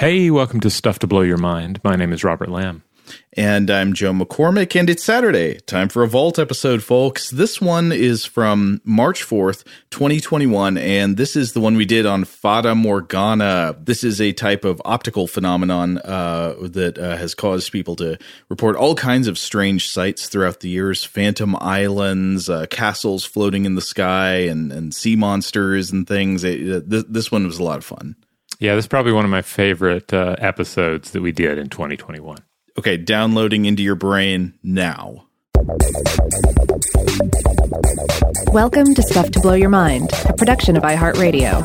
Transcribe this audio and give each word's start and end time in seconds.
Hey, 0.00 0.30
welcome 0.30 0.60
to 0.60 0.70
Stuff 0.70 1.00
to 1.00 1.06
Blow 1.06 1.20
Your 1.20 1.36
Mind. 1.36 1.78
My 1.84 1.94
name 1.94 2.14
is 2.14 2.24
Robert 2.24 2.48
Lamb. 2.48 2.84
And 3.34 3.70
I'm 3.70 3.92
Joe 3.92 4.14
McCormick, 4.14 4.74
and 4.74 4.88
it's 4.88 5.04
Saturday. 5.04 5.58
Time 5.66 5.90
for 5.90 6.02
a 6.02 6.08
Vault 6.08 6.38
episode, 6.38 6.82
folks. 6.82 7.28
This 7.28 7.60
one 7.60 7.92
is 7.92 8.24
from 8.24 8.80
March 8.82 9.22
4th, 9.22 9.62
2021, 9.90 10.78
and 10.78 11.18
this 11.18 11.36
is 11.36 11.52
the 11.52 11.60
one 11.60 11.76
we 11.76 11.84
did 11.84 12.06
on 12.06 12.24
Fata 12.24 12.74
Morgana. 12.74 13.76
This 13.78 14.02
is 14.02 14.22
a 14.22 14.32
type 14.32 14.64
of 14.64 14.80
optical 14.86 15.26
phenomenon 15.26 15.98
uh, 15.98 16.54
that 16.62 16.96
uh, 16.96 17.18
has 17.18 17.34
caused 17.34 17.70
people 17.70 17.94
to 17.96 18.16
report 18.48 18.76
all 18.76 18.94
kinds 18.94 19.28
of 19.28 19.36
strange 19.36 19.86
sights 19.86 20.30
throughout 20.30 20.60
the 20.60 20.70
years 20.70 21.04
phantom 21.04 21.54
islands, 21.60 22.48
uh, 22.48 22.64
castles 22.70 23.26
floating 23.26 23.66
in 23.66 23.74
the 23.74 23.82
sky, 23.82 24.36
and, 24.36 24.72
and 24.72 24.94
sea 24.94 25.14
monsters 25.14 25.90
and 25.90 26.08
things. 26.08 26.42
It, 26.42 26.90
uh, 26.90 27.02
this 27.06 27.30
one 27.30 27.44
was 27.44 27.58
a 27.58 27.62
lot 27.62 27.76
of 27.76 27.84
fun. 27.84 28.16
Yeah, 28.60 28.74
this 28.74 28.84
is 28.84 28.88
probably 28.88 29.12
one 29.12 29.24
of 29.24 29.30
my 29.30 29.40
favorite 29.40 30.12
uh, 30.12 30.36
episodes 30.38 31.12
that 31.12 31.22
we 31.22 31.32
did 31.32 31.56
in 31.56 31.70
2021. 31.70 32.36
Okay, 32.78 32.98
downloading 32.98 33.64
into 33.64 33.82
your 33.82 33.94
brain 33.94 34.52
now. 34.62 35.24
Welcome 38.52 38.94
to 38.94 39.02
Stuff 39.02 39.30
to 39.30 39.40
Blow 39.40 39.54
Your 39.54 39.70
Mind, 39.70 40.10
a 40.26 40.34
production 40.34 40.76
of 40.76 40.82
iHeartRadio. 40.82 41.62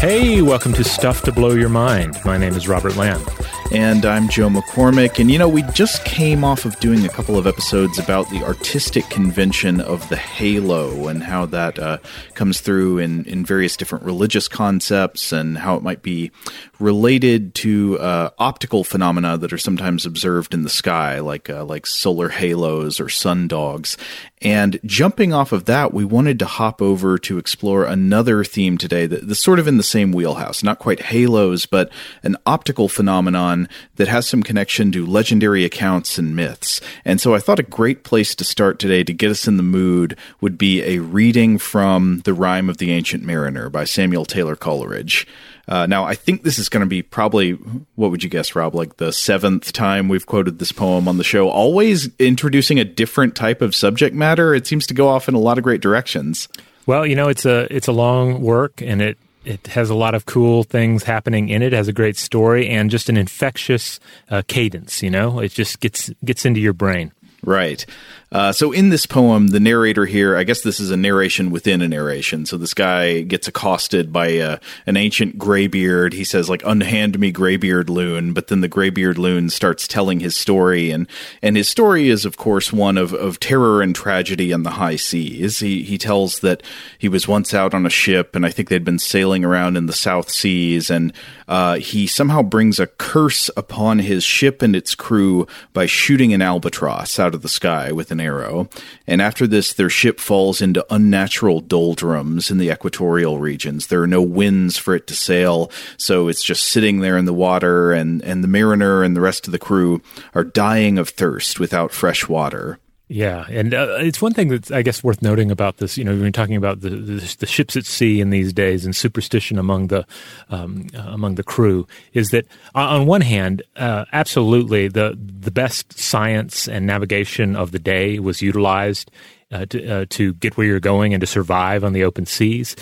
Hey, 0.00 0.42
welcome 0.42 0.72
to 0.72 0.82
Stuff 0.82 1.22
to 1.22 1.32
Blow 1.32 1.52
Your 1.52 1.68
Mind. 1.68 2.18
My 2.24 2.36
name 2.36 2.54
is 2.54 2.66
Robert 2.66 2.96
Lamb. 2.96 3.24
And 3.70 4.06
I'm 4.06 4.30
Joe 4.30 4.48
McCormick. 4.48 5.20
And 5.20 5.30
you 5.30 5.38
know, 5.38 5.48
we 5.48 5.62
just 5.74 6.02
came 6.06 6.42
off 6.42 6.64
of 6.64 6.80
doing 6.80 7.04
a 7.04 7.08
couple 7.10 7.36
of 7.36 7.46
episodes 7.46 7.98
about 7.98 8.30
the 8.30 8.42
artistic 8.42 9.04
convention 9.10 9.82
of 9.82 10.08
the 10.08 10.16
halo 10.16 11.08
and 11.08 11.22
how 11.22 11.44
that 11.46 11.78
uh, 11.78 11.98
comes 12.32 12.62
through 12.62 12.96
in, 12.98 13.26
in 13.26 13.44
various 13.44 13.76
different 13.76 14.04
religious 14.04 14.48
concepts 14.48 15.32
and 15.32 15.58
how 15.58 15.76
it 15.76 15.82
might 15.82 16.00
be 16.00 16.30
related 16.78 17.54
to 17.56 17.98
uh, 17.98 18.30
optical 18.38 18.84
phenomena 18.84 19.36
that 19.36 19.52
are 19.52 19.58
sometimes 19.58 20.06
observed 20.06 20.54
in 20.54 20.62
the 20.62 20.68
sky, 20.68 21.18
like 21.18 21.50
uh, 21.50 21.64
like 21.64 21.86
solar 21.86 22.28
halos 22.28 23.00
or 23.00 23.06
sundogs. 23.06 23.96
And 24.40 24.78
jumping 24.84 25.32
off 25.32 25.50
of 25.50 25.64
that, 25.64 25.92
we 25.92 26.04
wanted 26.04 26.38
to 26.38 26.46
hop 26.46 26.80
over 26.80 27.18
to 27.18 27.38
explore 27.38 27.84
another 27.84 28.44
theme 28.44 28.78
today 28.78 29.06
that, 29.06 29.26
that's 29.26 29.40
sort 29.40 29.58
of 29.58 29.66
in 29.66 29.78
the 29.78 29.82
same 29.82 30.12
wheelhouse, 30.12 30.62
not 30.62 30.78
quite 30.78 31.02
halos, 31.02 31.66
but 31.66 31.90
an 32.22 32.36
optical 32.46 32.88
phenomenon 32.88 33.68
that 33.96 34.06
has 34.06 34.28
some 34.28 34.44
connection 34.44 34.92
to 34.92 35.04
legendary 35.04 35.64
accounts 35.64 36.18
and 36.18 36.36
myths. 36.36 36.80
And 37.04 37.20
so 37.20 37.34
I 37.34 37.40
thought 37.40 37.58
a 37.58 37.64
great 37.64 38.04
place 38.04 38.34
to 38.36 38.44
start 38.44 38.78
today 38.78 39.02
to 39.02 39.12
get 39.12 39.30
us 39.30 39.48
in 39.48 39.56
the 39.56 39.62
mood 39.64 40.16
would 40.40 40.56
be 40.56 40.82
a 40.82 41.00
reading 41.00 41.58
from 41.58 42.20
The 42.20 42.34
Rime 42.34 42.70
of 42.70 42.78
the 42.78 42.92
Ancient 42.92 43.24
Mariner 43.24 43.68
by 43.68 43.84
Samuel 43.84 44.24
Taylor 44.24 44.54
Coleridge. 44.54 45.26
Uh, 45.68 45.86
now, 45.86 46.04
I 46.04 46.14
think 46.14 46.42
this 46.42 46.58
is 46.58 46.70
going 46.70 46.80
to 46.80 46.86
be 46.86 47.02
probably, 47.02 47.52
what 47.94 48.10
would 48.10 48.24
you 48.24 48.30
guess, 48.30 48.56
Rob, 48.56 48.74
like 48.74 48.96
the 48.96 49.12
seventh 49.12 49.72
time 49.72 50.08
we've 50.08 50.24
quoted 50.24 50.58
this 50.58 50.72
poem 50.72 51.06
on 51.06 51.18
the 51.18 51.24
show, 51.24 51.50
always 51.50 52.08
introducing 52.18 52.80
a 52.80 52.84
different 52.84 53.36
type 53.36 53.60
of 53.60 53.74
subject 53.74 54.14
matter. 54.14 54.54
It 54.54 54.66
seems 54.66 54.86
to 54.86 54.94
go 54.94 55.08
off 55.08 55.28
in 55.28 55.34
a 55.34 55.38
lot 55.38 55.58
of 55.58 55.64
great 55.64 55.82
directions. 55.82 56.48
Well, 56.86 57.06
you 57.06 57.14
know, 57.14 57.28
it's 57.28 57.44
a 57.44 57.66
it's 57.70 57.86
a 57.86 57.92
long 57.92 58.40
work 58.40 58.80
and 58.80 59.02
it 59.02 59.18
it 59.44 59.66
has 59.68 59.90
a 59.90 59.94
lot 59.94 60.14
of 60.14 60.24
cool 60.24 60.62
things 60.62 61.02
happening 61.02 61.50
in 61.50 61.62
it. 61.62 61.74
it 61.74 61.76
has 61.76 61.86
a 61.86 61.92
great 61.92 62.16
story 62.16 62.68
and 62.68 62.90
just 62.90 63.10
an 63.10 63.18
infectious 63.18 64.00
uh, 64.30 64.42
cadence. 64.48 65.02
You 65.02 65.10
know, 65.10 65.38
it 65.38 65.52
just 65.52 65.80
gets 65.80 66.10
gets 66.24 66.46
into 66.46 66.60
your 66.60 66.72
brain. 66.72 67.12
Right. 67.44 67.84
Uh, 68.30 68.52
so 68.52 68.72
in 68.72 68.90
this 68.90 69.06
poem, 69.06 69.48
the 69.48 69.60
narrator 69.60 70.04
here, 70.04 70.36
I 70.36 70.44
guess 70.44 70.60
this 70.60 70.80
is 70.80 70.90
a 70.90 70.96
narration 70.96 71.50
within 71.50 71.80
a 71.80 71.88
narration. 71.88 72.44
So 72.44 72.58
this 72.58 72.74
guy 72.74 73.22
gets 73.22 73.48
accosted 73.48 74.12
by 74.12 74.38
uh, 74.38 74.58
an 74.86 74.98
ancient 74.98 75.38
graybeard. 75.38 76.12
He 76.12 76.24
says, 76.24 76.50
like, 76.50 76.62
unhand 76.66 77.18
me 77.18 77.30
graybeard 77.30 77.88
loon. 77.88 78.34
But 78.34 78.48
then 78.48 78.60
the 78.60 78.68
graybeard 78.68 79.16
loon 79.16 79.48
starts 79.48 79.88
telling 79.88 80.20
his 80.20 80.36
story. 80.36 80.90
And, 80.90 81.08
and 81.40 81.56
his 81.56 81.70
story 81.70 82.10
is, 82.10 82.26
of 82.26 82.36
course, 82.36 82.70
one 82.70 82.98
of, 82.98 83.14
of 83.14 83.40
terror 83.40 83.80
and 83.80 83.94
tragedy 83.94 84.52
on 84.52 84.62
the 84.62 84.70
high 84.70 84.96
seas. 84.96 85.60
He, 85.60 85.82
he 85.82 85.96
tells 85.96 86.40
that 86.40 86.62
he 86.98 87.08
was 87.08 87.26
once 87.26 87.54
out 87.54 87.72
on 87.72 87.86
a 87.86 87.90
ship 87.90 88.36
and 88.36 88.44
I 88.44 88.50
think 88.50 88.68
they'd 88.68 88.84
been 88.84 88.98
sailing 88.98 89.44
around 89.44 89.76
in 89.78 89.86
the 89.86 89.92
South 89.94 90.28
Seas. 90.28 90.90
And 90.90 91.14
uh, 91.46 91.76
he 91.76 92.06
somehow 92.06 92.42
brings 92.42 92.78
a 92.78 92.86
curse 92.86 93.48
upon 93.56 94.00
his 94.00 94.22
ship 94.22 94.60
and 94.60 94.76
its 94.76 94.94
crew 94.94 95.46
by 95.72 95.86
shooting 95.86 96.34
an 96.34 96.42
albatross 96.42 97.18
out 97.18 97.34
of 97.34 97.40
the 97.40 97.48
sky 97.48 97.90
with 97.90 98.10
an 98.10 98.17
an 98.18 98.24
arrow, 98.24 98.68
and 99.06 99.22
after 99.22 99.46
this, 99.46 99.72
their 99.72 99.90
ship 99.90 100.20
falls 100.20 100.60
into 100.60 100.86
unnatural 100.90 101.60
doldrums 101.60 102.50
in 102.50 102.58
the 102.58 102.70
equatorial 102.70 103.38
regions. 103.38 103.86
There 103.86 104.02
are 104.02 104.06
no 104.06 104.22
winds 104.22 104.76
for 104.76 104.94
it 104.94 105.06
to 105.06 105.14
sail, 105.14 105.70
so 105.96 106.28
it's 106.28 106.42
just 106.42 106.64
sitting 106.64 107.00
there 107.00 107.16
in 107.16 107.24
the 107.24 107.32
water, 107.32 107.92
and, 107.92 108.22
and 108.22 108.42
the 108.42 108.48
mariner 108.48 109.02
and 109.02 109.16
the 109.16 109.20
rest 109.20 109.46
of 109.46 109.52
the 109.52 109.58
crew 109.58 110.02
are 110.34 110.44
dying 110.44 110.98
of 110.98 111.08
thirst 111.10 111.60
without 111.60 111.92
fresh 111.92 112.28
water. 112.28 112.78
Yeah, 113.10 113.46
and 113.48 113.72
uh, 113.72 113.96
it's 114.00 114.20
one 114.20 114.34
thing 114.34 114.48
that's 114.48 114.70
I 114.70 114.82
guess 114.82 115.02
worth 115.02 115.22
noting 115.22 115.50
about 115.50 115.78
this. 115.78 115.96
You 115.96 116.04
know, 116.04 116.14
we're 116.14 116.30
talking 116.30 116.56
about 116.56 116.80
the, 116.82 116.90
the, 116.90 117.36
the 117.38 117.46
ships 117.46 117.74
at 117.74 117.86
sea 117.86 118.20
in 118.20 118.28
these 118.28 118.52
days 118.52 118.84
and 118.84 118.94
superstition 118.94 119.58
among 119.58 119.86
the 119.86 120.06
um, 120.50 120.88
uh, 120.94 121.00
among 121.06 121.36
the 121.36 121.42
crew 121.42 121.86
is 122.12 122.28
that 122.28 122.44
uh, 122.74 122.80
on 122.80 123.06
one 123.06 123.22
hand, 123.22 123.62
uh, 123.76 124.04
absolutely 124.12 124.88
the 124.88 125.18
the 125.18 125.50
best 125.50 125.98
science 125.98 126.68
and 126.68 126.86
navigation 126.86 127.56
of 127.56 127.72
the 127.72 127.78
day 127.78 128.18
was 128.18 128.42
utilized 128.42 129.10
uh, 129.50 129.64
to, 129.66 129.88
uh, 129.88 130.04
to 130.10 130.34
get 130.34 130.58
where 130.58 130.66
you're 130.66 130.78
going 130.78 131.14
and 131.14 131.22
to 131.22 131.26
survive 131.26 131.84
on 131.84 131.94
the 131.94 132.04
open 132.04 132.26
seas 132.26 132.76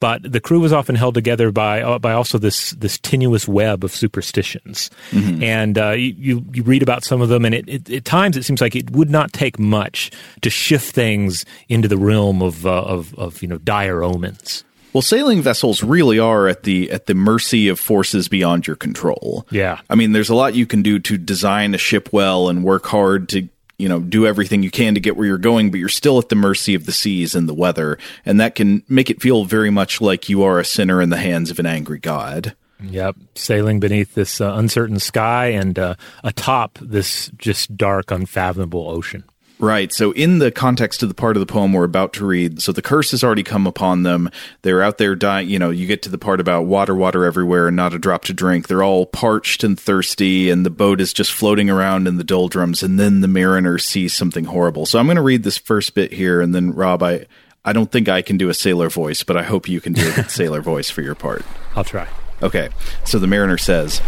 but 0.00 0.30
the 0.30 0.40
crew 0.40 0.60
was 0.60 0.72
often 0.72 0.94
held 0.94 1.14
together 1.14 1.50
by 1.50 1.82
uh, 1.82 1.98
by 1.98 2.12
also 2.12 2.38
this 2.38 2.72
this 2.72 2.98
tenuous 2.98 3.48
web 3.48 3.84
of 3.84 3.94
superstitions, 3.94 4.90
mm-hmm. 5.10 5.42
and 5.42 5.78
uh, 5.78 5.90
you 5.90 6.44
you 6.52 6.62
read 6.62 6.82
about 6.82 7.04
some 7.04 7.20
of 7.20 7.28
them, 7.28 7.44
and 7.44 7.54
it, 7.54 7.68
it, 7.68 7.90
at 7.90 8.04
times 8.04 8.36
it 8.36 8.44
seems 8.44 8.60
like 8.60 8.76
it 8.76 8.90
would 8.90 9.10
not 9.10 9.32
take 9.32 9.58
much 9.58 10.10
to 10.42 10.50
shift 10.50 10.94
things 10.94 11.44
into 11.68 11.88
the 11.88 11.98
realm 11.98 12.42
of 12.42 12.66
uh, 12.66 12.82
of, 12.82 13.14
of 13.18 13.42
you 13.42 13.48
know 13.48 13.58
dire 13.58 14.02
omens. 14.02 14.64
Well, 14.92 15.02
sailing 15.02 15.42
vessels 15.42 15.82
really 15.82 16.18
are 16.18 16.48
at 16.48 16.62
the 16.62 16.90
at 16.90 17.06
the 17.06 17.14
mercy 17.14 17.68
of 17.68 17.78
forces 17.78 18.28
beyond 18.28 18.66
your 18.66 18.76
control. 18.76 19.46
Yeah. 19.50 19.80
I 19.90 19.94
mean, 19.94 20.12
there's 20.12 20.30
a 20.30 20.34
lot 20.34 20.54
you 20.54 20.66
can 20.66 20.82
do 20.82 20.98
to 21.00 21.18
design 21.18 21.74
a 21.74 21.78
ship 21.78 22.08
well 22.12 22.48
and 22.48 22.64
work 22.64 22.86
hard 22.86 23.28
to 23.30 23.48
you 23.78 23.88
know 23.88 24.00
do 24.00 24.26
everything 24.26 24.62
you 24.62 24.70
can 24.70 24.94
to 24.94 25.00
get 25.00 25.16
where 25.16 25.26
you're 25.26 25.38
going 25.38 25.70
but 25.70 25.80
you're 25.80 25.88
still 25.88 26.18
at 26.18 26.28
the 26.28 26.34
mercy 26.34 26.74
of 26.74 26.86
the 26.86 26.92
seas 26.92 27.34
and 27.34 27.48
the 27.48 27.54
weather. 27.54 27.98
And 28.26 28.40
that 28.40 28.54
can 28.54 28.82
make 28.88 29.10
it 29.10 29.22
feel 29.22 29.44
very 29.44 29.70
much 29.70 30.00
like 30.00 30.28
you 30.28 30.42
are 30.42 30.58
a 30.58 30.64
sinner 30.64 31.00
in 31.00 31.10
the 31.10 31.16
hands 31.16 31.50
of 31.50 31.58
an 31.58 31.66
angry 31.66 31.98
god. 31.98 32.54
Yep, 32.80 33.16
sailing 33.34 33.80
beneath 33.80 34.14
this 34.14 34.40
uh, 34.40 34.52
uncertain 34.54 35.00
sky 35.00 35.46
and 35.46 35.76
uh, 35.78 35.94
atop 36.22 36.78
this 36.80 37.28
just 37.36 37.76
dark, 37.76 38.12
unfathomable 38.12 38.88
ocean. 38.88 39.24
Right. 39.60 39.92
So, 39.92 40.12
in 40.12 40.38
the 40.38 40.52
context 40.52 41.02
of 41.02 41.08
the 41.08 41.14
part 41.14 41.36
of 41.36 41.40
the 41.40 41.52
poem 41.52 41.72
we're 41.72 41.84
about 41.84 42.12
to 42.14 42.26
read, 42.26 42.62
so 42.62 42.70
the 42.70 42.82
curse 42.82 43.10
has 43.10 43.24
already 43.24 43.42
come 43.42 43.66
upon 43.66 44.04
them. 44.04 44.30
They're 44.62 44.82
out 44.82 44.98
there 44.98 45.16
dying. 45.16 45.48
You 45.48 45.58
know, 45.58 45.70
you 45.70 45.86
get 45.86 46.02
to 46.02 46.08
the 46.08 46.18
part 46.18 46.38
about 46.38 46.66
water, 46.66 46.94
water 46.94 47.24
everywhere, 47.24 47.66
and 47.66 47.76
not 47.76 47.92
a 47.92 47.98
drop 47.98 48.24
to 48.24 48.32
drink. 48.32 48.68
They're 48.68 48.84
all 48.84 49.06
parched 49.06 49.64
and 49.64 49.78
thirsty, 49.78 50.48
and 50.48 50.64
the 50.64 50.70
boat 50.70 51.00
is 51.00 51.12
just 51.12 51.32
floating 51.32 51.68
around 51.68 52.06
in 52.06 52.18
the 52.18 52.24
doldrums. 52.24 52.84
And 52.84 53.00
then 53.00 53.20
the 53.20 53.28
mariner 53.28 53.78
sees 53.78 54.14
something 54.14 54.44
horrible. 54.44 54.86
So, 54.86 54.98
I'm 54.98 55.06
going 55.06 55.16
to 55.16 55.22
read 55.22 55.42
this 55.42 55.58
first 55.58 55.94
bit 55.94 56.12
here, 56.12 56.40
and 56.40 56.54
then, 56.54 56.72
Rob, 56.72 57.02
I, 57.02 57.26
I 57.64 57.72
don't 57.72 57.90
think 57.90 58.08
I 58.08 58.22
can 58.22 58.36
do 58.36 58.48
a 58.50 58.54
sailor 58.54 58.88
voice, 58.88 59.24
but 59.24 59.36
I 59.36 59.42
hope 59.42 59.68
you 59.68 59.80
can 59.80 59.92
do 59.92 60.08
a 60.16 60.28
sailor 60.28 60.62
voice 60.62 60.88
for 60.88 61.02
your 61.02 61.16
part. 61.16 61.44
I'll 61.74 61.84
try. 61.84 62.06
Okay. 62.42 62.68
So, 63.04 63.18
the 63.18 63.26
mariner 63.26 63.58
says. 63.58 64.00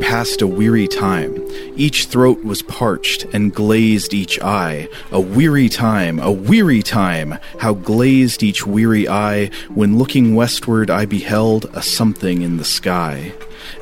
Passed 0.00 0.42
a 0.42 0.46
weary 0.46 0.88
time. 0.88 1.36
Each 1.76 2.06
throat 2.06 2.42
was 2.42 2.62
parched 2.62 3.24
and 3.32 3.54
glazed 3.54 4.12
each 4.12 4.40
eye. 4.40 4.88
A 5.12 5.20
weary 5.20 5.68
time, 5.68 6.18
a 6.18 6.32
weary 6.32 6.82
time, 6.82 7.38
how 7.58 7.74
glazed 7.74 8.42
each 8.42 8.66
weary 8.66 9.08
eye 9.08 9.50
when 9.68 9.98
looking 9.98 10.34
westward 10.34 10.90
I 10.90 11.06
beheld 11.06 11.66
a 11.74 11.82
something 11.82 12.42
in 12.42 12.56
the 12.56 12.64
sky. 12.64 13.32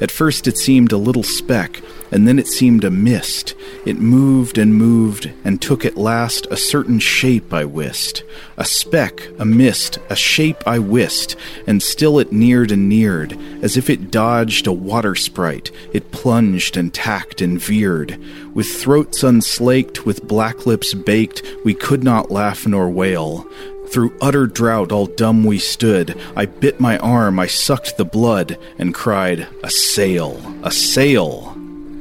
At 0.00 0.11
first 0.11 0.47
it 0.47 0.59
seemed 0.59 0.93
a 0.93 0.99
little 0.99 1.23
speck, 1.23 1.81
and 2.10 2.26
then 2.26 2.38
it 2.38 2.46
seemed 2.46 2.84
a 2.84 2.90
mist. 2.90 3.55
It 3.84 3.99
moved 3.99 4.58
and 4.58 4.75
moved, 4.75 5.31
and 5.44 5.60
took 5.60 5.84
at 5.84 5.96
last 5.96 6.46
a 6.50 6.56
certain 6.56 6.99
shape 6.99 7.52
I 7.52 7.64
wist. 7.64 8.22
A 8.56 8.64
speck, 8.64 9.28
a 9.38 9.44
mist, 9.44 9.99
a 10.10 10.16
shape 10.16 10.62
I 10.66 10.78
wist, 10.78 11.37
and 11.66 11.82
still 11.82 12.19
it 12.19 12.32
neared 12.32 12.70
and 12.70 12.88
neared, 12.88 13.38
as 13.62 13.76
if 13.76 13.90
it 13.90 14.10
dodged 14.10 14.66
a 14.66 14.72
water 14.72 15.14
sprite. 15.14 15.70
It 15.93 16.10
plunged 16.12 16.76
and 16.76 16.93
tacked 16.93 17.40
and 17.40 17.60
veered. 17.60 18.19
With 18.54 18.69
throats 18.69 19.22
unslaked, 19.22 20.06
with 20.06 20.26
black 20.26 20.66
lips 20.66 20.94
baked, 20.94 21.43
we 21.64 21.75
could 21.75 22.02
not 22.02 22.31
laugh 22.31 22.66
nor 22.66 22.88
wail. 22.90 23.46
Through 23.88 24.16
utter 24.20 24.46
drought, 24.46 24.93
all 24.93 25.06
dumb 25.06 25.44
we 25.44 25.58
stood. 25.58 26.19
I 26.37 26.44
bit 26.44 26.78
my 26.78 26.99
arm, 26.99 27.38
I 27.38 27.46
sucked 27.46 27.96
the 27.96 28.04
blood, 28.04 28.58
and 28.78 28.94
cried, 28.94 29.46
A 29.62 29.70
sail, 29.70 30.40
a 30.62 30.70
sail. 30.70 31.57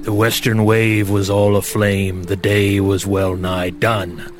The 0.07 0.13
western 0.13 0.63
wave 0.63 1.09
was 1.09 1.30
all 1.30 1.57
aflame, 1.57 2.24
the 2.24 2.38
day 2.38 2.80
was 2.80 3.06
well 3.06 3.36
nigh 3.36 3.71
done. 3.71 4.31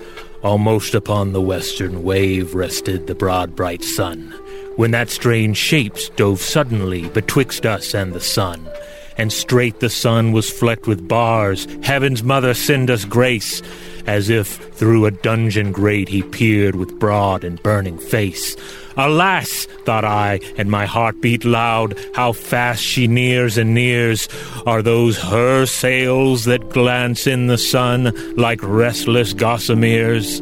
Almost 0.41 0.95
upon 0.95 1.33
the 1.33 1.41
western 1.41 2.03
wave 2.03 2.55
rested 2.55 3.05
the 3.05 3.15
broad 3.15 3.53
bright 3.53 3.83
sun, 3.83 4.33
when 4.77 4.91
that 4.91 5.09
strange 5.09 5.57
shape 5.57 5.97
dove 6.15 6.39
suddenly 6.39 7.09
betwixt 7.09 7.65
us 7.65 7.93
and 7.93 8.13
the 8.13 8.21
sun. 8.21 8.65
And 9.17 9.33
straight 9.33 9.81
the 9.81 9.89
sun 9.89 10.31
was 10.31 10.49
flecked 10.49 10.87
with 10.87 11.05
bars, 11.05 11.67
heaven's 11.83 12.23
mother 12.23 12.53
send 12.53 12.89
us 12.89 13.03
grace, 13.03 13.61
as 14.07 14.30
if 14.30 14.56
through 14.74 15.06
a 15.06 15.12
dungeon 15.12 15.71
grate 15.71 16.09
he 16.09 16.24
peered 16.24 16.75
with 16.75 16.98
broad 17.00 17.44
and 17.44 17.62
burning 17.62 18.00
face. 18.00 18.56
Alas, 18.95 19.65
thought 19.86 20.04
I, 20.04 20.39
and 20.57 20.71
my 20.71 20.88
heart 20.88 21.21
beat 21.21 21.45
loud, 21.45 22.00
how 22.15 22.31
fast 22.31 22.81
she 22.81 23.07
nears 23.07 23.57
and 23.57 23.75
nears. 23.75 24.27
Are 24.65 24.81
those 24.81 25.19
her 25.19 25.68
sails 25.68 26.45
that 26.45 26.69
glance 26.69 27.27
in 27.27 27.45
the 27.45 27.59
sun 27.59 28.36
like 28.36 28.59
restless 28.63 29.33
gossameres? 29.36 30.42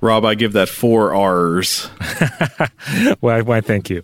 Rob, 0.00 0.24
I 0.24 0.34
give 0.34 0.52
that 0.52 0.68
four 0.68 1.14
R's. 1.14 1.86
why, 3.20 3.40
why, 3.40 3.62
thank 3.62 3.88
you. 3.88 4.02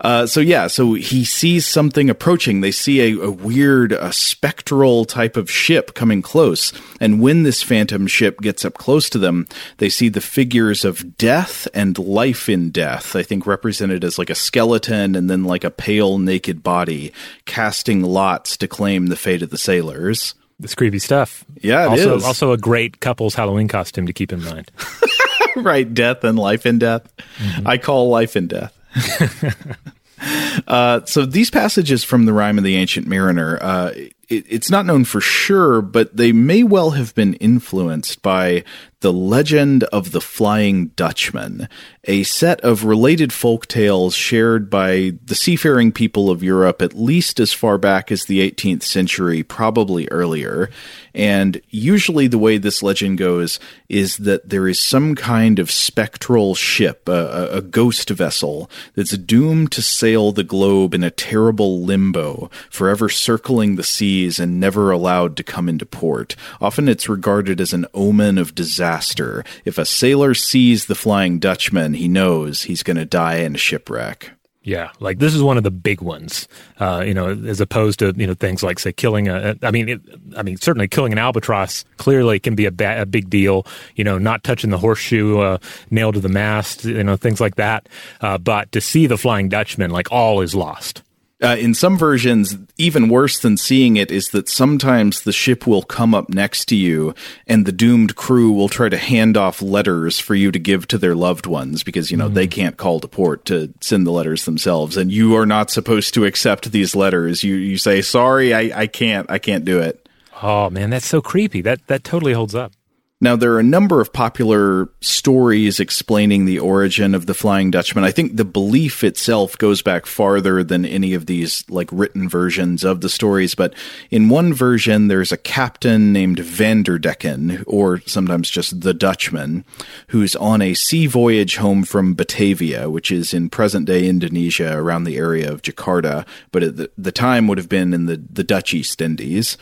Uh, 0.00 0.26
so 0.26 0.40
yeah, 0.40 0.66
so 0.66 0.94
he 0.94 1.24
sees 1.24 1.66
something 1.66 2.08
approaching. 2.08 2.60
They 2.60 2.70
see 2.70 3.00
a, 3.00 3.20
a 3.20 3.30
weird, 3.30 3.92
a 3.92 4.12
spectral 4.12 5.04
type 5.04 5.36
of 5.36 5.50
ship 5.50 5.94
coming 5.94 6.22
close, 6.22 6.72
and 7.00 7.20
when 7.20 7.42
this 7.42 7.62
phantom 7.62 8.06
ship 8.06 8.40
gets 8.40 8.64
up 8.64 8.74
close 8.74 9.10
to 9.10 9.18
them, 9.18 9.46
they 9.78 9.88
see 9.88 10.08
the 10.08 10.20
figures 10.20 10.84
of 10.84 11.18
death 11.18 11.68
and 11.74 11.98
life 11.98 12.48
in 12.48 12.70
death. 12.70 13.14
I 13.14 13.22
think 13.22 13.46
represented 13.46 14.04
as 14.04 14.18
like 14.18 14.30
a 14.30 14.34
skeleton 14.34 15.14
and 15.14 15.28
then 15.28 15.44
like 15.44 15.64
a 15.64 15.70
pale, 15.70 16.18
naked 16.18 16.62
body, 16.62 17.12
casting 17.44 18.02
lots 18.02 18.56
to 18.58 18.68
claim 18.68 19.06
the 19.06 19.16
fate 19.16 19.42
of 19.42 19.50
the 19.50 19.58
sailors. 19.58 20.34
It's 20.62 20.74
creepy 20.74 20.98
stuff. 20.98 21.44
Yeah, 21.60 21.86
also, 21.86 22.16
is. 22.16 22.24
Also, 22.24 22.52
a 22.52 22.58
great 22.58 23.00
couple's 23.00 23.34
Halloween 23.34 23.68
costume 23.68 24.06
to 24.06 24.12
keep 24.12 24.32
in 24.32 24.42
mind. 24.44 24.70
right, 25.56 25.92
death 25.92 26.22
and 26.24 26.38
life 26.38 26.66
in 26.66 26.78
death. 26.78 27.10
Mm-hmm. 27.38 27.66
I 27.66 27.78
call 27.78 28.10
life 28.10 28.36
in 28.36 28.46
death. 28.46 28.76
uh, 30.66 31.04
so 31.04 31.24
these 31.24 31.50
passages 31.50 32.04
from 32.04 32.24
the 32.24 32.32
Rime 32.32 32.58
of 32.58 32.64
the 32.64 32.76
Ancient 32.76 33.06
Mariner, 33.06 33.58
uh, 33.60 33.92
it, 33.94 34.14
it's 34.28 34.70
not 34.70 34.86
known 34.86 35.04
for 35.04 35.20
sure, 35.20 35.82
but 35.82 36.16
they 36.16 36.32
may 36.32 36.62
well 36.62 36.90
have 36.90 37.14
been 37.14 37.34
influenced 37.34 38.22
by 38.22 38.64
the 39.00 39.12
Legend 39.12 39.84
of 39.84 40.12
the 40.12 40.20
Flying 40.20 40.88
Dutchman, 40.88 41.68
a 42.04 42.22
set 42.22 42.60
of 42.60 42.84
related 42.84 43.32
folk 43.32 43.66
tales 43.66 44.14
shared 44.14 44.68
by 44.68 45.12
the 45.24 45.34
seafaring 45.34 45.90
people 45.90 46.30
of 46.30 46.42
Europe 46.42 46.82
at 46.82 46.94
least 46.94 47.40
as 47.40 47.52
far 47.52 47.78
back 47.78 48.12
as 48.12 48.24
the 48.24 48.38
18th 48.50 48.82
century, 48.82 49.42
probably 49.42 50.06
earlier. 50.08 50.68
And 51.14 51.60
usually, 51.70 52.26
the 52.26 52.38
way 52.38 52.58
this 52.58 52.82
legend 52.82 53.18
goes 53.18 53.58
is 53.88 54.18
that 54.18 54.48
there 54.48 54.68
is 54.68 54.80
some 54.80 55.14
kind 55.14 55.58
of 55.58 55.70
spectral 55.70 56.54
ship, 56.54 57.08
a, 57.08 57.48
a 57.52 57.62
ghost 57.62 58.10
vessel, 58.10 58.70
that's 58.94 59.16
doomed 59.16 59.72
to 59.72 59.82
sail 59.82 60.30
the 60.30 60.44
globe 60.44 60.94
in 60.94 61.02
a 61.02 61.10
terrible 61.10 61.82
limbo, 61.82 62.50
forever 62.70 63.08
circling 63.08 63.76
the 63.76 63.82
seas 63.82 64.38
and 64.38 64.60
never 64.60 64.90
allowed 64.90 65.36
to 65.36 65.42
come 65.42 65.68
into 65.68 65.86
port. 65.86 66.36
Often 66.60 66.88
it's 66.88 67.08
regarded 67.08 67.60
as 67.60 67.72
an 67.72 67.86
omen 67.94 68.38
of 68.38 68.54
disaster 68.54 68.89
disaster. 68.90 69.44
If 69.64 69.78
a 69.78 69.84
sailor 69.84 70.34
sees 70.34 70.86
the 70.86 70.94
Flying 70.94 71.38
Dutchman, 71.38 71.94
he 71.94 72.08
knows 72.08 72.62
he's 72.62 72.82
going 72.82 72.96
to 72.96 73.04
die 73.04 73.36
in 73.36 73.54
a 73.54 73.58
shipwreck. 73.58 74.32
Yeah, 74.62 74.90
like 75.00 75.18
this 75.18 75.34
is 75.34 75.42
one 75.42 75.56
of 75.56 75.62
the 75.62 75.70
big 75.70 76.02
ones, 76.02 76.46
uh, 76.78 77.02
you 77.06 77.14
know, 77.14 77.30
as 77.30 77.62
opposed 77.62 77.98
to 78.00 78.12
you 78.14 78.26
know 78.26 78.34
things 78.34 78.62
like 78.62 78.78
say 78.78 78.92
killing 78.92 79.26
a. 79.26 79.56
I 79.62 79.70
mean, 79.70 79.88
it, 79.88 80.00
I 80.36 80.42
mean 80.42 80.58
certainly 80.58 80.86
killing 80.86 81.12
an 81.12 81.18
albatross 81.18 81.86
clearly 81.96 82.38
can 82.38 82.54
be 82.54 82.66
a, 82.66 82.70
ba- 82.70 83.00
a 83.00 83.06
big 83.06 83.30
deal. 83.30 83.66
You 83.96 84.04
know, 84.04 84.18
not 84.18 84.44
touching 84.44 84.68
the 84.68 84.76
horseshoe 84.76 85.38
uh, 85.38 85.58
nailed 85.90 86.16
to 86.16 86.20
the 86.20 86.28
mast, 86.28 86.84
you 86.84 87.02
know, 87.02 87.16
things 87.16 87.40
like 87.40 87.54
that. 87.54 87.88
Uh, 88.20 88.36
but 88.36 88.70
to 88.72 88.82
see 88.82 89.06
the 89.06 89.16
Flying 89.16 89.48
Dutchman, 89.48 89.92
like 89.92 90.12
all 90.12 90.42
is 90.42 90.54
lost. 90.54 91.02
Uh, 91.42 91.56
in 91.58 91.72
some 91.72 91.96
versions, 91.96 92.54
even 92.76 93.08
worse 93.08 93.38
than 93.38 93.56
seeing 93.56 93.96
it 93.96 94.10
is 94.10 94.28
that 94.28 94.46
sometimes 94.46 95.22
the 95.22 95.32
ship 95.32 95.66
will 95.66 95.82
come 95.82 96.14
up 96.14 96.28
next 96.28 96.66
to 96.66 96.76
you 96.76 97.14
and 97.46 97.64
the 97.64 97.72
doomed 97.72 98.14
crew 98.14 98.52
will 98.52 98.68
try 98.68 98.90
to 98.90 98.98
hand 98.98 99.38
off 99.38 99.62
letters 99.62 100.18
for 100.18 100.34
you 100.34 100.52
to 100.52 100.58
give 100.58 100.86
to 100.86 100.98
their 100.98 101.14
loved 101.14 101.46
ones 101.46 101.82
because, 101.82 102.10
you 102.10 102.16
know, 102.16 102.28
mm. 102.28 102.34
they 102.34 102.46
can't 102.46 102.76
call 102.76 103.00
to 103.00 103.08
port 103.08 103.46
to 103.46 103.72
send 103.80 104.06
the 104.06 104.10
letters 104.10 104.44
themselves. 104.44 104.98
And 104.98 105.10
you 105.10 105.34
are 105.34 105.46
not 105.46 105.70
supposed 105.70 106.12
to 106.14 106.26
accept 106.26 106.72
these 106.72 106.94
letters. 106.94 107.42
You, 107.42 107.54
you 107.54 107.78
say, 107.78 108.02
sorry, 108.02 108.52
I, 108.52 108.82
I 108.82 108.86
can't, 108.86 109.30
I 109.30 109.38
can't 109.38 109.64
do 109.64 109.80
it. 109.80 110.06
Oh 110.42 110.68
man, 110.68 110.90
that's 110.90 111.06
so 111.06 111.22
creepy. 111.22 111.62
That, 111.62 111.86
that 111.86 112.04
totally 112.04 112.34
holds 112.34 112.54
up. 112.54 112.72
Now, 113.22 113.36
there 113.36 113.52
are 113.52 113.60
a 113.60 113.62
number 113.62 114.00
of 114.00 114.14
popular 114.14 114.88
stories 115.02 115.78
explaining 115.78 116.46
the 116.46 116.58
origin 116.58 117.14
of 117.14 117.26
the 117.26 117.34
Flying 117.34 117.70
Dutchman. 117.70 118.02
I 118.02 118.12
think 118.12 118.36
the 118.36 118.46
belief 118.46 119.04
itself 119.04 119.58
goes 119.58 119.82
back 119.82 120.06
farther 120.06 120.64
than 120.64 120.86
any 120.86 121.12
of 121.12 121.26
these 121.26 121.62
like 121.68 121.90
written 121.92 122.30
versions 122.30 122.82
of 122.82 123.02
the 123.02 123.10
stories. 123.10 123.54
But 123.54 123.74
in 124.10 124.30
one 124.30 124.54
version, 124.54 125.08
there's 125.08 125.32
a 125.32 125.36
captain 125.36 126.14
named 126.14 126.38
Vanderdecken, 126.38 127.62
or 127.66 128.00
sometimes 128.06 128.48
just 128.48 128.80
the 128.80 128.94
Dutchman, 128.94 129.66
who's 130.08 130.34
on 130.36 130.62
a 130.62 130.72
sea 130.72 131.06
voyage 131.06 131.56
home 131.56 131.84
from 131.84 132.14
Batavia, 132.14 132.88
which 132.88 133.10
is 133.10 133.34
in 133.34 133.50
present 133.50 133.84
day 133.84 134.08
Indonesia 134.08 134.74
around 134.74 135.04
the 135.04 135.18
area 135.18 135.52
of 135.52 135.60
Jakarta, 135.60 136.26
but 136.52 136.62
at 136.62 136.76
the, 136.76 136.90
the 136.96 137.12
time 137.12 137.48
would 137.48 137.58
have 137.58 137.68
been 137.68 137.92
in 137.92 138.06
the, 138.06 138.16
the 138.32 138.44
Dutch 138.44 138.72
East 138.72 139.02
Indies 139.02 139.58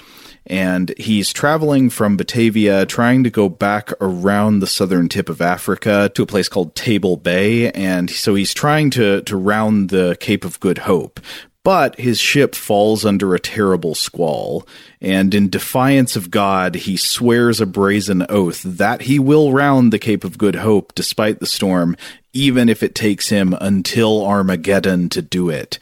and 0.49 0.93
he's 0.97 1.33
traveling 1.33 1.91
from 1.91 2.17
Batavia, 2.17 2.87
trying 2.87 3.23
to 3.25 3.31
go 3.31 3.49
back 3.49 3.93
around 4.01 4.61
the 4.61 4.67
southern 4.67 5.09
tip 5.09 5.29
of 5.29 5.41
Africa 5.41 6.11
to 6.15 6.23
a 6.23 6.27
place 6.27 6.49
called 6.49 6.75
Table 6.75 7.17
Bay, 7.17 7.71
and 7.73 8.11
so 8.11 8.35
he's 8.35 8.55
trying 8.55 8.91
to 8.91 9.23
to 9.23 9.37
round 9.37 9.91
the 9.91 10.17
Cape 10.21 10.45
of 10.45 10.59
Good 10.61 10.79
Hope. 10.79 11.21
But 11.65 11.99
his 11.99 12.19
ship 12.19 12.55
falls 12.55 13.05
under 13.05 13.35
a 13.35 13.41
terrible 13.41 13.95
squall, 13.95 14.67
and 15.03 15.35
in 15.35 15.51
defiance 15.51 16.17
of 16.17 16.31
God, 16.31 16.77
he 16.77 16.97
swears 16.97 17.61
a 17.61 17.67
brazen 17.67 18.25
oath 18.31 18.63
that 18.63 19.03
he 19.03 19.19
will 19.19 19.53
round 19.53 19.93
the 19.93 19.99
Cape 19.99 20.25
of 20.25 20.39
Good 20.39 20.55
Hope 20.55 20.95
despite 20.95 21.41
the 21.41 21.47
storm, 21.47 21.95
even 22.33 22.71
if 22.71 22.83
it 22.83 22.95
takes 22.95 23.29
him 23.29 23.55
until 23.61 24.25
Armageddon 24.25 25.11
to 25.11 25.21
do 25.21 25.51
it 25.51 25.79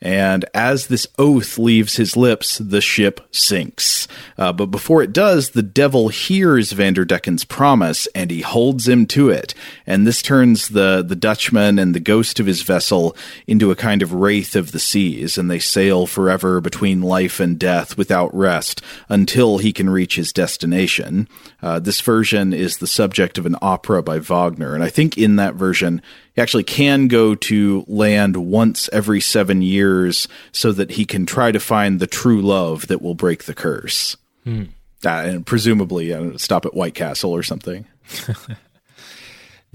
and 0.00 0.44
as 0.52 0.86
this 0.86 1.06
oath 1.18 1.58
leaves 1.58 1.96
his 1.96 2.16
lips, 2.16 2.58
the 2.58 2.80
ship 2.80 3.20
sinks. 3.30 4.06
Uh, 4.36 4.52
but 4.52 4.66
before 4.66 5.02
it 5.02 5.12
does, 5.12 5.50
the 5.50 5.62
devil 5.62 6.08
hears 6.08 6.72
Vanderdecken's 6.72 7.44
promise 7.44 8.06
and 8.14 8.30
he 8.30 8.42
holds 8.42 8.86
him 8.86 9.06
to 9.06 9.30
it. 9.30 9.54
And 9.86 10.06
this 10.06 10.20
turns 10.20 10.68
the, 10.68 11.02
the 11.06 11.16
Dutchman 11.16 11.78
and 11.78 11.94
the 11.94 12.00
ghost 12.00 12.38
of 12.38 12.46
his 12.46 12.62
vessel 12.62 13.16
into 13.46 13.70
a 13.70 13.76
kind 13.76 14.02
of 14.02 14.12
wraith 14.12 14.54
of 14.54 14.72
the 14.72 14.78
seas, 14.78 15.38
and 15.38 15.50
they 15.50 15.58
sail 15.58 16.06
forever 16.06 16.60
between 16.60 17.00
life 17.00 17.40
and 17.40 17.58
death 17.58 17.96
without 17.96 18.34
rest 18.34 18.82
until 19.08 19.58
he 19.58 19.72
can 19.72 19.88
reach 19.88 20.16
his 20.16 20.32
destination. 20.32 21.28
Uh, 21.62 21.78
this 21.78 22.00
version 22.00 22.52
is 22.52 22.76
the 22.76 22.86
subject 22.86 23.38
of 23.38 23.46
an 23.46 23.56
opera 23.62 24.02
by 24.02 24.18
Wagner, 24.18 24.74
and 24.74 24.84
I 24.84 24.90
think 24.90 25.16
in 25.16 25.36
that 25.36 25.54
version, 25.54 26.02
he 26.36 26.42
actually 26.42 26.64
can 26.64 27.08
go 27.08 27.34
to 27.34 27.84
land 27.88 28.36
once 28.36 28.90
every 28.92 29.22
seven 29.22 29.62
years 29.62 30.28
so 30.52 30.70
that 30.70 30.92
he 30.92 31.06
can 31.06 31.24
try 31.24 31.50
to 31.50 31.58
find 31.58 31.98
the 31.98 32.06
true 32.06 32.42
love 32.42 32.86
that 32.88 33.00
will 33.00 33.14
break 33.14 33.44
the 33.44 33.54
curse. 33.54 34.16
Hmm. 34.44 34.64
Uh, 35.04 35.08
and 35.08 35.46
presumably 35.46 36.12
uh, 36.12 36.36
stop 36.36 36.66
at 36.66 36.74
White 36.74 36.94
Castle 36.94 37.32
or 37.32 37.42
something. 37.42 37.86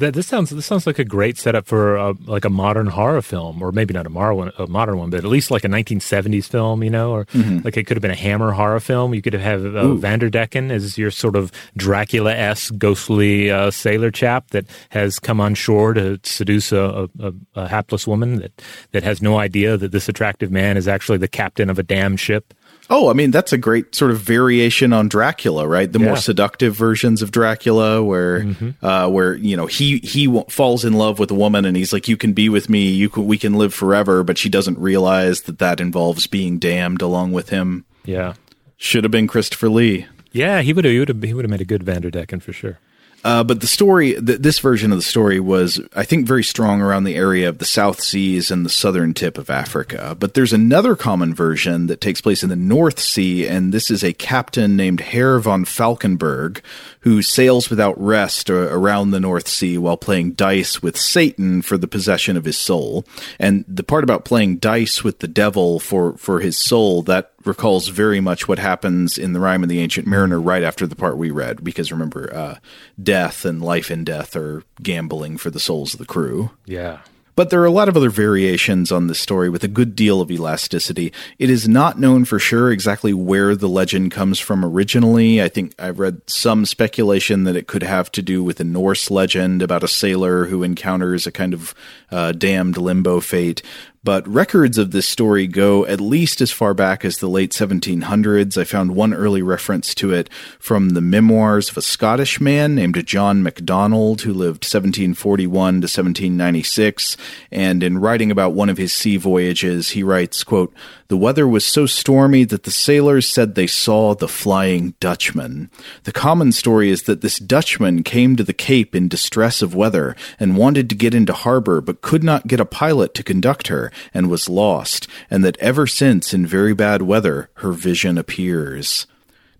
That 0.01 0.15
this 0.15 0.25
sounds 0.25 0.49
this 0.49 0.65
sounds 0.65 0.87
like 0.87 0.97
a 0.97 1.05
great 1.05 1.37
setup 1.37 1.67
for 1.67 1.95
a, 1.95 2.13
like 2.25 2.43
a 2.43 2.49
modern 2.49 2.87
horror 2.87 3.21
film, 3.21 3.61
or 3.61 3.71
maybe 3.71 3.93
not 3.93 4.07
a 4.07 4.09
modern 4.09 4.35
one, 4.35 4.51
a 4.57 4.65
modern 4.65 4.97
one, 4.97 5.11
but 5.11 5.17
at 5.17 5.25
least 5.25 5.51
like 5.51 5.63
a 5.63 5.67
1970s 5.67 6.45
film, 6.45 6.83
you 6.83 6.89
know, 6.89 7.11
or 7.11 7.25
mm-hmm. 7.25 7.59
like 7.63 7.77
it 7.77 7.85
could 7.85 7.97
have 7.97 8.01
been 8.01 8.09
a 8.09 8.15
Hammer 8.15 8.51
horror 8.51 8.79
film. 8.79 9.13
You 9.13 9.21
could 9.21 9.33
have 9.33 9.63
uh, 9.63 9.83
Vanderdecken 9.93 10.71
as 10.71 10.97
your 10.97 11.11
sort 11.11 11.35
of 11.35 11.51
Dracula 11.77 12.33
esque 12.33 12.77
ghostly 12.79 13.51
uh, 13.51 13.69
sailor 13.69 14.09
chap 14.09 14.49
that 14.49 14.65
has 14.89 15.19
come 15.19 15.39
on 15.39 15.53
shore 15.53 15.93
to 15.93 16.19
seduce 16.23 16.71
a, 16.71 17.07
a, 17.19 17.33
a 17.55 17.67
hapless 17.67 18.07
woman 18.07 18.37
that 18.37 18.61
that 18.93 19.03
has 19.03 19.21
no 19.21 19.37
idea 19.37 19.77
that 19.77 19.91
this 19.91 20.09
attractive 20.09 20.51
man 20.51 20.77
is 20.77 20.87
actually 20.87 21.19
the 21.19 21.27
captain 21.27 21.69
of 21.69 21.77
a 21.77 21.83
damn 21.83 22.17
ship. 22.17 22.55
Oh, 22.93 23.09
I 23.09 23.13
mean 23.13 23.31
that's 23.31 23.53
a 23.53 23.57
great 23.57 23.95
sort 23.95 24.11
of 24.11 24.19
variation 24.19 24.91
on 24.91 25.07
Dracula, 25.07 25.65
right? 25.65 25.89
The 25.89 25.99
yeah. 25.99 26.07
more 26.07 26.17
seductive 26.17 26.75
versions 26.75 27.21
of 27.21 27.31
Dracula, 27.31 28.03
where 28.03 28.41
mm-hmm. 28.41 28.85
uh, 28.85 29.07
where 29.07 29.33
you 29.33 29.55
know 29.55 29.65
he 29.65 29.99
he 29.99 30.27
falls 30.49 30.83
in 30.83 30.93
love 30.93 31.17
with 31.17 31.31
a 31.31 31.33
woman 31.33 31.63
and 31.63 31.77
he's 31.77 31.93
like, 31.93 32.09
"You 32.09 32.17
can 32.17 32.33
be 32.33 32.49
with 32.49 32.69
me, 32.69 32.89
you 32.89 33.07
can, 33.07 33.25
we 33.25 33.37
can 33.37 33.53
live 33.53 33.73
forever," 33.73 34.23
but 34.23 34.37
she 34.37 34.49
doesn't 34.49 34.77
realize 34.77 35.43
that 35.43 35.59
that 35.59 35.79
involves 35.79 36.27
being 36.27 36.59
damned 36.59 37.01
along 37.01 37.31
with 37.31 37.47
him. 37.47 37.85
Yeah, 38.03 38.33
should 38.75 39.05
have 39.05 39.11
been 39.11 39.27
Christopher 39.27 39.69
Lee. 39.69 40.05
Yeah, 40.33 40.61
he 40.61 40.73
would 40.73 40.83
have 40.83 40.91
he 40.91 40.99
would 40.99 41.07
have 41.07 41.23
he 41.23 41.33
would 41.33 41.45
have 41.45 41.51
made 41.51 41.61
a 41.61 41.65
good 41.65 41.85
Vanderdecken 41.85 42.41
for 42.41 42.51
sure. 42.51 42.77
Uh, 43.23 43.43
but 43.43 43.61
the 43.61 43.67
story, 43.67 44.13
th- 44.13 44.39
this 44.39 44.59
version 44.59 44.91
of 44.91 44.97
the 44.97 45.03
story 45.03 45.39
was, 45.39 45.79
I 45.95 46.03
think, 46.03 46.27
very 46.27 46.43
strong 46.43 46.81
around 46.81 47.03
the 47.03 47.15
area 47.15 47.47
of 47.47 47.59
the 47.59 47.65
South 47.65 48.01
Seas 48.01 48.49
and 48.49 48.65
the 48.65 48.69
southern 48.69 49.13
tip 49.13 49.37
of 49.37 49.49
Africa. 49.49 50.15
But 50.19 50.33
there's 50.33 50.53
another 50.53 50.95
common 50.95 51.33
version 51.35 51.87
that 51.87 52.01
takes 52.01 52.21
place 52.21 52.41
in 52.41 52.49
the 52.49 52.55
North 52.55 52.99
Sea, 52.99 53.47
and 53.47 53.73
this 53.73 53.91
is 53.91 54.03
a 54.03 54.13
captain 54.13 54.75
named 54.75 55.01
Herr 55.01 55.39
von 55.39 55.65
Falkenberg 55.65 56.61
who 57.01 57.21
sails 57.21 57.69
without 57.69 57.99
rest 57.99 58.49
around 58.49 59.11
the 59.11 59.19
North 59.19 59.47
Sea 59.47 59.77
while 59.77 59.97
playing 59.97 60.31
dice 60.33 60.81
with 60.81 60.97
Satan 60.97 61.61
for 61.61 61.77
the 61.77 61.87
possession 61.87 62.37
of 62.37 62.45
his 62.45 62.57
soul. 62.57 63.05
And 63.39 63.65
the 63.67 63.83
part 63.83 64.03
about 64.03 64.25
playing 64.25 64.57
dice 64.57 65.03
with 65.03 65.19
the 65.19 65.27
devil 65.27 65.79
for, 65.79 66.17
for 66.17 66.39
his 66.39 66.57
soul, 66.57 67.01
that 67.03 67.31
recalls 67.43 67.87
very 67.87 68.19
much 68.19 68.47
what 68.47 68.59
happens 68.59 69.17
in 69.17 69.33
the 69.33 69.39
Rime 69.39 69.63
of 69.63 69.69
the 69.69 69.79
Ancient 69.79 70.05
Mariner 70.05 70.39
right 70.39 70.63
after 70.63 70.85
the 70.85 70.95
part 70.95 71.17
we 71.17 71.31
read, 71.31 71.63
because 71.63 71.91
remember, 71.91 72.33
uh, 72.33 72.55
death 73.01 73.45
and 73.45 73.63
life 73.63 73.89
and 73.89 74.05
death 74.05 74.35
are 74.35 74.63
gambling 74.81 75.37
for 75.37 75.49
the 75.49 75.59
souls 75.59 75.93
of 75.93 75.99
the 75.99 76.05
crew. 76.05 76.51
Yeah. 76.65 76.99
But 77.35 77.49
there 77.49 77.61
are 77.61 77.65
a 77.65 77.71
lot 77.71 77.87
of 77.87 77.95
other 77.95 78.09
variations 78.09 78.91
on 78.91 79.07
this 79.07 79.19
story 79.19 79.49
with 79.49 79.63
a 79.63 79.69
good 79.69 79.95
deal 79.95 80.21
of 80.21 80.31
elasticity. 80.31 81.13
It 81.39 81.49
is 81.49 81.67
not 81.67 81.99
known 81.99 82.25
for 82.25 82.39
sure 82.39 82.71
exactly 82.71 83.13
where 83.13 83.55
the 83.55 83.69
legend 83.69 84.11
comes 84.11 84.39
from 84.39 84.65
originally. 84.65 85.41
I 85.41 85.47
think 85.47 85.73
I've 85.79 85.99
read 85.99 86.21
some 86.27 86.65
speculation 86.65 87.45
that 87.45 87.55
it 87.55 87.67
could 87.67 87.83
have 87.83 88.11
to 88.13 88.21
do 88.21 88.43
with 88.43 88.59
a 88.59 88.65
Norse 88.65 89.09
legend 89.09 89.61
about 89.61 89.83
a 89.83 89.87
sailor 89.87 90.45
who 90.45 90.63
encounters 90.63 91.25
a 91.25 91.31
kind 91.31 91.53
of 91.53 91.73
uh, 92.11 92.33
damned 92.33 92.77
limbo 92.77 93.19
fate 93.19 93.61
but 94.03 94.27
records 94.27 94.77
of 94.77 94.91
this 94.91 95.07
story 95.07 95.45
go 95.45 95.85
at 95.85 96.01
least 96.01 96.41
as 96.41 96.51
far 96.51 96.73
back 96.73 97.05
as 97.05 97.19
the 97.19 97.29
late 97.29 97.51
1700s. 97.51 98.59
I 98.59 98.63
found 98.63 98.95
one 98.95 99.13
early 99.13 99.41
reference 99.43 99.93
to 99.95 100.11
it 100.11 100.29
from 100.59 100.89
the 100.89 101.01
memoirs 101.01 101.69
of 101.69 101.77
a 101.77 101.81
Scottish 101.81 102.41
man 102.41 102.73
named 102.73 103.05
John 103.05 103.43
MacDonald, 103.43 104.21
who 104.21 104.33
lived 104.33 104.63
1741 104.63 105.51
to 105.51 105.85
1796. 105.85 107.15
And 107.51 107.83
in 107.83 107.99
writing 107.99 108.31
about 108.31 108.53
one 108.53 108.69
of 108.69 108.77
his 108.77 108.91
sea 108.91 109.17
voyages, 109.17 109.91
he 109.91 110.01
writes, 110.01 110.43
quote, 110.43 110.73
The 111.11 111.17
weather 111.17 111.45
was 111.45 111.65
so 111.65 111.87
stormy 111.87 112.45
that 112.45 112.63
the 112.63 112.71
sailors 112.71 113.27
said 113.27 113.55
they 113.55 113.67
saw 113.67 114.15
the 114.15 114.29
Flying 114.29 114.93
Dutchman. 115.01 115.69
The 116.05 116.13
common 116.13 116.53
story 116.53 116.89
is 116.89 117.03
that 117.03 117.19
this 117.19 117.37
Dutchman 117.37 118.03
came 118.03 118.37
to 118.37 118.45
the 118.45 118.53
Cape 118.53 118.95
in 118.95 119.09
distress 119.09 119.61
of 119.61 119.75
weather 119.75 120.15
and 120.39 120.55
wanted 120.55 120.89
to 120.89 120.95
get 120.95 121.13
into 121.13 121.33
harbor, 121.33 121.81
but 121.81 121.99
could 121.99 122.23
not 122.23 122.47
get 122.47 122.61
a 122.61 122.65
pilot 122.65 123.13
to 123.15 123.23
conduct 123.23 123.67
her 123.67 123.91
and 124.13 124.29
was 124.29 124.47
lost, 124.47 125.05
and 125.29 125.43
that 125.43 125.57
ever 125.57 125.85
since, 125.85 126.33
in 126.33 126.47
very 126.47 126.73
bad 126.73 127.01
weather, 127.01 127.49
her 127.55 127.73
vision 127.73 128.17
appears. 128.17 129.05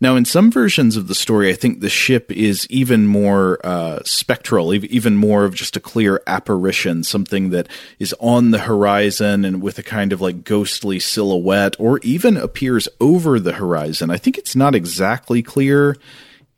Now, 0.01 0.15
in 0.15 0.25
some 0.25 0.51
versions 0.51 0.97
of 0.97 1.07
the 1.07 1.13
story, 1.13 1.51
I 1.51 1.53
think 1.53 1.79
the 1.79 1.89
ship 1.89 2.31
is 2.31 2.65
even 2.71 3.05
more 3.05 3.63
uh, 3.63 3.99
spectral, 4.03 4.73
even 4.73 5.15
more 5.15 5.45
of 5.45 5.53
just 5.53 5.77
a 5.77 5.79
clear 5.79 6.23
apparition, 6.25 7.03
something 7.03 7.51
that 7.51 7.67
is 7.99 8.15
on 8.19 8.49
the 8.49 8.57
horizon 8.57 9.45
and 9.45 9.61
with 9.61 9.77
a 9.77 9.83
kind 9.83 10.11
of 10.11 10.19
like 10.19 10.43
ghostly 10.43 10.99
silhouette, 10.99 11.75
or 11.77 11.99
even 11.99 12.35
appears 12.35 12.89
over 12.99 13.39
the 13.39 13.53
horizon. 13.53 14.09
I 14.09 14.17
think 14.17 14.39
it's 14.39 14.55
not 14.55 14.73
exactly 14.73 15.43
clear 15.43 15.95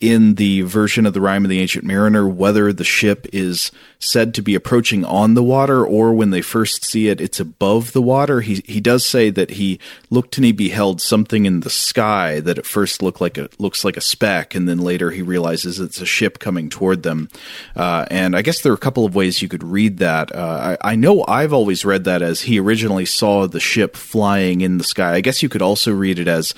in 0.04 0.36
the 0.36 0.62
version 0.64 1.06
of 1.06 1.14
the 1.14 1.22
Rime 1.22 1.46
of 1.46 1.50
the 1.50 1.62
Ancient 1.62 1.86
Mariner 1.86 2.28
whether 2.28 2.74
the 2.74 2.84
ship 2.84 3.26
is 3.32 3.72
said 4.00 4.34
to 4.34 4.42
be 4.42 4.54
approaching 4.54 5.06
on 5.06 5.34
the 5.34 5.42
water 5.42 5.86
or 5.86 6.14
when 6.14 6.30
they 6.30 6.42
first 6.42 6.84
see 6.84 7.08
it, 7.08 7.22
it's 7.22 7.40
above 7.40 7.94
the 7.94 8.02
water. 8.02 8.42
He 8.42 8.62
he 8.66 8.82
does 8.82 9.06
say 9.06 9.30
that 9.30 9.52
he 9.52 9.80
looked 10.10 10.38
and 10.38 10.44
he 10.44 10.52
beheld 10.52 11.00
something 11.00 11.46
in 11.46 11.62
the 11.62 11.70
sky 11.70 12.42
that 12.42 12.58
at 12.58 12.66
first 12.66 13.02
looked 13.02 13.22
like 13.22 13.38
a 13.38 13.48
looks 13.58 13.86
like 13.86 13.96
a 13.96 14.02
speck, 14.02 14.56
and 14.56 14.68
then 14.68 14.80
later 14.80 15.12
he 15.12 15.22
realizes 15.22 15.80
it's 15.80 16.02
a 16.02 16.06
ship 16.06 16.38
coming 16.38 16.70
toward 16.70 17.04
them. 17.04 17.30
Uh, 17.74 18.06
and 18.12 18.36
I 18.36 18.42
guess 18.42 18.62
there 18.62 18.74
are 18.74 18.76
a 18.76 18.78
couple 18.78 19.06
of 19.06 19.16
ways 19.16 19.42
you 19.42 19.48
could 19.48 19.64
read 19.64 20.00
that. 20.00 20.36
Uh, 20.36 20.78
I, 20.82 20.92
I 20.92 20.96
know 20.96 21.24
I've 21.30 21.54
always 21.54 21.86
read 21.86 22.04
that 22.04 22.22
as 22.22 22.42
he 22.42 22.60
originally 22.60 23.06
saw 23.06 23.48
the 23.48 23.62
ship 23.62 23.96
flying 23.96 24.60
in 24.60 24.80
the 24.80 24.84
sky. 24.84 25.14
I 25.14 25.22
guess 25.22 25.42
you 25.42 25.48
could 25.48 25.62
also 25.62 25.94
read 25.94 26.20
it 26.20 26.28
as 26.28 26.54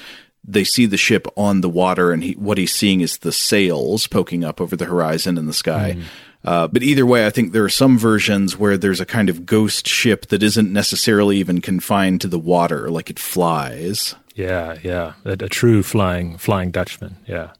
they 0.47 0.63
see 0.63 0.85
the 0.85 0.97
ship 0.97 1.27
on 1.35 1.61
the 1.61 1.69
water, 1.69 2.11
and 2.11 2.23
he, 2.23 2.33
what 2.33 2.57
he's 2.57 2.73
seeing 2.73 3.01
is 3.01 3.17
the 3.19 3.31
sails 3.31 4.07
poking 4.07 4.43
up 4.43 4.61
over 4.61 4.75
the 4.75 4.85
horizon 4.85 5.37
in 5.37 5.45
the 5.47 5.53
sky. 5.53 5.95
Mm. 5.97 6.03
Uh, 6.43 6.67
but 6.67 6.83
either 6.83 7.05
way, 7.05 7.25
I 7.25 7.31
think 7.31 7.51
there 7.51 7.63
are 7.63 7.69
some 7.69 7.97
versions 7.97 8.55
where 8.55 8.77
there's 8.77 9.01
a 9.01 9.05
kind 9.05 9.29
of 9.29 9.45
ghost 9.45 9.87
ship 9.87 10.27
that 10.27 10.43
isn't 10.43 10.71
necessarily 10.71 11.37
even 11.37 11.59
confined 11.59 12.21
to 12.21 12.27
the 12.27 12.37
water, 12.37 12.91
like 12.91 13.09
it 13.09 13.17
flies. 13.17 14.15
Yeah, 14.35 14.77
yeah, 14.83 15.13
a, 15.23 15.31
a 15.31 15.49
true 15.49 15.81
flying 15.81 16.37
flying 16.37 16.69
Dutchman. 16.71 17.15
Yeah. 17.25 17.51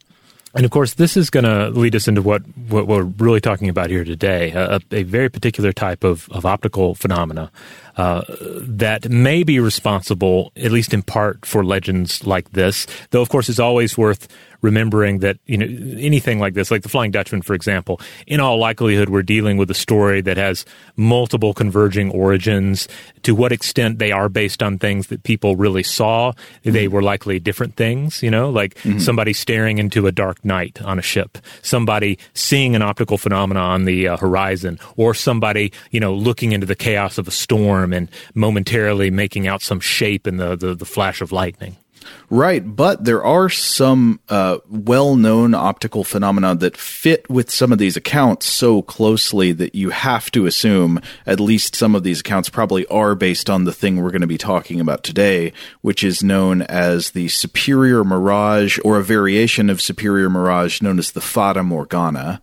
And 0.53 0.63
of 0.63 0.71
course, 0.71 0.93
this 0.93 1.17
is 1.17 1.29
going 1.29 1.43
to 1.43 1.69
lead 1.69 1.95
us 1.95 2.07
into 2.07 2.21
what, 2.21 2.41
what 2.69 2.87
we're 2.87 3.03
really 3.03 3.41
talking 3.41 3.67
about 3.67 3.89
here 3.89 4.05
today 4.05 4.51
a, 4.51 4.79
a 4.89 5.03
very 5.03 5.29
particular 5.29 5.73
type 5.73 6.05
of, 6.05 6.29
of 6.29 6.45
optical 6.45 6.95
phenomena 6.95 7.51
uh, 7.97 8.23
that 8.29 9.09
may 9.09 9.43
be 9.43 9.59
responsible, 9.59 10.51
at 10.55 10.71
least 10.71 10.93
in 10.93 11.01
part, 11.01 11.45
for 11.45 11.63
legends 11.63 12.25
like 12.25 12.51
this. 12.51 12.87
Though, 13.11 13.21
of 13.21 13.29
course, 13.29 13.49
it's 13.49 13.59
always 13.59 13.97
worth 13.97 14.27
remembering 14.65 15.19
that 15.19 15.37
you 15.45 15.57
know 15.57 15.65
anything 15.99 16.39
like 16.39 16.55
this, 16.55 16.71
like 16.71 16.81
the 16.81 16.89
Flying 16.89 17.11
Dutchman, 17.11 17.41
for 17.41 17.53
example, 17.53 18.01
in 18.25 18.39
all 18.39 18.57
likelihood, 18.57 19.09
we're 19.09 19.21
dealing 19.21 19.57
with 19.57 19.69
a 19.69 19.75
story 19.75 20.21
that 20.21 20.37
has 20.37 20.65
multiple 20.95 21.53
converging 21.53 22.09
origins. 22.11 22.87
To 23.23 23.33
what 23.33 23.51
extent 23.51 23.97
they 23.99 24.11
are 24.11 24.29
based 24.29 24.61
on 24.61 24.77
things 24.77 25.07
that 25.07 25.23
people 25.23 25.55
really 25.55 25.83
saw, 25.83 26.31
mm-hmm. 26.31 26.71
they 26.71 26.87
were 26.87 27.01
likely 27.01 27.39
different 27.39 27.75
things. 27.75 28.21
You 28.21 28.31
know, 28.31 28.49
like 28.49 28.75
mm-hmm. 28.75 28.99
somebody 28.99 29.33
staring 29.33 29.77
into 29.77 30.07
a 30.07 30.11
dark 30.11 30.43
night 30.43 30.81
on 30.81 30.99
a 30.99 31.01
ship, 31.01 31.37
somebody 31.61 32.17
seeing 32.33 32.75
an 32.75 32.81
optical 32.81 33.17
phenomena 33.17 33.61
on 33.61 33.85
the 33.85 34.07
uh, 34.07 34.17
horizon, 34.17 34.79
or 34.97 35.13
somebody 35.13 35.71
you 35.91 35.99
know 35.99 36.13
looking 36.13 36.51
into 36.51 36.65
the 36.65 36.75
chaos 36.75 37.17
of 37.17 37.27
a 37.27 37.31
storm 37.31 37.84
and 37.93 38.09
momentarily 38.33 39.11
making 39.11 39.47
out 39.47 39.61
some 39.61 39.79
shape 39.79 40.27
in 40.27 40.37
the, 40.37 40.55
the, 40.55 40.75
the 40.75 40.85
flash 40.85 41.21
of 41.21 41.31
lightning. 41.31 41.77
Right, 42.29 42.63
but 42.75 43.03
there 43.03 43.23
are 43.23 43.49
some 43.49 44.19
uh, 44.29 44.57
well-known 44.69 45.53
optical 45.53 46.03
phenomena 46.03 46.55
that 46.55 46.77
fit 46.77 47.29
with 47.29 47.51
some 47.51 47.71
of 47.71 47.77
these 47.77 47.95
accounts 47.95 48.47
so 48.47 48.81
closely 48.81 49.51
that 49.53 49.75
you 49.75 49.91
have 49.91 50.31
to 50.31 50.45
assume 50.45 50.99
at 51.25 51.39
least 51.39 51.75
some 51.75 51.95
of 51.95 52.03
these 52.03 52.21
accounts 52.21 52.49
probably 52.49 52.85
are 52.87 53.15
based 53.15 53.49
on 53.49 53.63
the 53.63 53.73
thing 53.73 54.01
we're 54.01 54.11
going 54.11 54.21
to 54.21 54.27
be 54.27 54.37
talking 54.37 54.79
about 54.79 55.03
today, 55.03 55.53
which 55.81 56.03
is 56.03 56.23
known 56.23 56.63
as 56.63 57.11
the 57.11 57.27
superior 57.27 58.03
mirage 58.03 58.79
or 58.83 58.97
a 58.97 59.03
variation 59.03 59.69
of 59.69 59.81
superior 59.81 60.29
mirage 60.29 60.81
known 60.81 60.99
as 60.99 61.11
the 61.11 61.21
fata 61.21 61.63
morgana. 61.63 62.41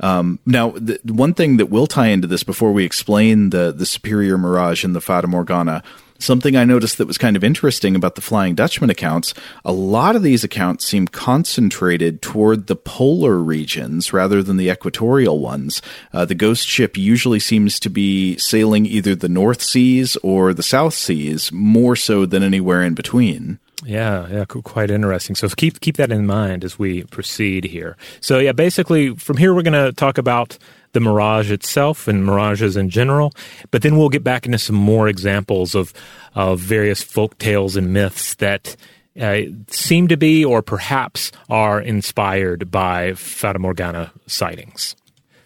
Um, 0.00 0.38
now, 0.44 0.70
the, 0.70 0.98
one 1.04 1.34
thing 1.34 1.58
that 1.58 1.70
will 1.70 1.86
tie 1.86 2.08
into 2.08 2.26
this 2.26 2.42
before 2.42 2.72
we 2.72 2.84
explain 2.84 3.50
the 3.50 3.72
the 3.72 3.86
superior 3.86 4.36
mirage 4.36 4.84
and 4.84 4.94
the 4.94 5.00
fata 5.00 5.26
morgana 5.26 5.82
Something 6.18 6.56
I 6.56 6.64
noticed 6.64 6.98
that 6.98 7.06
was 7.06 7.18
kind 7.18 7.36
of 7.36 7.42
interesting 7.42 7.96
about 7.96 8.14
the 8.14 8.20
Flying 8.20 8.54
Dutchman 8.54 8.88
accounts, 8.88 9.34
a 9.64 9.72
lot 9.72 10.14
of 10.14 10.22
these 10.22 10.44
accounts 10.44 10.86
seem 10.86 11.08
concentrated 11.08 12.22
toward 12.22 12.66
the 12.66 12.76
polar 12.76 13.36
regions 13.38 14.12
rather 14.12 14.42
than 14.42 14.56
the 14.56 14.70
equatorial 14.70 15.40
ones. 15.40 15.82
Uh, 16.12 16.24
the 16.24 16.34
ghost 16.34 16.66
ship 16.66 16.96
usually 16.96 17.40
seems 17.40 17.80
to 17.80 17.90
be 17.90 18.38
sailing 18.38 18.86
either 18.86 19.14
the 19.14 19.28
North 19.28 19.60
Seas 19.60 20.16
or 20.22 20.54
the 20.54 20.62
South 20.62 20.94
Seas, 20.94 21.50
more 21.52 21.96
so 21.96 22.24
than 22.24 22.42
anywhere 22.42 22.82
in 22.82 22.94
between. 22.94 23.58
Yeah, 23.82 24.28
yeah, 24.28 24.44
quite 24.44 24.90
interesting. 24.90 25.34
So 25.34 25.48
keep 25.48 25.80
keep 25.80 25.96
that 25.96 26.12
in 26.12 26.26
mind 26.26 26.64
as 26.64 26.78
we 26.78 27.04
proceed 27.04 27.64
here. 27.64 27.96
So 28.20 28.38
yeah, 28.38 28.52
basically 28.52 29.14
from 29.16 29.36
here 29.36 29.52
we're 29.52 29.62
going 29.62 29.72
to 29.72 29.92
talk 29.92 30.16
about 30.16 30.56
the 30.92 31.00
mirage 31.00 31.50
itself 31.50 32.06
and 32.06 32.24
mirages 32.24 32.76
in 32.76 32.88
general, 32.88 33.32
but 33.72 33.82
then 33.82 33.96
we'll 33.96 34.08
get 34.08 34.22
back 34.22 34.46
into 34.46 34.58
some 34.58 34.76
more 34.76 35.08
examples 35.08 35.74
of 35.74 35.92
of 36.34 36.60
various 36.60 37.02
folk 37.02 37.36
tales 37.38 37.74
and 37.76 37.92
myths 37.92 38.36
that 38.36 38.76
uh, 39.20 39.40
seem 39.68 40.08
to 40.08 40.16
be 40.16 40.44
or 40.44 40.62
perhaps 40.62 41.32
are 41.48 41.80
inspired 41.80 42.70
by 42.70 43.14
Fata 43.14 43.58
Morgana 43.58 44.12
sightings. 44.26 44.96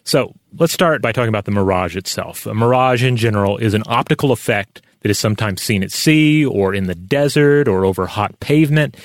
So 0.05 0.35
let's 0.57 0.73
start 0.73 1.03
by 1.03 1.13
talking 1.13 1.29
about 1.29 1.45
the 1.45 1.51
mirage 1.51 1.97
itself. 1.97 2.47
A 2.47 2.55
mirage 2.55 3.03
in 3.03 3.17
general 3.17 3.59
is 3.59 3.75
an 3.75 3.83
optical 3.87 4.33
effect 4.33 4.81
that 5.01 5.11
is 5.11 5.19
sometimes 5.19 5.63
seen 5.63 5.83
at 5.83 5.93
sea 5.93 6.45
or 6.45 6.75
in 6.75 6.85
the 6.85 6.95
desert 6.95 7.69
or 7.69 7.85
over 7.85 8.07
hot 8.07 8.39
pavement. 8.41 8.97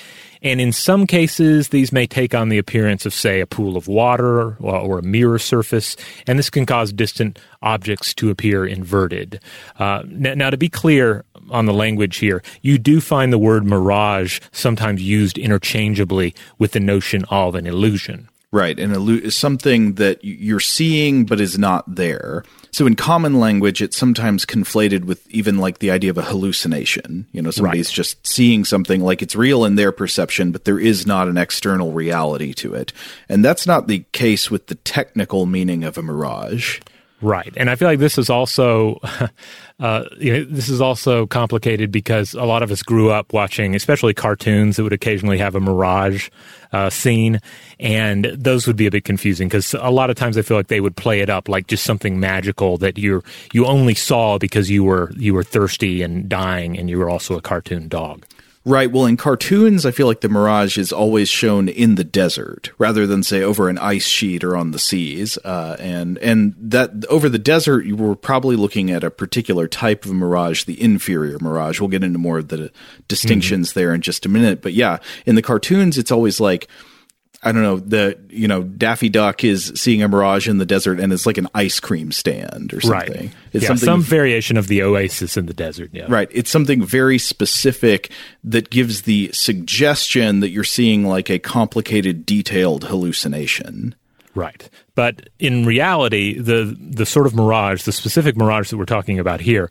And 0.43 0.59
in 0.59 0.73
some 0.73 1.07
cases, 1.07 1.69
these 1.69 1.93
may 1.93 2.05
take 2.05 2.35
on 2.35 2.49
the 2.49 2.57
appearance 2.57 3.05
of, 3.05 3.13
say, 3.13 3.39
a 3.39 3.47
pool 3.47 3.77
of 3.77 3.87
water 3.87 4.57
or, 4.59 4.99
a 4.99 5.01
mirror 5.01 5.39
surface, 5.39 5.95
and 6.27 6.37
this 6.37 6.49
can 6.49 6.65
cause 6.65 6.91
distant 6.91 7.39
objects 7.61 8.13
to 8.15 8.29
appear 8.29 8.65
inverted. 8.65 9.39
Uh, 9.79 10.03
now, 10.05 10.33
now, 10.33 10.49
to 10.49 10.57
be 10.57 10.67
clear 10.67 11.23
on 11.49 11.65
the 11.65 11.73
language 11.73 12.17
here, 12.17 12.43
you 12.61 12.77
do 12.77 12.99
find 12.99 13.31
the 13.31 13.37
word 13.37 13.65
mirage 13.65 14.41
sometimes 14.51 15.01
used 15.01 15.37
interchangeably 15.37 16.35
with 16.59 16.73
the 16.73 16.79
notion 16.81 17.23
of 17.29 17.55
an 17.55 17.65
illusion. 17.65 18.27
Right, 18.53 18.77
and 18.77 18.93
illu- 18.93 19.31
something 19.33 19.93
that 19.95 20.19
you're 20.23 20.59
seeing 20.59 21.25
but 21.25 21.41
is 21.41 21.57
not 21.57 21.95
there. 21.95 22.43
So 22.69 22.85
in 22.85 22.95
common 22.95 23.39
language, 23.39 23.81
it's 23.81 23.97
sometimes 23.97 24.45
conflated 24.45 25.05
with 25.05 25.27
even 25.31 25.57
like 25.57 25.79
the 25.79 25.89
idea 25.89 26.11
of 26.11 26.19
a 26.19 26.21
hallucination. 26.21 27.25
You 27.31 27.41
know, 27.41 27.49
somebody's 27.49 27.89
Right. 27.89 27.95
just 27.95 28.27
seeing 28.27 28.63
something 28.63 29.01
like 29.01 29.23
it's 29.23 29.35
real 29.35 29.65
in 29.65 29.73
their 29.75 29.91
perception, 29.91 30.51
but 30.51 30.65
there 30.65 30.77
is 30.77 31.07
not 31.07 31.27
an 31.27 31.35
external 31.35 31.93
reality 31.93 32.53
to 32.53 32.75
it. 32.75 32.93
And 33.27 33.43
that's 33.43 33.65
not 33.65 33.87
the 33.87 34.05
case 34.11 34.51
with 34.51 34.67
the 34.67 34.75
technical 34.75 35.47
meaning 35.47 35.83
of 35.83 35.97
a 35.97 36.03
mirage. 36.03 36.79
Right, 37.23 37.53
and 37.55 37.69
I 37.69 37.75
feel 37.75 37.87
like 37.87 37.99
this 37.99 38.17
is 38.17 38.29
also, 38.29 38.99
uh, 39.79 40.03
you 40.19 40.33
know, 40.33 40.43
this 40.43 40.67
is 40.67 40.81
also 40.81 41.25
complicated 41.25 41.89
because 41.89 42.33
a 42.33 42.43
lot 42.43 42.63
of 42.63 42.69
us 42.69 42.83
grew 42.83 43.11
up 43.11 43.31
watching, 43.31 43.75
especially 43.75 44.13
cartoons 44.13 44.75
that 44.75 44.83
would 44.83 44.91
occasionally 44.91 45.37
have 45.37 45.55
a 45.55 45.61
mirage 45.61 46.29
uh, 46.73 46.89
scene, 46.89 47.39
and 47.79 48.25
those 48.25 48.67
would 48.67 48.75
be 48.75 48.87
a 48.87 48.91
bit 48.91 49.05
confusing 49.05 49.47
because 49.47 49.73
a 49.75 49.89
lot 49.89 50.09
of 50.09 50.17
times 50.17 50.37
I 50.37 50.41
feel 50.41 50.57
like 50.57 50.67
they 50.67 50.81
would 50.81 50.97
play 50.97 51.21
it 51.21 51.29
up 51.29 51.47
like 51.47 51.67
just 51.67 51.85
something 51.85 52.19
magical 52.19 52.77
that 52.79 52.97
you 52.97 53.23
you 53.53 53.65
only 53.67 53.95
saw 53.95 54.37
because 54.37 54.69
you 54.69 54.83
were 54.83 55.09
you 55.15 55.33
were 55.33 55.43
thirsty 55.43 56.01
and 56.01 56.27
dying, 56.27 56.77
and 56.77 56.89
you 56.89 56.99
were 56.99 57.09
also 57.09 57.37
a 57.37 57.41
cartoon 57.41 57.87
dog. 57.87 58.25
Right. 58.65 58.89
Well, 58.89 59.05
in 59.05 59.17
cartoons, 59.17 59.85
I 59.85 59.91
feel 59.91 60.07
like 60.07 60.21
the 60.21 60.29
mirage 60.29 60.77
is 60.77 60.93
always 60.93 61.27
shown 61.27 61.67
in 61.67 61.95
the 61.95 62.05
desert 62.05 62.71
rather 62.77 63.05
than 63.05 63.21
say 63.21 63.41
over 63.41 63.67
an 63.67 63.77
ice 63.77 64.07
sheet 64.07 64.41
or 64.41 64.55
on 64.55 64.71
the 64.71 64.79
seas. 64.79 65.37
Uh, 65.43 65.75
and 65.79 66.17
and 66.19 66.55
that 66.57 67.05
over 67.09 67.27
the 67.27 67.37
desert, 67.39 67.85
you 67.85 67.97
were 67.97 68.15
probably 68.15 68.55
looking 68.55 68.89
at 68.89 69.03
a 69.03 69.11
particular 69.11 69.67
type 69.67 70.05
of 70.05 70.13
mirage, 70.13 70.63
the 70.63 70.81
inferior 70.81 71.37
mirage. 71.41 71.81
We'll 71.81 71.89
get 71.89 72.05
into 72.05 72.19
more 72.19 72.37
of 72.37 72.47
the 72.47 72.71
distinctions 73.09 73.73
there 73.73 73.93
in 73.93 73.99
just 73.99 74.25
a 74.25 74.29
minute. 74.29 74.61
But 74.61 74.71
yeah, 74.71 74.99
in 75.25 75.35
the 75.35 75.41
cartoons, 75.41 75.97
it's 75.97 76.11
always 76.11 76.39
like. 76.39 76.69
I 77.43 77.51
don't 77.51 77.61
know, 77.61 77.77
the 77.77 78.17
you 78.29 78.47
know, 78.47 78.63
Daffy 78.63 79.09
Duck 79.09 79.43
is 79.43 79.71
seeing 79.75 80.01
a 80.01 80.07
mirage 80.07 80.47
in 80.47 80.57
the 80.59 80.65
desert 80.65 80.99
and 80.99 81.11
it's 81.11 81.25
like 81.25 81.37
an 81.37 81.47
ice 81.53 81.79
cream 81.79 82.11
stand 82.11 82.73
or 82.73 82.79
something. 82.79 83.13
Right. 83.13 83.31
It's 83.51 83.63
yeah, 83.63 83.67
something 83.67 83.85
some 83.85 84.01
variation 84.01 84.57
of 84.57 84.67
the 84.67 84.81
oasis 84.81 85.35
in 85.35 85.45
the 85.45 85.53
desert. 85.53 85.89
Yeah. 85.93 86.05
Right. 86.07 86.29
It's 86.31 86.49
something 86.49 86.83
very 86.83 87.17
specific 87.17 88.11
that 88.43 88.69
gives 88.69 89.01
the 89.01 89.29
suggestion 89.33 90.39
that 90.39 90.49
you're 90.49 90.63
seeing 90.63 91.05
like 91.05 91.29
a 91.29 91.37
complicated, 91.37 92.25
detailed 92.25 92.85
hallucination. 92.85 93.95
Right. 94.35 94.69
But 94.95 95.29
in 95.37 95.65
reality, 95.65 96.39
the 96.39 96.75
the 96.79 97.05
sort 97.05 97.27
of 97.27 97.35
mirage, 97.35 97.83
the 97.83 97.91
specific 97.91 98.35
mirage 98.37 98.69
that 98.69 98.77
we're 98.77 98.85
talking 98.85 99.19
about 99.19 99.41
here, 99.41 99.69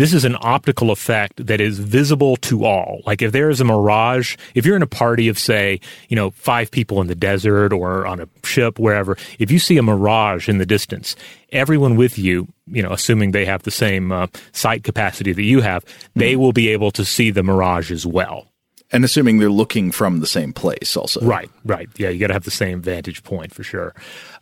this 0.00 0.14
is 0.14 0.24
an 0.24 0.34
optical 0.40 0.90
effect 0.90 1.46
that 1.46 1.60
is 1.60 1.78
visible 1.78 2.34
to 2.36 2.64
all. 2.64 3.02
Like 3.04 3.20
if 3.20 3.32
there 3.32 3.50
is 3.50 3.60
a 3.60 3.66
mirage, 3.66 4.38
if 4.54 4.64
you're 4.64 4.74
in 4.74 4.80
a 4.80 4.86
party 4.86 5.28
of 5.28 5.38
say, 5.38 5.78
you 6.08 6.16
know, 6.16 6.30
five 6.30 6.70
people 6.70 7.02
in 7.02 7.06
the 7.06 7.14
desert 7.14 7.70
or 7.70 8.06
on 8.06 8.18
a 8.18 8.28
ship 8.42 8.78
wherever, 8.78 9.18
if 9.38 9.50
you 9.50 9.58
see 9.58 9.76
a 9.76 9.82
mirage 9.82 10.48
in 10.48 10.56
the 10.56 10.64
distance, 10.64 11.16
everyone 11.52 11.96
with 11.96 12.18
you, 12.18 12.48
you 12.66 12.82
know, 12.82 12.92
assuming 12.92 13.32
they 13.32 13.44
have 13.44 13.64
the 13.64 13.70
same 13.70 14.10
uh, 14.10 14.28
sight 14.52 14.84
capacity 14.84 15.34
that 15.34 15.42
you 15.42 15.60
have, 15.60 15.84
they 16.16 16.34
will 16.34 16.52
be 16.52 16.70
able 16.70 16.90
to 16.92 17.04
see 17.04 17.30
the 17.30 17.42
mirage 17.42 17.92
as 17.92 18.06
well. 18.06 18.46
And 18.92 19.04
assuming 19.04 19.36
they're 19.36 19.50
looking 19.50 19.92
from 19.92 20.20
the 20.20 20.26
same 20.26 20.54
place 20.54 20.96
also. 20.96 21.20
Right, 21.20 21.50
right. 21.66 21.90
Yeah, 21.98 22.08
you 22.08 22.18
got 22.18 22.28
to 22.28 22.32
have 22.32 22.44
the 22.44 22.50
same 22.50 22.80
vantage 22.80 23.22
point 23.22 23.52
for 23.52 23.62
sure. 23.62 23.94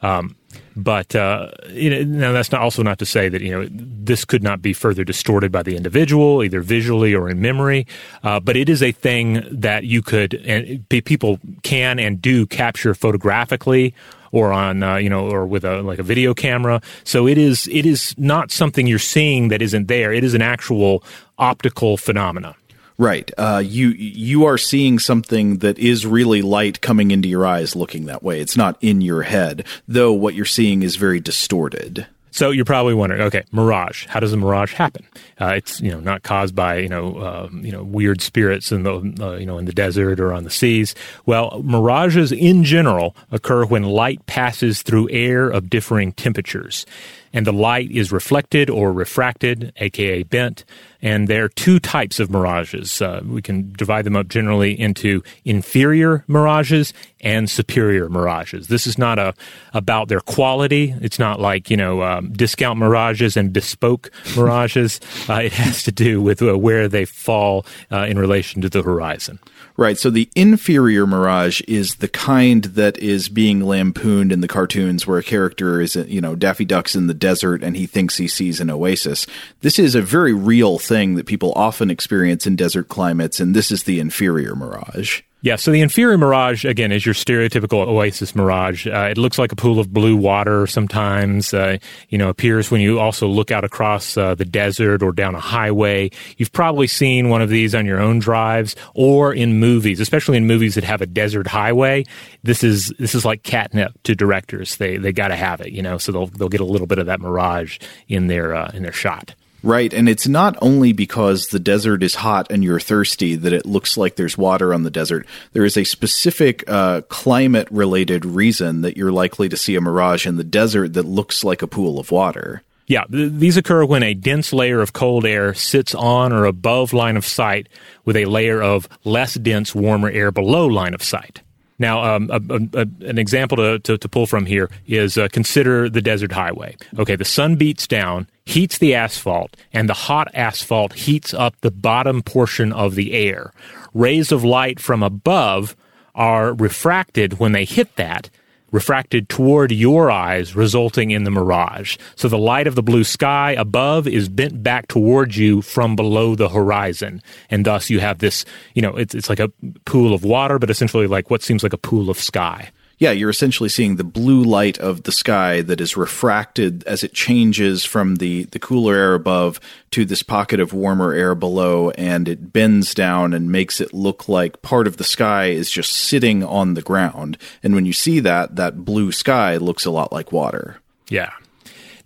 Um, 0.02 0.36
but 0.78 1.16
uh, 1.16 1.50
you 1.70 1.90
know, 1.90 2.04
now 2.04 2.32
that's 2.32 2.52
not 2.52 2.60
also 2.60 2.84
not 2.84 3.00
to 3.00 3.06
say 3.06 3.28
that 3.28 3.42
you 3.42 3.50
know 3.50 3.68
this 3.70 4.24
could 4.24 4.44
not 4.44 4.62
be 4.62 4.72
further 4.72 5.02
distorted 5.02 5.50
by 5.50 5.64
the 5.64 5.76
individual, 5.76 6.44
either 6.44 6.60
visually 6.60 7.14
or 7.14 7.28
in 7.28 7.40
memory. 7.40 7.84
Uh, 8.22 8.38
but 8.38 8.56
it 8.56 8.68
is 8.68 8.80
a 8.80 8.92
thing 8.92 9.44
that 9.50 9.84
you 9.84 10.02
could 10.02 10.34
and 10.34 10.88
people 10.88 11.40
can 11.64 11.98
and 11.98 12.22
do 12.22 12.46
capture 12.46 12.94
photographically 12.94 13.92
or 14.30 14.52
on 14.52 14.84
uh, 14.84 14.96
you 14.96 15.10
know 15.10 15.28
or 15.28 15.46
with 15.46 15.64
a 15.64 15.82
like 15.82 15.98
a 15.98 16.04
video 16.04 16.32
camera. 16.32 16.80
So 17.02 17.26
it 17.26 17.38
is 17.38 17.68
it 17.72 17.84
is 17.84 18.14
not 18.16 18.52
something 18.52 18.86
you're 18.86 19.00
seeing 19.00 19.48
that 19.48 19.60
isn't 19.60 19.88
there. 19.88 20.12
It 20.12 20.22
is 20.22 20.34
an 20.34 20.42
actual 20.42 21.02
optical 21.38 21.96
phenomena. 21.96 22.54
Right. 23.00 23.30
Uh, 23.38 23.62
you 23.64 23.90
you 23.90 24.44
are 24.46 24.58
seeing 24.58 24.98
something 24.98 25.58
that 25.58 25.78
is 25.78 26.04
really 26.04 26.42
light 26.42 26.80
coming 26.80 27.12
into 27.12 27.28
your 27.28 27.46
eyes 27.46 27.76
looking 27.76 28.06
that 28.06 28.24
way. 28.24 28.40
It's 28.40 28.56
not 28.56 28.76
in 28.80 29.00
your 29.00 29.22
head, 29.22 29.64
though 29.86 30.12
what 30.12 30.34
you're 30.34 30.44
seeing 30.44 30.82
is 30.82 30.96
very 30.96 31.20
distorted. 31.20 32.08
So 32.30 32.50
you're 32.50 32.64
probably 32.64 32.94
wondering, 32.94 33.22
okay, 33.22 33.44
mirage. 33.52 34.06
How 34.06 34.20
does 34.20 34.32
a 34.32 34.36
mirage 34.36 34.72
happen? 34.74 35.06
Uh, 35.40 35.54
it's 35.56 35.80
you 35.80 35.90
know 35.90 36.00
not 36.00 36.22
caused 36.24 36.54
by 36.54 36.78
you 36.78 36.88
know 36.88 37.20
um, 37.20 37.64
you 37.64 37.72
know 37.72 37.82
weird 37.82 38.20
spirits 38.20 38.72
in 38.72 38.82
the 38.82 38.94
uh, 39.20 39.36
you 39.36 39.46
know 39.46 39.58
in 39.58 39.64
the 39.64 39.72
desert 39.72 40.18
or 40.18 40.32
on 40.32 40.44
the 40.44 40.50
seas. 40.50 40.94
Well, 41.24 41.62
mirages 41.64 42.32
in 42.32 42.64
general 42.64 43.16
occur 43.30 43.64
when 43.64 43.84
light 43.84 44.26
passes 44.26 44.82
through 44.82 45.08
air 45.10 45.48
of 45.48 45.70
differing 45.70 46.12
temperatures, 46.12 46.84
and 47.32 47.46
the 47.46 47.52
light 47.52 47.90
is 47.90 48.12
reflected 48.12 48.70
or 48.70 48.92
refracted, 48.92 49.72
aka 49.76 50.22
bent. 50.22 50.64
And 51.00 51.28
there 51.28 51.44
are 51.44 51.48
two 51.48 51.78
types 51.78 52.18
of 52.18 52.30
mirages. 52.30 53.00
Uh, 53.00 53.22
we 53.24 53.40
can 53.40 53.72
divide 53.72 54.04
them 54.04 54.16
up 54.16 54.26
generally 54.26 54.78
into 54.78 55.22
inferior 55.44 56.24
mirages 56.26 56.92
and 57.20 57.48
superior 57.48 58.08
mirages. 58.08 58.66
This 58.66 58.86
is 58.86 58.98
not 58.98 59.18
a 59.18 59.34
about 59.72 60.08
their 60.08 60.20
quality. 60.20 60.94
It's 61.00 61.18
not 61.18 61.40
like 61.40 61.70
you 61.70 61.76
know 61.76 62.02
um, 62.02 62.32
discount 62.32 62.78
mirages 62.78 63.36
and 63.36 63.52
bespoke 63.52 64.10
mirages. 64.36 65.00
Uh, 65.28 65.40
it 65.42 65.52
has 65.52 65.82
to 65.82 65.92
do 65.92 66.22
with 66.22 66.40
uh, 66.40 66.56
where 66.56 66.88
they 66.88 67.04
fall 67.04 67.66
uh, 67.92 68.06
in 68.08 68.18
relation 68.18 68.62
to 68.62 68.68
the 68.68 68.82
horizon. 68.82 69.38
Right. 69.78 69.96
So 69.96 70.10
the 70.10 70.28
inferior 70.34 71.06
mirage 71.06 71.60
is 71.68 71.94
the 71.94 72.08
kind 72.08 72.64
that 72.64 72.98
is 72.98 73.28
being 73.28 73.64
lampooned 73.64 74.32
in 74.32 74.40
the 74.40 74.48
cartoons 74.48 75.06
where 75.06 75.18
a 75.18 75.22
character 75.22 75.80
is, 75.80 75.94
you 75.94 76.20
know, 76.20 76.34
Daffy 76.34 76.64
Duck's 76.64 76.96
in 76.96 77.06
the 77.06 77.14
desert 77.14 77.62
and 77.62 77.76
he 77.76 77.86
thinks 77.86 78.16
he 78.16 78.26
sees 78.26 78.58
an 78.58 78.70
oasis. 78.70 79.24
This 79.60 79.78
is 79.78 79.94
a 79.94 80.02
very 80.02 80.32
real 80.32 80.80
thing 80.80 81.14
that 81.14 81.26
people 81.26 81.52
often 81.54 81.90
experience 81.90 82.44
in 82.44 82.56
desert 82.56 82.88
climates, 82.88 83.38
and 83.38 83.54
this 83.54 83.70
is 83.70 83.84
the 83.84 84.00
inferior 84.00 84.56
mirage. 84.56 85.22
Yeah, 85.40 85.54
so 85.54 85.70
the 85.70 85.82
inferior 85.82 86.18
mirage, 86.18 86.64
again, 86.64 86.90
is 86.90 87.06
your 87.06 87.14
stereotypical 87.14 87.86
oasis 87.86 88.34
mirage. 88.34 88.88
Uh, 88.88 89.06
it 89.08 89.16
looks 89.16 89.38
like 89.38 89.52
a 89.52 89.56
pool 89.56 89.78
of 89.78 89.92
blue 89.92 90.16
water 90.16 90.66
sometimes, 90.66 91.54
uh, 91.54 91.78
you 92.08 92.18
know, 92.18 92.28
appears 92.28 92.72
when 92.72 92.80
you 92.80 92.98
also 92.98 93.28
look 93.28 93.52
out 93.52 93.62
across 93.62 94.16
uh, 94.16 94.34
the 94.34 94.44
desert 94.44 95.00
or 95.00 95.12
down 95.12 95.36
a 95.36 95.40
highway. 95.40 96.10
You've 96.38 96.50
probably 96.50 96.88
seen 96.88 97.28
one 97.28 97.40
of 97.40 97.50
these 97.50 97.72
on 97.72 97.86
your 97.86 98.00
own 98.00 98.18
drives 98.18 98.74
or 98.94 99.32
in 99.32 99.60
movies, 99.60 100.00
especially 100.00 100.38
in 100.38 100.48
movies 100.48 100.74
that 100.74 100.82
have 100.82 101.02
a 101.02 101.06
desert 101.06 101.46
highway. 101.46 102.04
This 102.42 102.64
is, 102.64 102.92
this 102.98 103.14
is 103.14 103.24
like 103.24 103.44
catnip 103.44 103.92
to 104.02 104.16
directors. 104.16 104.76
They, 104.78 104.96
they 104.96 105.12
gotta 105.12 105.36
have 105.36 105.60
it, 105.60 105.70
you 105.70 105.82
know, 105.82 105.98
so 105.98 106.10
they'll, 106.10 106.26
they'll 106.26 106.48
get 106.48 106.60
a 106.60 106.64
little 106.64 106.88
bit 106.88 106.98
of 106.98 107.06
that 107.06 107.20
mirage 107.20 107.78
in 108.08 108.26
their, 108.26 108.56
uh, 108.56 108.72
in 108.74 108.82
their 108.82 108.90
shot. 108.90 109.36
Right, 109.62 109.92
and 109.92 110.08
it's 110.08 110.28
not 110.28 110.56
only 110.62 110.92
because 110.92 111.48
the 111.48 111.58
desert 111.58 112.02
is 112.02 112.14
hot 112.14 112.46
and 112.50 112.62
you're 112.62 112.78
thirsty 112.78 113.34
that 113.34 113.52
it 113.52 113.66
looks 113.66 113.96
like 113.96 114.14
there's 114.14 114.38
water 114.38 114.72
on 114.72 114.84
the 114.84 114.90
desert. 114.90 115.26
There 115.52 115.64
is 115.64 115.76
a 115.76 115.84
specific 115.84 116.62
uh, 116.68 117.02
climate 117.08 117.66
related 117.70 118.24
reason 118.24 118.82
that 118.82 118.96
you're 118.96 119.10
likely 119.10 119.48
to 119.48 119.56
see 119.56 119.74
a 119.74 119.80
mirage 119.80 120.26
in 120.26 120.36
the 120.36 120.44
desert 120.44 120.92
that 120.92 121.06
looks 121.06 121.42
like 121.42 121.60
a 121.60 121.66
pool 121.66 121.98
of 121.98 122.12
water. 122.12 122.62
Yeah, 122.86 123.04
th- 123.10 123.32
these 123.32 123.56
occur 123.56 123.84
when 123.84 124.04
a 124.04 124.14
dense 124.14 124.52
layer 124.52 124.80
of 124.80 124.92
cold 124.92 125.26
air 125.26 125.54
sits 125.54 125.94
on 125.94 126.32
or 126.32 126.44
above 126.44 126.92
line 126.92 127.16
of 127.16 127.26
sight 127.26 127.68
with 128.04 128.16
a 128.16 128.26
layer 128.26 128.62
of 128.62 128.88
less 129.04 129.34
dense, 129.34 129.74
warmer 129.74 130.08
air 130.08 130.30
below 130.30 130.66
line 130.66 130.94
of 130.94 131.02
sight. 131.02 131.42
Now, 131.78 132.16
um, 132.16 132.30
a, 132.30 132.80
a, 132.80 132.86
an 133.08 133.18
example 133.18 133.56
to, 133.56 133.78
to, 133.78 133.98
to, 133.98 134.08
pull 134.08 134.26
from 134.26 134.46
here 134.46 134.68
is 134.86 135.16
uh, 135.16 135.28
consider 135.30 135.88
the 135.88 136.02
desert 136.02 136.32
highway. 136.32 136.76
Okay, 136.98 137.14
the 137.14 137.24
sun 137.24 137.56
beats 137.56 137.86
down, 137.86 138.26
heats 138.44 138.78
the 138.78 138.94
asphalt, 138.94 139.56
and 139.72 139.88
the 139.88 139.94
hot 139.94 140.28
asphalt 140.34 140.94
heats 140.94 141.32
up 141.32 141.54
the 141.60 141.70
bottom 141.70 142.22
portion 142.22 142.72
of 142.72 142.96
the 142.96 143.12
air. 143.12 143.52
Rays 143.94 144.32
of 144.32 144.42
light 144.42 144.80
from 144.80 145.02
above 145.02 145.76
are 146.14 146.52
refracted 146.52 147.38
when 147.38 147.52
they 147.52 147.64
hit 147.64 147.94
that, 147.96 148.28
refracted 148.70 149.28
toward 149.28 149.72
your 149.72 150.10
eyes, 150.10 150.54
resulting 150.54 151.10
in 151.10 151.24
the 151.24 151.30
mirage. 151.30 151.96
So 152.16 152.28
the 152.28 152.38
light 152.38 152.66
of 152.66 152.74
the 152.74 152.82
blue 152.82 153.04
sky 153.04 153.52
above 153.52 154.06
is 154.06 154.28
bent 154.28 154.62
back 154.62 154.88
towards 154.88 155.36
you 155.36 155.62
from 155.62 155.96
below 155.96 156.34
the 156.34 156.48
horizon. 156.48 157.22
And 157.50 157.64
thus 157.64 157.90
you 157.90 158.00
have 158.00 158.18
this, 158.18 158.44
you 158.74 158.82
know, 158.82 158.96
it's, 158.96 159.14
it's 159.14 159.28
like 159.28 159.40
a 159.40 159.50
pool 159.84 160.14
of 160.14 160.24
water, 160.24 160.58
but 160.58 160.70
essentially 160.70 161.06
like 161.06 161.30
what 161.30 161.42
seems 161.42 161.62
like 161.62 161.72
a 161.72 161.78
pool 161.78 162.10
of 162.10 162.18
sky. 162.18 162.70
Yeah, 162.98 163.12
you're 163.12 163.30
essentially 163.30 163.68
seeing 163.68 163.94
the 163.94 164.04
blue 164.04 164.42
light 164.42 164.76
of 164.78 165.04
the 165.04 165.12
sky 165.12 165.62
that 165.62 165.80
is 165.80 165.96
refracted 165.96 166.82
as 166.84 167.04
it 167.04 167.14
changes 167.14 167.84
from 167.84 168.16
the, 168.16 168.44
the 168.44 168.58
cooler 168.58 168.96
air 168.96 169.14
above 169.14 169.60
to 169.92 170.04
this 170.04 170.24
pocket 170.24 170.58
of 170.58 170.72
warmer 170.72 171.12
air 171.12 171.36
below, 171.36 171.90
and 171.90 172.28
it 172.28 172.52
bends 172.52 172.94
down 172.94 173.32
and 173.32 173.52
makes 173.52 173.80
it 173.80 173.94
look 173.94 174.28
like 174.28 174.62
part 174.62 174.88
of 174.88 174.96
the 174.96 175.04
sky 175.04 175.46
is 175.46 175.70
just 175.70 175.92
sitting 175.92 176.42
on 176.42 176.74
the 176.74 176.82
ground. 176.82 177.38
And 177.62 177.74
when 177.74 177.86
you 177.86 177.92
see 177.92 178.18
that, 178.20 178.56
that 178.56 178.84
blue 178.84 179.12
sky 179.12 179.56
looks 179.56 179.84
a 179.84 179.92
lot 179.92 180.12
like 180.12 180.32
water. 180.32 180.80
Yeah. 181.08 181.32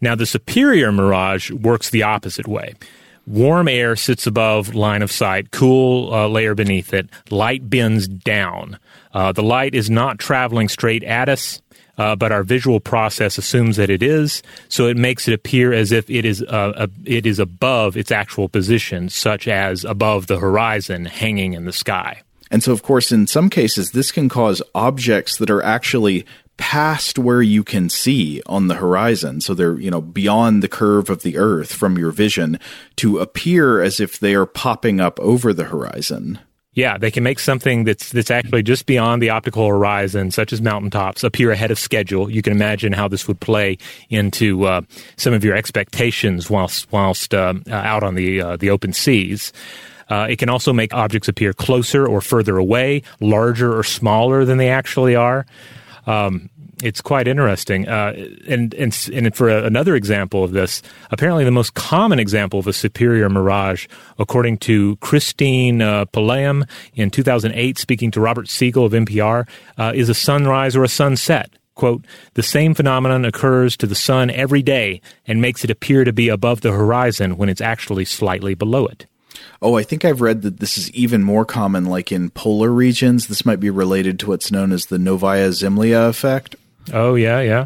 Now, 0.03 0.15
the 0.15 0.27
superior 0.27 0.93
mirage 0.93 1.51
works 1.51 1.89
the 1.89 2.03
opposite 2.03 2.47
way. 2.47 2.75
Warm 3.27 3.69
air 3.69 3.95
sits 3.95 4.27
above 4.27 4.75
line 4.75 5.03
of 5.03 5.13
sight, 5.13 5.53
cool 5.53 6.13
uh, 6.13 6.27
layer 6.29 6.55
beneath 6.55 6.93
it. 6.93 7.09
Light 7.31 7.69
bends 7.71 8.09
down. 8.09 8.79
Uh, 9.15 9.33
the 9.33 9.43
light 9.43 9.75
is 9.75 9.89
not 9.89 10.19
traveling 10.19 10.69
straight 10.69 11.05
at 11.05 11.29
us. 11.29 11.61
Uh, 11.99 12.17
but 12.17 12.33
our 12.33 12.43
visual 12.43 12.81
process 12.81 13.37
assumes 13.37 13.77
that 13.77 13.91
it 13.91 14.03
is, 14.03 14.43
so 14.71 14.87
it 14.87 14.97
makes 14.97 15.29
it 15.29 15.35
appear 15.35 15.75
as 15.75 15.93
if 15.93 16.09
it 16.09 16.25
is 16.25 16.41
uh, 16.43 16.73
a, 16.75 16.89
it 17.05 17.27
is 17.27 17.39
above 17.39 17.99
its 17.99 18.11
actual 18.11 18.49
position, 18.49 19.11
such 19.11 19.47
as 19.47 19.85
above 19.85 20.27
the 20.27 20.39
horizon, 20.39 21.05
hanging 21.05 21.53
in 21.53 21.67
the 21.67 21.73
sky. 21.73 22.23
And 22.51 22.63
so, 22.63 22.73
of 22.73 22.83
course, 22.83 23.13
in 23.13 23.27
some 23.27 23.51
cases, 23.51 23.91
this 23.91 24.11
can 24.11 24.31
cause 24.31 24.63
objects 24.75 25.37
that 25.37 25.51
are 25.51 25.63
actually 25.63 26.25
past 26.57 27.19
where 27.19 27.43
you 27.43 27.65
can 27.65 27.89
see 27.89 28.43
on 28.47 28.69
the 28.69 28.75
horizon. 28.75 29.41
So 29.41 29.55
they're, 29.55 29.79
you 29.79 29.91
know, 29.91 30.01
beyond 30.01 30.63
the 30.63 30.69
curve 30.69 31.11
of 31.11 31.23
the 31.23 31.37
earth 31.37 31.73
from 31.73 31.99
your 31.99 32.11
vision 32.11 32.59
to 32.97 33.19
appear 33.19 33.83
as 33.83 34.01
if 34.01 34.21
they 34.21 34.35
are 34.35 34.47
popping 34.47 35.01
up 35.01 35.19
over 35.21 35.53
the 35.53 35.65
horizon. 35.65 36.39
Yeah, 36.75 36.97
they 36.97 37.11
can 37.11 37.23
make 37.23 37.39
something 37.39 37.85
that's 37.85 38.11
that's 38.13 38.31
actually 38.31 38.63
just 38.63 38.87
beyond 38.87 39.21
the 39.21 39.29
optical 39.29 39.69
horizon, 39.69 40.31
such 40.31 40.55
as 40.55 40.63
mountaintops, 40.63 41.23
appear 41.23 41.51
ahead 41.51 41.71
of 41.71 41.79
schedule. 41.79 42.31
You 42.31 42.41
can 42.41 42.55
imagine 42.55 42.95
how 42.95 43.09
this 43.09 43.29
would 43.29 43.41
play 43.41 43.77
into 44.09 44.65
uh, 44.65 44.81
some 45.19 45.35
of 45.35 45.45
your 45.45 45.55
expectations 45.55 46.49
whilst 46.49 46.91
whilst 46.91 47.35
uh, 47.35 47.55
out 47.71 48.03
on 48.03 48.15
the 48.15 48.41
uh, 48.41 48.57
the 48.57 48.71
open 48.71 48.95
seas. 48.95 49.53
Uh, 50.09 50.27
it 50.31 50.39
can 50.39 50.49
also 50.49 50.73
make 50.73 50.95
objects 50.95 51.29
appear 51.29 51.53
closer 51.53 52.07
or 52.07 52.23
further 52.23 52.57
away, 52.57 53.03
larger 53.21 53.77
or 53.77 53.85
smaller 53.85 54.47
than 54.47 54.57
they 54.57 54.71
actually 54.71 55.15
are. 55.15 55.45
Um, 56.07 56.51
it's 56.83 57.01
quite 57.01 57.29
interesting. 57.29 57.89
Uh, 57.89 58.13
and, 58.49 58.75
and, 58.75 59.09
and 59.13 59.35
for 59.35 59.49
a, 59.49 59.65
another 59.65 59.95
example 59.95 60.43
of 60.43 60.53
this, 60.53 60.83
apparently 61.11 61.45
the 61.45 61.51
most 61.51 61.75
common 61.75 62.19
example 62.19 62.59
of 62.59 62.67
a 62.67 62.73
superior 62.73 63.29
mirage, 63.29 63.87
according 64.19 64.59
to 64.59 64.97
Christine 64.97 65.81
uh, 65.81 66.05
Pulliam 66.07 66.65
in 66.95 67.11
2008, 67.11 67.79
speaking 67.79 68.11
to 68.11 68.21
Robert 68.21 68.49
Siegel 68.49 68.85
of 68.85 68.93
NPR, 68.93 69.49
uh, 69.79 69.93
is 69.95 70.09
a 70.09 70.15
sunrise 70.15 70.75
or 70.75 70.83
a 70.83 70.89
sunset. 70.89 71.51
Quote, 71.75 72.05
the 72.35 72.43
same 72.43 72.75
phenomenon 72.75 73.25
occurs 73.25 73.77
to 73.79 73.87
the 73.87 73.95
sun 73.95 74.31
every 74.31 74.63
day 74.63 75.01
and 75.27 75.41
makes 75.41 75.65
it 75.65 75.71
appear 75.71 76.05
to 76.05 76.13
be 76.13 76.29
above 76.29 76.61
the 76.61 76.73
horizon 76.73 77.39
when 77.39 77.49
it's 77.49 77.63
actually 77.63 78.05
slightly 78.05 78.55
below 78.55 78.87
it. 78.87 79.07
Oh, 79.61 79.77
I 79.77 79.83
think 79.83 80.05
I've 80.05 80.21
read 80.21 80.43
that 80.43 80.61
this 80.61 80.77
is 80.77 80.91
even 80.93 81.23
more 81.23 81.45
common, 81.45 81.87
like 81.87 82.13
in 82.13 82.31
polar 82.31 82.71
regions. 82.71 83.27
This 83.27 83.47
might 83.47 83.61
be 83.61 83.71
related 83.71 84.19
to 84.21 84.29
what's 84.29 84.51
known 84.51 84.73
as 84.73 84.87
the 84.87 84.99
Novaya 84.99 85.49
Zemlya 85.51 86.09
effect. 86.09 86.57
Oh 86.93 87.15
yeah, 87.15 87.41
yeah. 87.41 87.65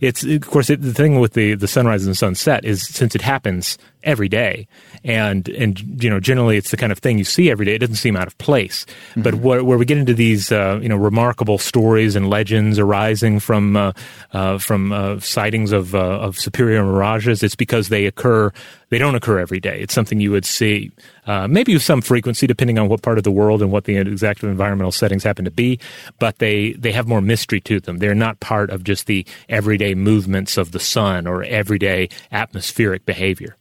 It's 0.00 0.24
of 0.24 0.42
course 0.42 0.68
it, 0.68 0.82
the 0.82 0.92
thing 0.92 1.20
with 1.20 1.34
the 1.34 1.54
the 1.54 1.68
sunrise 1.68 2.06
and 2.06 2.16
sunset 2.16 2.64
is 2.64 2.86
since 2.86 3.14
it 3.14 3.22
happens 3.22 3.78
every 4.02 4.28
day, 4.28 4.66
and 5.04 5.48
and 5.48 6.02
you 6.02 6.08
know 6.08 6.20
generally 6.20 6.56
it's 6.56 6.70
the 6.70 6.76
kind 6.76 6.92
of 6.92 6.98
thing 6.98 7.18
you 7.18 7.24
see 7.24 7.50
every 7.50 7.66
day. 7.66 7.74
It 7.74 7.78
doesn't 7.78 7.96
seem 7.96 8.16
out 8.16 8.26
of 8.26 8.36
place. 8.38 8.86
Mm-hmm. 9.10 9.22
But 9.22 9.34
where, 9.36 9.64
where, 9.64 9.78
we 9.78 9.84
get 9.84 9.98
into 9.98 10.14
these 10.14 10.52
uh, 10.52 10.78
you 10.82 10.88
know 10.88 10.96
remarkable 10.96 11.58
stories 11.58 12.16
and 12.16 12.30
legends 12.30 12.78
arising 12.78 13.40
from 13.40 13.76
uh, 13.76 13.92
uh, 14.32 14.58
from 14.58 14.92
uh, 14.92 15.20
sightings 15.20 15.72
of 15.72 15.94
uh, 15.94 15.98
of 15.98 16.38
superior 16.38 16.84
mirages, 16.84 17.42
it's 17.42 17.56
because 17.56 17.88
they 17.88 18.06
occur. 18.06 18.52
They 18.90 18.98
don't 18.98 19.14
occur 19.14 19.38
every 19.38 19.60
day. 19.60 19.80
It's 19.80 19.94
something 19.94 20.20
you 20.20 20.30
would 20.32 20.44
see 20.44 20.92
uh, 21.26 21.48
maybe 21.48 21.72
with 21.72 21.82
some 21.82 22.02
frequency, 22.02 22.46
depending 22.46 22.78
on 22.78 22.88
what 22.88 23.02
part 23.02 23.16
of 23.16 23.24
the 23.24 23.30
world 23.30 23.62
and 23.62 23.72
what 23.72 23.84
the 23.84 23.96
exact 23.96 24.42
environmental 24.42 24.92
settings 24.92 25.22
happen 25.24 25.44
to 25.44 25.50
be. 25.50 25.78
But 26.18 26.38
they 26.38 26.72
they 26.72 26.92
have 26.92 27.08
more 27.08 27.20
mystery 27.20 27.60
to 27.62 27.80
them. 27.80 27.98
They're 27.98 28.14
not 28.14 28.40
part 28.40 28.70
of 28.70 28.84
just 28.84 29.06
the 29.06 29.26
everyday 29.48 29.94
movements 29.94 30.56
of 30.56 30.72
the 30.72 30.80
sun 30.80 31.26
or 31.26 31.42
everyday 31.44 32.08
atmospheric 32.30 33.06
behavior. 33.06 33.56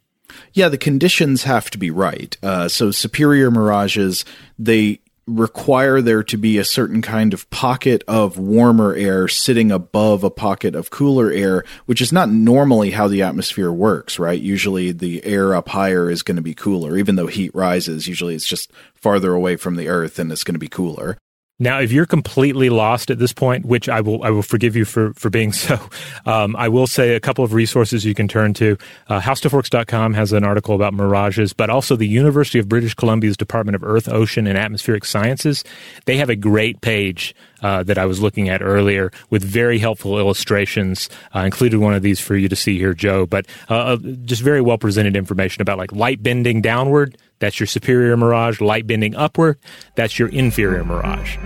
Yeah, 0.54 0.70
the 0.70 0.78
conditions 0.78 1.44
have 1.44 1.70
to 1.72 1.78
be 1.78 1.92
right. 1.92 2.38
Uh, 2.44 2.68
so 2.68 2.92
superior 2.92 3.52
mirages, 3.52 4.26
they 4.58 5.00
require 5.28 6.02
there 6.02 6.24
to 6.24 6.38
be 6.38 6.58
a 6.58 6.66
certain 6.66 7.02
kind 7.02 7.34
of 7.34 7.50
pocket 7.50 8.04
of 8.08 8.38
warmer 8.38 8.94
air 8.94 9.28
sitting 9.28 9.72
above 9.72 10.24
a 10.24 10.30
pocket 10.30 10.76
of 10.76 10.90
cooler 10.90 11.32
air, 11.32 11.64
which 11.86 12.02
is 12.02 12.12
not 12.12 12.30
normally 12.30 12.92
how 12.92 13.08
the 13.08 13.22
atmosphere 13.22 13.72
works, 13.72 14.20
right? 14.20 14.42
Usually 14.42 14.92
the 14.92 15.24
air 15.24 15.56
up 15.56 15.70
higher 15.70 16.10
is 16.10 16.24
going 16.24 16.38
to 16.38 16.42
be 16.42 16.54
cooler, 16.54 16.98
even 16.98 17.16
though 17.16 17.28
heat 17.28 17.54
rises. 17.54 18.08
Usually 18.08 18.36
it's 18.36 18.48
just 18.48 18.72
farther 18.94 19.34
away 19.34 19.56
from 19.56 19.76
the 19.76 19.88
earth 19.88 20.20
and 20.20 20.32
it's 20.32 20.44
going 20.44 20.56
to 20.56 20.60
be 20.60 20.68
cooler. 20.68 21.18
Now, 21.62 21.80
if 21.80 21.92
you're 21.92 22.08
completely 22.08 22.72
lost 22.72 23.12
at 23.12 23.20
this 23.20 23.34
point, 23.34 23.66
which 23.66 23.88
I 23.88 24.02
will, 24.02 24.24
I 24.24 24.32
will 24.32 24.42
forgive 24.42 24.76
you 24.76 24.84
for, 24.84 25.14
for 25.14 25.30
being 25.30 25.52
so, 25.54 25.80
um, 26.26 26.56
I 26.56 26.68
will 26.68 26.88
say 26.88 27.14
a 27.14 27.20
couple 27.20 27.46
of 27.46 27.54
resources 27.54 28.04
you 28.04 28.16
can 28.16 28.28
turn 28.28 28.56
to. 28.56 28.80
Uh, 29.08 29.22
HowStuffWorks.com 29.22 30.16
has 30.16 30.34
an 30.34 30.44
article 30.44 30.74
about 30.74 30.96
mirages, 30.96 31.54
but 31.54 31.70
also 31.70 31.96
the 31.96 32.08
University 32.08 32.58
of 32.58 32.68
British 32.68 32.96
Columbia's 32.96 33.38
Department 33.38 33.76
of 33.76 33.84
Earth, 33.84 34.10
Ocean, 34.10 34.48
and 34.48 34.58
Atmospheric 34.58 35.06
Sciences. 35.06 35.64
They 36.06 36.18
have 36.18 36.32
a 36.32 36.36
great 36.36 36.82
page 36.82 37.36
uh, 37.62 37.84
that 37.84 38.00
I 38.00 38.08
was 38.08 38.20
looking 38.20 38.50
at 38.50 38.64
earlier 38.64 39.12
with 39.30 39.44
very 39.44 39.78
helpful 39.78 40.18
illustrations. 40.18 41.10
I 41.32 41.44
uh, 41.44 41.46
included 41.46 41.80
one 41.80 41.94
of 41.94 42.02
these 42.02 42.20
for 42.20 42.36
you 42.36 42.50
to 42.50 42.56
see 42.56 42.80
here, 42.80 42.96
Joe, 42.96 43.28
but 43.28 43.46
uh, 43.70 43.76
uh, 43.76 43.98
just 43.98 44.42
very 44.42 44.62
well 44.62 44.80
presented 44.80 45.16
information 45.16 45.62
about 45.62 45.78
like 45.78 45.92
light 45.92 46.24
bending 46.24 46.62
downward 46.62 47.20
that's 47.42 47.60
your 47.60 47.68
superior 47.68 48.16
mirage. 48.16 48.62
Light 48.62 48.88
bending 48.88 49.16
upward, 49.16 49.58
that's 49.96 50.18
your 50.18 50.30
inferior 50.30 50.86
mirage. 50.86 51.38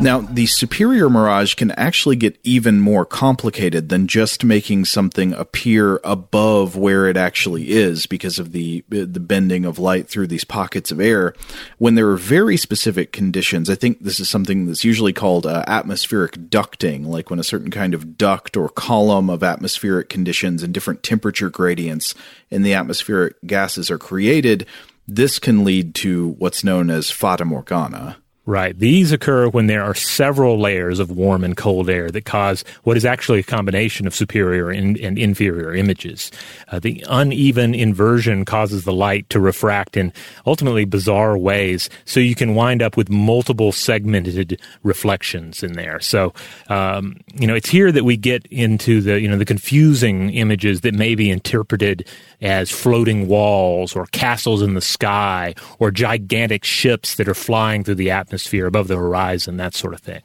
Now, 0.00 0.20
the 0.20 0.46
superior 0.46 1.08
mirage 1.08 1.54
can 1.54 1.70
actually 1.72 2.16
get 2.16 2.38
even 2.42 2.80
more 2.80 3.06
complicated 3.06 3.88
than 3.88 4.08
just 4.08 4.44
making 4.44 4.86
something 4.86 5.32
appear 5.32 6.00
above 6.02 6.76
where 6.76 7.06
it 7.06 7.16
actually 7.16 7.70
is 7.70 8.06
because 8.06 8.40
of 8.40 8.50
the 8.52 8.84
the 8.88 9.20
bending 9.20 9.64
of 9.64 9.78
light 9.78 10.08
through 10.08 10.26
these 10.26 10.44
pockets 10.44 10.90
of 10.90 11.00
air. 11.00 11.32
When 11.78 11.94
there 11.94 12.08
are 12.08 12.16
very 12.16 12.56
specific 12.56 13.12
conditions, 13.12 13.70
I 13.70 13.76
think 13.76 14.00
this 14.00 14.18
is 14.18 14.28
something 14.28 14.66
that's 14.66 14.84
usually 14.84 15.12
called 15.12 15.46
uh, 15.46 15.64
atmospheric 15.68 16.32
ducting, 16.50 17.06
like 17.06 17.30
when 17.30 17.38
a 17.38 17.44
certain 17.44 17.70
kind 17.70 17.94
of 17.94 18.18
duct 18.18 18.56
or 18.56 18.68
column 18.68 19.30
of 19.30 19.44
atmospheric 19.44 20.08
conditions 20.08 20.62
and 20.64 20.74
different 20.74 21.04
temperature 21.04 21.50
gradients 21.50 22.14
in 22.50 22.62
the 22.62 22.74
atmospheric 22.74 23.36
gases 23.46 23.90
are 23.92 23.98
created. 23.98 24.66
This 25.06 25.38
can 25.38 25.64
lead 25.64 25.94
to 25.96 26.30
what's 26.38 26.64
known 26.64 26.90
as 26.90 27.10
fata 27.10 27.44
morgana. 27.44 28.16
Right. 28.46 28.78
These 28.78 29.10
occur 29.10 29.48
when 29.48 29.68
there 29.68 29.82
are 29.82 29.94
several 29.94 30.60
layers 30.60 30.98
of 30.98 31.10
warm 31.10 31.44
and 31.44 31.56
cold 31.56 31.88
air 31.88 32.10
that 32.10 32.26
cause 32.26 32.62
what 32.82 32.94
is 32.94 33.06
actually 33.06 33.38
a 33.38 33.42
combination 33.42 34.06
of 34.06 34.14
superior 34.14 34.68
and, 34.68 34.98
and 34.98 35.18
inferior 35.18 35.74
images. 35.74 36.30
Uh, 36.68 36.78
the 36.78 37.02
uneven 37.08 37.74
inversion 37.74 38.44
causes 38.44 38.84
the 38.84 38.92
light 38.92 39.30
to 39.30 39.40
refract 39.40 39.96
in 39.96 40.12
ultimately 40.44 40.84
bizarre 40.84 41.38
ways, 41.38 41.88
so 42.04 42.20
you 42.20 42.34
can 42.34 42.54
wind 42.54 42.82
up 42.82 42.98
with 42.98 43.08
multiple 43.08 43.72
segmented 43.72 44.60
reflections 44.82 45.62
in 45.62 45.72
there. 45.72 45.98
So, 46.00 46.34
um, 46.68 47.16
you 47.36 47.46
know, 47.46 47.54
it's 47.54 47.70
here 47.70 47.90
that 47.92 48.04
we 48.04 48.18
get 48.18 48.44
into 48.48 49.00
the, 49.00 49.18
you 49.22 49.28
know, 49.28 49.38
the 49.38 49.46
confusing 49.46 50.28
images 50.34 50.82
that 50.82 50.92
may 50.92 51.14
be 51.14 51.30
interpreted 51.30 52.06
as 52.42 52.70
floating 52.70 53.26
walls 53.26 53.96
or 53.96 54.04
castles 54.08 54.60
in 54.60 54.74
the 54.74 54.82
sky 54.82 55.54
or 55.78 55.90
gigantic 55.90 56.62
ships 56.62 57.14
that 57.14 57.26
are 57.26 57.32
flying 57.32 57.82
through 57.82 57.94
the 57.94 58.10
atmosphere 58.10 58.33
above 58.66 58.88
the 58.88 58.96
horizon, 58.96 59.56
that 59.56 59.74
sort 59.74 59.94
of 59.94 60.00
thing. 60.00 60.22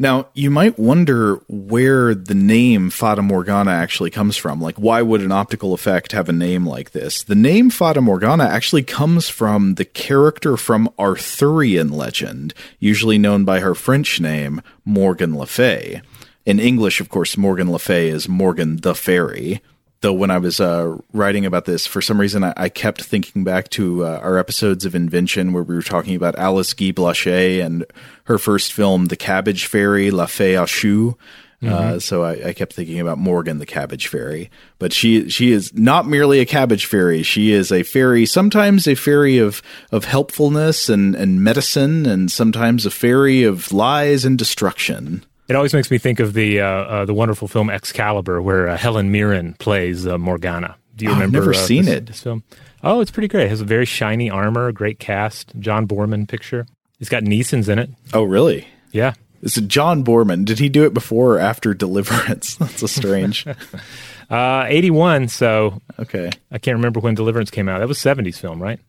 Now, 0.00 0.28
you 0.32 0.48
might 0.48 0.78
wonder 0.78 1.42
where 1.48 2.14
the 2.14 2.34
name 2.34 2.88
Fata 2.88 3.20
Morgana 3.20 3.72
actually 3.72 4.10
comes 4.10 4.36
from. 4.36 4.60
Like, 4.60 4.76
why 4.76 5.02
would 5.02 5.22
an 5.22 5.32
optical 5.32 5.74
effect 5.74 6.12
have 6.12 6.28
a 6.28 6.32
name 6.32 6.64
like 6.64 6.92
this? 6.92 7.24
The 7.24 7.34
name 7.34 7.68
Fata 7.68 8.00
Morgana 8.00 8.44
actually 8.44 8.84
comes 8.84 9.28
from 9.28 9.74
the 9.74 9.84
character 9.84 10.56
from 10.56 10.88
Arthurian 11.00 11.90
legend, 11.90 12.54
usually 12.78 13.18
known 13.18 13.44
by 13.44 13.58
her 13.58 13.74
French 13.74 14.20
name, 14.20 14.62
Morgan 14.84 15.36
Le 15.36 15.46
Fay. 15.46 16.00
In 16.46 16.60
English, 16.60 17.00
of 17.00 17.08
course, 17.08 17.36
Morgan 17.36 17.72
Le 17.72 17.80
Fay 17.80 18.08
is 18.08 18.28
Morgan 18.28 18.76
the 18.76 18.94
Fairy 18.94 19.60
though 20.00 20.12
when 20.12 20.30
I 20.30 20.38
was 20.38 20.60
uh, 20.60 20.96
writing 21.12 21.44
about 21.44 21.64
this, 21.64 21.86
for 21.86 22.00
some 22.00 22.20
reason 22.20 22.44
I, 22.44 22.52
I 22.56 22.68
kept 22.68 23.02
thinking 23.02 23.44
back 23.44 23.68
to 23.70 24.04
uh, 24.04 24.20
our 24.22 24.38
episodes 24.38 24.84
of 24.84 24.94
Invention 24.94 25.52
where 25.52 25.62
we 25.62 25.74
were 25.74 25.82
talking 25.82 26.14
about 26.14 26.38
Alice 26.38 26.72
Guy 26.74 26.92
Blaché 26.92 27.64
and 27.64 27.84
her 28.24 28.38
first 28.38 28.72
film, 28.72 29.06
The 29.06 29.16
Cabbage 29.16 29.66
Fairy, 29.66 30.10
La 30.10 30.26
Fée 30.26 30.60
aux 30.60 30.66
Choux. 30.66 31.16
Uh, 31.60 31.66
mm-hmm. 31.66 31.96
Uh, 31.96 31.98
so 31.98 32.22
I, 32.22 32.48
I, 32.50 32.52
kept 32.52 32.72
thinking 32.72 33.00
about 33.00 33.18
Morgan, 33.18 33.58
the 33.58 33.66
cabbage 33.66 34.06
fairy, 34.06 34.48
but 34.78 34.92
she 34.92 35.28
she 35.28 35.50
is 35.50 35.74
not 35.74 36.06
merely 36.06 36.38
a 36.38 36.46
cabbage 36.46 36.86
fairy. 36.86 37.24
She 37.24 37.50
is 37.50 37.72
a 37.72 37.82
fairy, 37.82 38.26
sometimes 38.26 38.86
a 38.86 38.94
fairy 38.94 39.38
of 39.38 39.60
of 39.90 40.04
helpfulness 40.04 40.88
and 40.88 41.16
and 41.16 41.42
medicine, 41.42 42.06
and 42.06 42.30
sometimes 42.30 42.86
a 42.86 42.92
fairy 42.92 43.42
of 43.42 43.72
lies 43.72 44.24
and 44.24 44.38
destruction. 44.38 45.24
It 45.48 45.56
always 45.56 45.72
makes 45.72 45.90
me 45.90 45.98
think 45.98 46.20
of 46.20 46.34
the 46.34 46.60
uh, 46.60 46.66
uh, 46.66 47.04
the 47.06 47.14
wonderful 47.14 47.48
film 47.48 47.70
Excalibur, 47.70 48.42
where 48.42 48.68
uh, 48.68 48.76
Helen 48.76 49.10
Mirren 49.10 49.54
plays 49.54 50.06
uh, 50.06 50.18
Morgana. 50.18 50.76
Do 50.94 51.04
you 51.04 51.10
oh, 51.10 51.14
remember? 51.14 51.38
I've 51.38 51.44
never 51.46 51.54
uh, 51.54 51.66
seen 51.66 51.86
this, 51.86 51.94
it. 51.94 52.06
This 52.06 52.22
film. 52.22 52.42
Oh, 52.82 53.00
it's 53.00 53.10
pretty 53.10 53.28
great. 53.28 53.46
It 53.46 53.50
has 53.50 53.60
a 53.60 53.64
very 53.64 53.86
shiny 53.86 54.30
armor, 54.30 54.70
great 54.72 54.98
cast. 54.98 55.52
John 55.58 55.88
Boorman 55.88 56.28
picture. 56.28 56.66
It's 57.00 57.08
got 57.08 57.22
Neeson's 57.22 57.68
in 57.68 57.78
it. 57.78 57.90
Oh, 58.12 58.24
really? 58.24 58.66
Yeah, 58.90 59.14
Is 59.42 59.56
it 59.56 59.68
John 59.68 60.02
Boorman? 60.02 60.44
Did 60.44 60.58
he 60.58 60.68
do 60.68 60.84
it 60.84 60.94
before 60.94 61.36
or 61.36 61.38
after 61.38 61.74
Deliverance? 61.74 62.54
That's 62.58 62.82
a 62.82 62.88
strange. 62.88 63.46
uh, 64.30 64.64
81, 64.66 65.28
so 65.28 65.80
okay. 65.98 66.30
I 66.50 66.58
can't 66.58 66.76
remember 66.76 67.00
when 67.00 67.14
Deliverance 67.14 67.50
came 67.50 67.68
out. 67.68 67.78
That 67.78 67.88
was 67.88 67.98
70s 67.98 68.38
film, 68.38 68.60
right? 68.60 68.80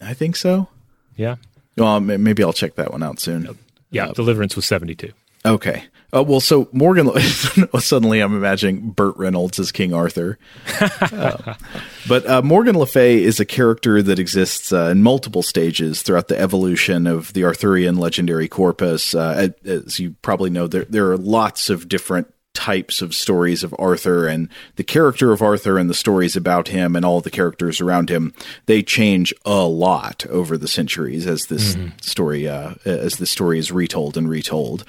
I 0.00 0.14
think 0.14 0.36
so. 0.36 0.68
Yeah. 1.16 1.36
Well, 1.76 2.00
maybe 2.00 2.42
I'll 2.42 2.52
check 2.52 2.76
that 2.76 2.92
one 2.92 3.02
out 3.02 3.20
soon. 3.20 3.56
Yeah, 3.90 4.08
uh, 4.08 4.12
Deliverance 4.12 4.56
was 4.56 4.64
72. 4.64 5.12
Okay. 5.44 5.84
Uh, 6.14 6.22
well, 6.22 6.40
so 6.40 6.68
Morgan, 6.72 7.10
suddenly 7.80 8.20
I'm 8.20 8.36
imagining 8.36 8.90
Burt 8.90 9.16
Reynolds 9.16 9.58
as 9.58 9.72
King 9.72 9.92
Arthur. 9.92 10.38
uh, 10.80 11.54
but 12.06 12.28
uh, 12.28 12.42
Morgan 12.42 12.78
Le 12.78 12.86
Fay 12.86 13.22
is 13.22 13.40
a 13.40 13.44
character 13.44 14.00
that 14.00 14.18
exists 14.18 14.72
uh, 14.72 14.90
in 14.90 15.02
multiple 15.02 15.42
stages 15.42 16.02
throughout 16.02 16.28
the 16.28 16.38
evolution 16.38 17.06
of 17.06 17.32
the 17.32 17.44
Arthurian 17.44 17.96
legendary 17.96 18.48
corpus. 18.48 19.14
Uh, 19.14 19.48
as 19.64 19.98
you 19.98 20.14
probably 20.22 20.50
know, 20.50 20.68
there, 20.68 20.84
there 20.84 21.10
are 21.10 21.18
lots 21.18 21.68
of 21.68 21.88
different 21.88 22.32
types 22.54 23.02
of 23.02 23.14
stories 23.14 23.64
of 23.64 23.74
Arthur 23.80 24.28
and 24.28 24.48
the 24.76 24.84
character 24.84 25.32
of 25.32 25.42
Arthur 25.42 25.76
and 25.76 25.90
the 25.90 25.94
stories 25.94 26.36
about 26.36 26.68
him 26.68 26.94
and 26.94 27.04
all 27.04 27.20
the 27.20 27.30
characters 27.30 27.80
around 27.80 28.08
him 28.08 28.32
they 28.66 28.80
change 28.80 29.34
a 29.44 29.64
lot 29.64 30.24
over 30.26 30.56
the 30.56 30.68
centuries 30.68 31.26
as 31.26 31.46
this 31.46 31.74
mm-hmm. 31.74 31.88
story 32.00 32.46
uh, 32.46 32.74
as 32.84 33.16
the 33.16 33.26
story 33.26 33.58
is 33.58 33.72
retold 33.72 34.16
and 34.16 34.28
retold 34.28 34.84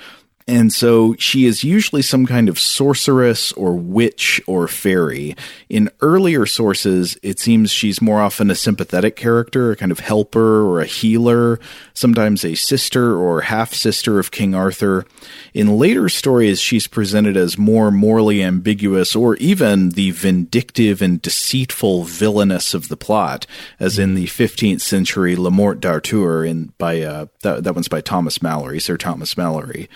and 0.47 0.71
so 0.71 1.15
she 1.17 1.45
is 1.45 1.63
usually 1.63 2.03
some 2.03 2.27
kind 2.27 2.49
of 2.49 2.59
sorceress 2.59 3.51
or 3.53 3.75
witch 3.75 4.39
or 4.45 4.67
fairy. 4.67 5.35
In 5.69 5.89
earlier 6.01 6.45
sources, 6.45 7.17
it 7.23 7.39
seems 7.39 7.71
she's 7.71 7.99
more 7.99 8.21
often 8.21 8.51
a 8.51 8.55
sympathetic 8.55 9.15
character, 9.15 9.71
a 9.71 9.75
kind 9.75 9.91
of 9.91 9.99
helper 9.99 10.61
or 10.61 10.81
a 10.81 10.85
healer, 10.85 11.59
sometimes 11.95 12.45
a 12.45 12.53
sister 12.53 13.17
or 13.17 13.41
half 13.41 13.73
sister 13.73 14.19
of 14.19 14.29
King 14.29 14.53
Arthur. 14.53 15.07
In 15.55 15.79
later 15.79 16.09
stories, 16.09 16.61
she's 16.61 16.85
presented 16.85 17.35
as 17.35 17.57
more 17.57 17.89
morally 17.89 18.43
ambiguous 18.43 19.15
or 19.15 19.37
even 19.37 19.89
the 19.89 20.11
vindictive 20.11 21.01
and 21.01 21.19
deceitful 21.23 22.03
villainess 22.03 22.75
of 22.75 22.87
the 22.87 22.97
plot, 22.97 23.47
as 23.79 23.97
in 23.97 24.13
the 24.13 24.27
15th 24.27 24.81
century 24.81 25.35
La 25.35 25.49
Morte 25.49 25.79
d'Arthur 25.79 26.45
in 26.45 26.71
by 26.77 27.01
uh, 27.01 27.25
that, 27.41 27.63
that 27.63 27.73
one's 27.73 27.87
by 27.87 28.01
Thomas 28.01 28.37
Malory, 28.39 28.79
Sir 28.79 28.95
Thomas 28.95 29.33
Malory. 29.33 29.87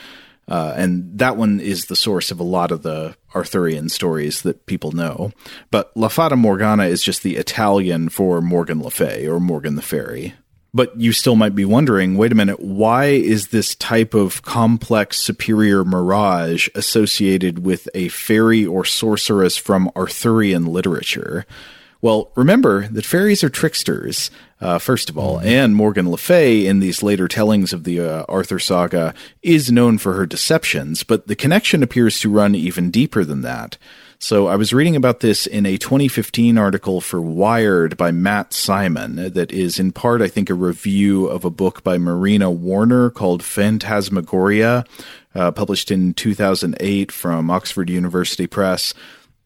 Uh, 0.50 0.74
and 0.76 1.18
that 1.20 1.38
one 1.38 1.60
is 1.60 1.86
the 1.86 1.96
source 1.96 2.32
of 2.32 2.40
a 2.40 2.44
lot 2.44 2.72
of 2.72 2.82
the 2.82 3.16
Arthurian 3.36 3.88
stories 3.88 4.42
that 4.42 4.66
people 4.66 4.92
know. 4.92 5.32
But 5.70 5.96
La 5.96 6.08
Fata 6.08 6.36
Morgana 6.36 6.86
is 6.86 7.04
just 7.04 7.22
the 7.22 7.38
Italian 7.38 8.10
for 8.10 8.42
Morgan 8.42 8.82
Le 8.82 8.90
Fay 8.90 9.28
or 9.28 9.40
Morgan 9.40 9.76
the 9.76 9.84
Fairy. 9.84 10.34
But 10.74 11.00
you 11.00 11.14
still 11.14 11.36
might 11.36 11.56
be 11.56 11.66
wondering 11.66 12.16
wait 12.16 12.32
a 12.32 12.36
minute, 12.36 12.60
why 12.60 13.06
is 13.06 13.48
this 13.48 13.76
type 13.76 14.14
of 14.14 14.42
complex 14.42 15.18
superior 15.18 15.84
mirage 15.84 16.68
associated 16.76 17.60
with 17.60 17.88
a 17.94 18.10
fairy 18.10 18.66
or 18.66 18.86
sorceress 18.86 19.58
from 19.58 19.92
Arthurian 19.96 20.66
literature? 20.66 21.46
Well, 22.02 22.32
remember 22.36 22.88
that 22.88 23.06
fairies 23.06 23.44
are 23.44 23.50
tricksters, 23.50 24.32
uh, 24.62 24.78
first 24.78 25.10
of 25.10 25.18
all, 25.18 25.40
and 25.40 25.76
Morgan 25.76 26.10
Le 26.10 26.18
Fay 26.18 26.66
in 26.66 26.80
these 26.80 27.02
later 27.02 27.28
tellings 27.28 27.72
of 27.72 27.84
the 27.84 28.00
uh, 28.00 28.26
Arthur 28.28 28.60
saga 28.60 29.14
is 29.42 29.72
known 29.72 29.98
for 29.98 30.14
her 30.14 30.26
deceptions, 30.26 31.04
but 31.04 31.28
the 31.28 31.36
connection 31.36 31.82
appears 31.82 32.20
to 32.20 32.30
run 32.30 32.56
even 32.56 32.92
deeper 32.92 33.24
than 33.24 33.42
that. 33.42 33.78
So 34.22 34.48
I 34.48 34.58
was 34.58 34.74
reading 34.74 34.98
about 34.98 35.22
this 35.22 35.48
in 35.48 35.66
a 35.66 35.78
2015 35.78 36.58
article 36.58 37.00
for 37.00 37.22
Wired 37.22 37.96
by 37.96 38.12
Matt 38.12 38.52
Simon 38.52 39.16
that 39.16 39.50
is 39.50 39.80
in 39.80 39.94
part, 39.94 40.22
I 40.22 40.28
think, 40.28 40.50
a 40.50 40.56
review 40.56 41.28
of 41.28 41.46
a 41.46 41.50
book 41.50 41.86
by 41.86 41.98
Marina 41.98 42.52
Warner 42.52 43.10
called 43.12 43.42
Phantasmagoria, 43.42 44.84
uh, 45.34 45.52
published 45.52 45.90
in 45.90 46.14
2008 46.14 47.14
from 47.14 47.50
Oxford 47.50 47.90
University 47.90 48.46
Press. 48.46 48.94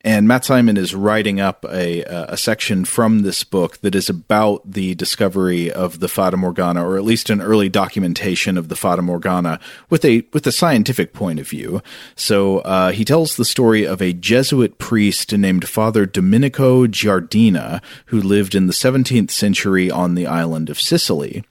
And 0.06 0.28
Matt 0.28 0.44
Simon 0.44 0.76
is 0.76 0.94
writing 0.94 1.40
up 1.40 1.64
a, 1.70 2.02
a 2.02 2.36
section 2.36 2.84
from 2.84 3.20
this 3.22 3.46
book 3.46 3.78
that 3.78 3.96
is 3.96 4.10
about 4.10 4.70
the 4.70 4.96
discovery 4.96 5.72
of 5.72 6.02
the 6.02 6.10
Fata 6.10 6.36
Morgana, 6.36 6.86
or 6.86 6.98
at 6.98 7.06
least 7.06 7.30
an 7.30 7.42
early 7.42 7.70
documentation 7.70 8.58
of 8.58 8.68
the 8.68 8.76
Fata 8.76 9.02
Morgana, 9.02 9.62
with 9.90 10.04
a 10.04 10.26
with 10.34 10.46
a 10.46 10.52
scientific 10.52 11.14
point 11.14 11.40
of 11.40 11.48
view. 11.48 11.82
So 12.18 12.60
uh, 12.60 12.92
he 12.92 13.06
tells 13.06 13.38
the 13.38 13.46
story 13.46 13.88
of 13.88 14.02
a 14.02 14.12
Jesuit 14.12 14.78
priest 14.78 15.32
named 15.32 15.70
Father 15.70 16.06
Domenico 16.06 16.86
Giardina, 16.86 17.82
who 18.08 18.22
lived 18.22 18.56
in 18.56 18.68
the 18.68 18.74
17th 18.74 19.32
century 19.32 19.90
on 19.90 20.16
the 20.16 20.28
island 20.28 20.70
of 20.70 20.82
Sicily. 20.82 21.46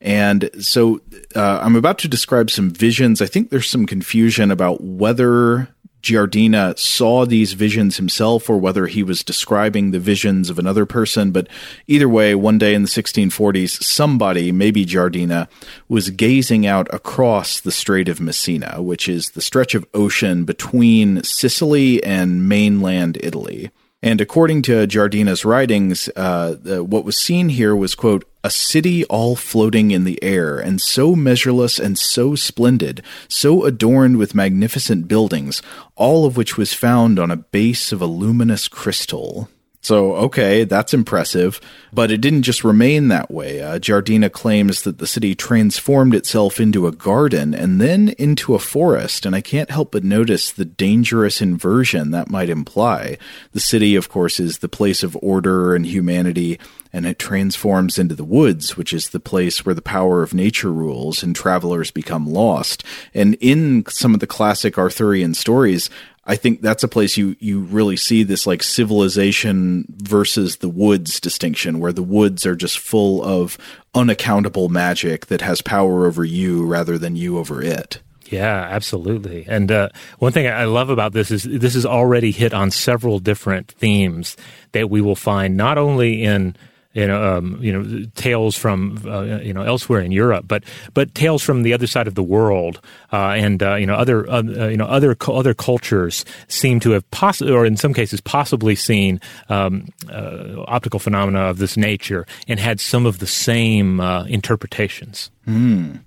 And 0.00 0.48
so 0.60 1.00
uh, 1.34 1.58
I'm 1.60 1.74
about 1.74 1.98
to 1.98 2.08
describe 2.08 2.50
some 2.50 2.70
visions. 2.70 3.20
I 3.20 3.26
think 3.26 3.50
there's 3.50 3.68
some 3.68 3.86
confusion 3.86 4.52
about 4.52 4.80
whether 4.80 5.68
Giardina 6.02 6.78
saw 6.78 7.26
these 7.26 7.54
visions 7.54 7.96
himself 7.96 8.48
or 8.48 8.58
whether 8.58 8.86
he 8.86 9.02
was 9.02 9.24
describing 9.24 9.90
the 9.90 9.98
visions 9.98 10.48
of 10.48 10.58
another 10.58 10.86
person. 10.86 11.32
But 11.32 11.48
either 11.86 12.08
way, 12.08 12.34
one 12.34 12.58
day 12.58 12.74
in 12.74 12.82
the 12.82 12.88
1640s, 12.88 13.82
somebody, 13.82 14.52
maybe 14.52 14.86
Giardina, 14.86 15.48
was 15.88 16.10
gazing 16.10 16.66
out 16.66 16.92
across 16.94 17.60
the 17.60 17.72
Strait 17.72 18.08
of 18.08 18.20
Messina, 18.20 18.80
which 18.80 19.08
is 19.08 19.30
the 19.30 19.42
stretch 19.42 19.74
of 19.74 19.86
ocean 19.92 20.44
between 20.44 21.22
Sicily 21.22 22.02
and 22.04 22.48
mainland 22.48 23.18
Italy. 23.20 23.70
And 24.00 24.20
according 24.20 24.62
to 24.62 24.86
Giardina's 24.86 25.44
writings, 25.44 26.08
uh, 26.14 26.54
the, 26.60 26.84
what 26.84 27.04
was 27.04 27.18
seen 27.18 27.48
here 27.48 27.74
was, 27.74 27.96
quote, 27.96 28.24
a 28.44 28.50
city 28.50 29.04
all 29.06 29.34
floating 29.34 29.90
in 29.90 30.04
the 30.04 30.22
air, 30.22 30.56
and 30.58 30.80
so 30.80 31.16
measureless 31.16 31.80
and 31.80 31.98
so 31.98 32.36
splendid, 32.36 33.02
so 33.26 33.64
adorned 33.64 34.16
with 34.16 34.36
magnificent 34.36 35.08
buildings, 35.08 35.62
all 35.96 36.26
of 36.26 36.36
which 36.36 36.56
was 36.56 36.72
found 36.72 37.18
on 37.18 37.32
a 37.32 37.36
base 37.36 37.90
of 37.90 38.00
a 38.00 38.06
luminous 38.06 38.68
crystal. 38.68 39.48
So, 39.88 40.16
okay, 40.16 40.64
that's 40.64 40.92
impressive, 40.92 41.62
but 41.94 42.10
it 42.10 42.20
didn't 42.20 42.42
just 42.42 42.62
remain 42.62 43.08
that 43.08 43.30
way. 43.30 43.62
Uh, 43.62 43.78
Giardina 43.78 44.30
claims 44.30 44.82
that 44.82 44.98
the 44.98 45.06
city 45.06 45.34
transformed 45.34 46.14
itself 46.14 46.60
into 46.60 46.86
a 46.86 46.92
garden 46.92 47.54
and 47.54 47.80
then 47.80 48.10
into 48.18 48.54
a 48.54 48.58
forest, 48.58 49.24
and 49.24 49.34
I 49.34 49.40
can't 49.40 49.70
help 49.70 49.92
but 49.92 50.04
notice 50.04 50.52
the 50.52 50.66
dangerous 50.66 51.40
inversion 51.40 52.10
that 52.10 52.28
might 52.28 52.50
imply. 52.50 53.16
The 53.52 53.60
city, 53.60 53.96
of 53.96 54.10
course, 54.10 54.38
is 54.38 54.58
the 54.58 54.68
place 54.68 55.02
of 55.02 55.16
order 55.22 55.74
and 55.74 55.86
humanity, 55.86 56.60
and 56.92 57.06
it 57.06 57.18
transforms 57.18 57.98
into 57.98 58.14
the 58.14 58.24
woods, 58.24 58.76
which 58.76 58.92
is 58.92 59.08
the 59.08 59.20
place 59.20 59.64
where 59.64 59.74
the 59.74 59.80
power 59.80 60.22
of 60.22 60.34
nature 60.34 60.70
rules 60.70 61.22
and 61.22 61.34
travelers 61.34 61.90
become 61.90 62.26
lost. 62.26 62.84
And 63.14 63.38
in 63.40 63.86
some 63.88 64.12
of 64.12 64.20
the 64.20 64.26
classic 64.26 64.76
Arthurian 64.76 65.32
stories, 65.32 65.88
I 66.28 66.36
think 66.36 66.60
that's 66.60 66.84
a 66.84 66.88
place 66.88 67.16
you 67.16 67.36
you 67.40 67.60
really 67.60 67.96
see 67.96 68.22
this 68.22 68.46
like 68.46 68.62
civilization 68.62 69.86
versus 69.88 70.58
the 70.58 70.68
woods 70.68 71.20
distinction, 71.20 71.80
where 71.80 71.92
the 71.92 72.02
woods 72.02 72.44
are 72.44 72.54
just 72.54 72.78
full 72.78 73.24
of 73.24 73.56
unaccountable 73.94 74.68
magic 74.68 75.26
that 75.26 75.40
has 75.40 75.62
power 75.62 76.06
over 76.06 76.24
you 76.24 76.66
rather 76.66 76.98
than 76.98 77.16
you 77.16 77.38
over 77.38 77.62
it. 77.62 78.00
Yeah, 78.26 78.68
absolutely. 78.70 79.46
And 79.48 79.72
uh, 79.72 79.88
one 80.18 80.32
thing 80.32 80.46
I 80.46 80.64
love 80.64 80.90
about 80.90 81.14
this 81.14 81.30
is 81.30 81.44
this 81.44 81.74
is 81.74 81.86
already 81.86 82.30
hit 82.30 82.52
on 82.52 82.70
several 82.70 83.20
different 83.20 83.72
themes 83.72 84.36
that 84.72 84.90
we 84.90 85.00
will 85.00 85.16
find 85.16 85.56
not 85.56 85.78
only 85.78 86.22
in 86.22 86.54
you 86.98 87.06
know, 87.06 87.22
um, 87.22 87.58
you 87.62 87.72
know, 87.72 88.04
tales 88.16 88.56
from 88.56 89.00
uh, 89.06 89.22
you 89.40 89.52
know 89.52 89.62
elsewhere 89.62 90.00
in 90.00 90.10
Europe, 90.10 90.46
but 90.48 90.64
but 90.94 91.14
tales 91.14 91.42
from 91.44 91.62
the 91.62 91.72
other 91.72 91.86
side 91.86 92.08
of 92.08 92.16
the 92.16 92.24
world, 92.24 92.80
uh, 93.12 93.38
and 93.38 93.62
uh, 93.62 93.76
you 93.76 93.86
know 93.86 93.94
other 93.94 94.28
uh, 94.28 94.42
you 94.42 94.76
know 94.76 94.86
other 94.86 95.16
other 95.28 95.54
cultures 95.54 96.24
seem 96.48 96.80
to 96.80 96.90
have 96.90 97.08
possibly, 97.12 97.52
or 97.52 97.64
in 97.64 97.76
some 97.76 97.94
cases, 97.94 98.20
possibly 98.20 98.74
seen 98.74 99.20
um, 99.48 99.86
uh, 100.10 100.64
optical 100.66 100.98
phenomena 100.98 101.42
of 101.42 101.58
this 101.58 101.76
nature 101.76 102.26
and 102.48 102.58
had 102.58 102.80
some 102.80 103.06
of 103.06 103.20
the 103.20 103.28
same 103.28 104.00
uh, 104.00 104.24
interpretations. 104.24 105.30
Mm. 105.46 106.00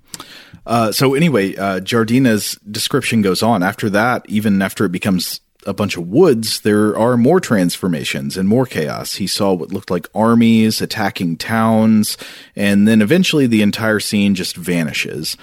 so 0.92 1.14
anyway, 1.14 1.54
Giardina's 1.54 2.58
description 2.70 3.22
goes 3.22 3.42
on. 3.42 3.62
After 3.62 3.88
that, 3.90 4.26
even 4.28 4.60
after 4.60 4.84
it 4.84 4.92
becomes 4.92 5.40
a 5.66 5.74
bunch 5.74 5.96
of 5.96 6.08
woods, 6.08 6.60
there 6.60 6.96
are 6.96 7.16
more 7.16 7.40
transformations 7.40 8.36
and 8.36 8.48
more 8.48 8.66
chaos. 8.66 9.14
He 9.16 9.26
saw 9.26 9.52
what 9.52 9.72
looked 9.72 9.90
like 9.90 10.08
armies 10.14 10.80
attacking 10.80 11.36
towns, 11.36 12.16
and 12.56 12.86
then 12.86 13.02
eventually 13.02 13.46
the 13.46 13.62
entire 13.62 14.00
scene 14.00 14.34
just 14.34 14.56
vanishes. 14.56 15.36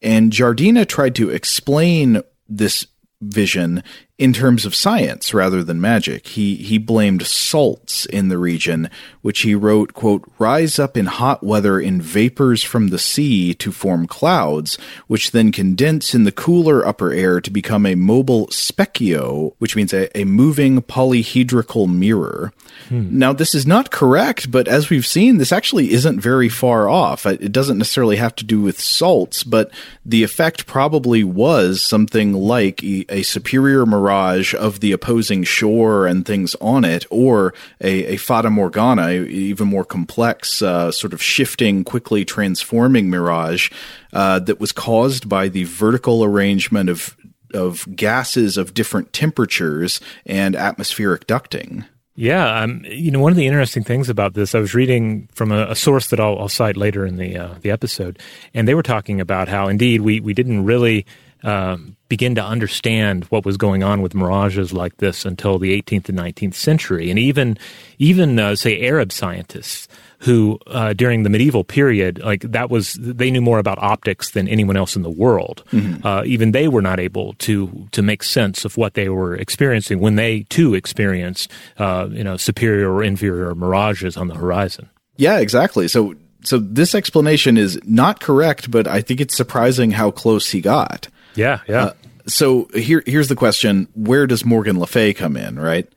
And 0.00 0.32
Giardina 0.32 0.86
tried 0.86 1.14
to 1.16 1.30
explain 1.30 2.22
this 2.48 2.86
vision 3.20 3.82
in 4.18 4.32
terms 4.32 4.66
of 4.66 4.74
science 4.74 5.32
rather 5.32 5.62
than 5.62 5.80
magic. 5.80 6.26
He 6.26 6.56
he 6.56 6.76
blamed 6.76 7.24
salts 7.24 8.04
in 8.06 8.28
the 8.28 8.36
region, 8.36 8.90
which 9.22 9.40
he 9.40 9.54
wrote, 9.54 9.94
quote, 9.94 10.24
rise 10.38 10.78
up 10.78 10.96
in 10.96 11.06
hot 11.06 11.44
weather 11.44 11.78
in 11.78 12.02
vapors 12.02 12.64
from 12.64 12.88
the 12.88 12.98
sea 12.98 13.54
to 13.54 13.70
form 13.70 14.08
clouds, 14.08 14.76
which 15.06 15.30
then 15.30 15.52
condense 15.52 16.14
in 16.14 16.24
the 16.24 16.32
cooler 16.32 16.84
upper 16.84 17.12
air 17.12 17.40
to 17.40 17.50
become 17.50 17.86
a 17.86 17.94
mobile 17.94 18.48
specchio, 18.48 19.54
which 19.58 19.76
means 19.76 19.94
a, 19.94 20.18
a 20.18 20.24
moving 20.24 20.82
polyhedrical 20.82 21.88
mirror. 21.88 22.52
Hmm. 22.88 23.18
Now, 23.18 23.32
this 23.32 23.54
is 23.54 23.66
not 23.66 23.92
correct, 23.92 24.50
but 24.50 24.66
as 24.66 24.90
we've 24.90 25.06
seen, 25.06 25.38
this 25.38 25.52
actually 25.52 25.92
isn't 25.92 26.20
very 26.20 26.48
far 26.48 26.88
off. 26.88 27.24
It 27.24 27.52
doesn't 27.52 27.78
necessarily 27.78 28.16
have 28.16 28.34
to 28.36 28.44
do 28.44 28.60
with 28.60 28.80
salts, 28.80 29.44
but 29.44 29.70
the 30.04 30.24
effect 30.24 30.66
probably 30.66 31.22
was 31.22 31.82
something 31.82 32.32
like 32.32 32.82
a 32.82 33.22
superior 33.22 33.86
mirage 33.86 34.07
of 34.54 34.80
the 34.80 34.92
opposing 34.92 35.44
shore 35.44 36.06
and 36.06 36.24
things 36.24 36.54
on 36.60 36.84
it, 36.84 37.04
or 37.10 37.54
a, 37.80 38.14
a 38.14 38.16
Fata 38.16 38.50
Morgana, 38.50 39.10
even 39.10 39.68
more 39.68 39.84
complex, 39.84 40.62
uh, 40.62 40.90
sort 40.90 41.12
of 41.12 41.22
shifting, 41.22 41.84
quickly 41.84 42.24
transforming 42.24 43.10
mirage 43.10 43.70
uh, 44.12 44.38
that 44.40 44.60
was 44.60 44.72
caused 44.72 45.28
by 45.28 45.48
the 45.48 45.64
vertical 45.64 46.24
arrangement 46.24 46.88
of 46.88 47.16
of 47.54 47.86
gases 47.96 48.58
of 48.58 48.74
different 48.74 49.12
temperatures 49.12 50.00
and 50.26 50.54
atmospheric 50.54 51.26
ducting. 51.26 51.86
Yeah, 52.14 52.62
um, 52.62 52.84
you 52.84 53.12
know, 53.12 53.20
one 53.20 53.30
of 53.30 53.36
the 53.36 53.46
interesting 53.46 53.84
things 53.84 54.08
about 54.08 54.34
this, 54.34 54.52
I 54.52 54.58
was 54.58 54.74
reading 54.74 55.28
from 55.32 55.52
a, 55.52 55.66
a 55.68 55.76
source 55.76 56.08
that 56.08 56.18
I'll, 56.18 56.36
I'll, 56.36 56.48
cite 56.48 56.76
later 56.76 57.06
in 57.06 57.16
the 57.16 57.38
uh, 57.38 57.54
the 57.60 57.70
episode, 57.70 58.18
and 58.52 58.66
they 58.66 58.74
were 58.74 58.82
talking 58.82 59.20
about 59.20 59.46
how 59.46 59.68
indeed 59.68 60.00
we 60.00 60.18
we 60.18 60.34
didn't 60.34 60.64
really 60.64 61.06
uh, 61.42 61.76
begin 62.08 62.34
to 62.34 62.42
understand 62.42 63.24
what 63.24 63.44
was 63.44 63.56
going 63.56 63.82
on 63.82 64.02
with 64.02 64.14
mirages 64.14 64.72
like 64.72 64.96
this 64.96 65.24
until 65.24 65.58
the 65.58 65.80
18th 65.80 66.08
and 66.08 66.18
19th 66.18 66.54
century, 66.54 67.10
and 67.10 67.18
even 67.18 67.58
even 67.98 68.38
uh, 68.38 68.56
say 68.56 68.80
Arab 68.86 69.12
scientists 69.12 69.88
who 70.20 70.58
uh, 70.66 70.92
during 70.94 71.22
the 71.22 71.30
medieval 71.30 71.62
period, 71.62 72.18
like 72.20 72.42
that 72.42 72.70
was 72.70 72.94
they 72.94 73.30
knew 73.30 73.40
more 73.40 73.58
about 73.58 73.78
optics 73.78 74.32
than 74.32 74.48
anyone 74.48 74.76
else 74.76 74.96
in 74.96 75.02
the 75.02 75.10
world. 75.10 75.62
Mm-hmm. 75.70 76.04
Uh, 76.04 76.24
even 76.24 76.52
they 76.52 76.66
were 76.66 76.82
not 76.82 76.98
able 76.98 77.34
to 77.34 77.88
to 77.92 78.02
make 78.02 78.22
sense 78.22 78.64
of 78.64 78.76
what 78.76 78.94
they 78.94 79.08
were 79.08 79.36
experiencing 79.36 80.00
when 80.00 80.16
they 80.16 80.42
too 80.44 80.74
experienced 80.74 81.50
uh, 81.78 82.08
you 82.10 82.24
know 82.24 82.36
superior 82.36 82.92
or 82.92 83.02
inferior 83.02 83.54
mirages 83.54 84.16
on 84.16 84.28
the 84.28 84.34
horizon. 84.34 84.88
Yeah, 85.16 85.38
exactly. 85.38 85.88
So 85.88 86.14
so 86.42 86.58
this 86.58 86.94
explanation 86.94 87.56
is 87.56 87.80
not 87.84 88.20
correct, 88.20 88.70
but 88.70 88.86
I 88.86 89.02
think 89.02 89.20
it's 89.20 89.36
surprising 89.36 89.92
how 89.92 90.10
close 90.10 90.50
he 90.50 90.60
got. 90.60 91.08
Yeah, 91.38 91.60
yeah. 91.68 91.84
Uh, 91.84 91.92
so 92.26 92.64
here 92.74 93.02
here's 93.06 93.28
the 93.28 93.36
question: 93.36 93.86
Where 93.94 94.26
does 94.26 94.44
Morgan 94.44 94.80
Le 94.80 94.86
Fay 94.86 95.14
come 95.14 95.36
in? 95.36 95.58
Right. 95.58 95.88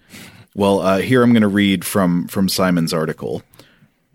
Well, 0.53 0.81
uh, 0.81 0.99
here 0.99 1.23
I'm 1.23 1.33
going 1.33 1.41
to 1.41 1.47
read 1.47 1.83
from 1.83 2.27
from 2.27 2.47
Simon's 2.47 2.93
article. 2.93 3.41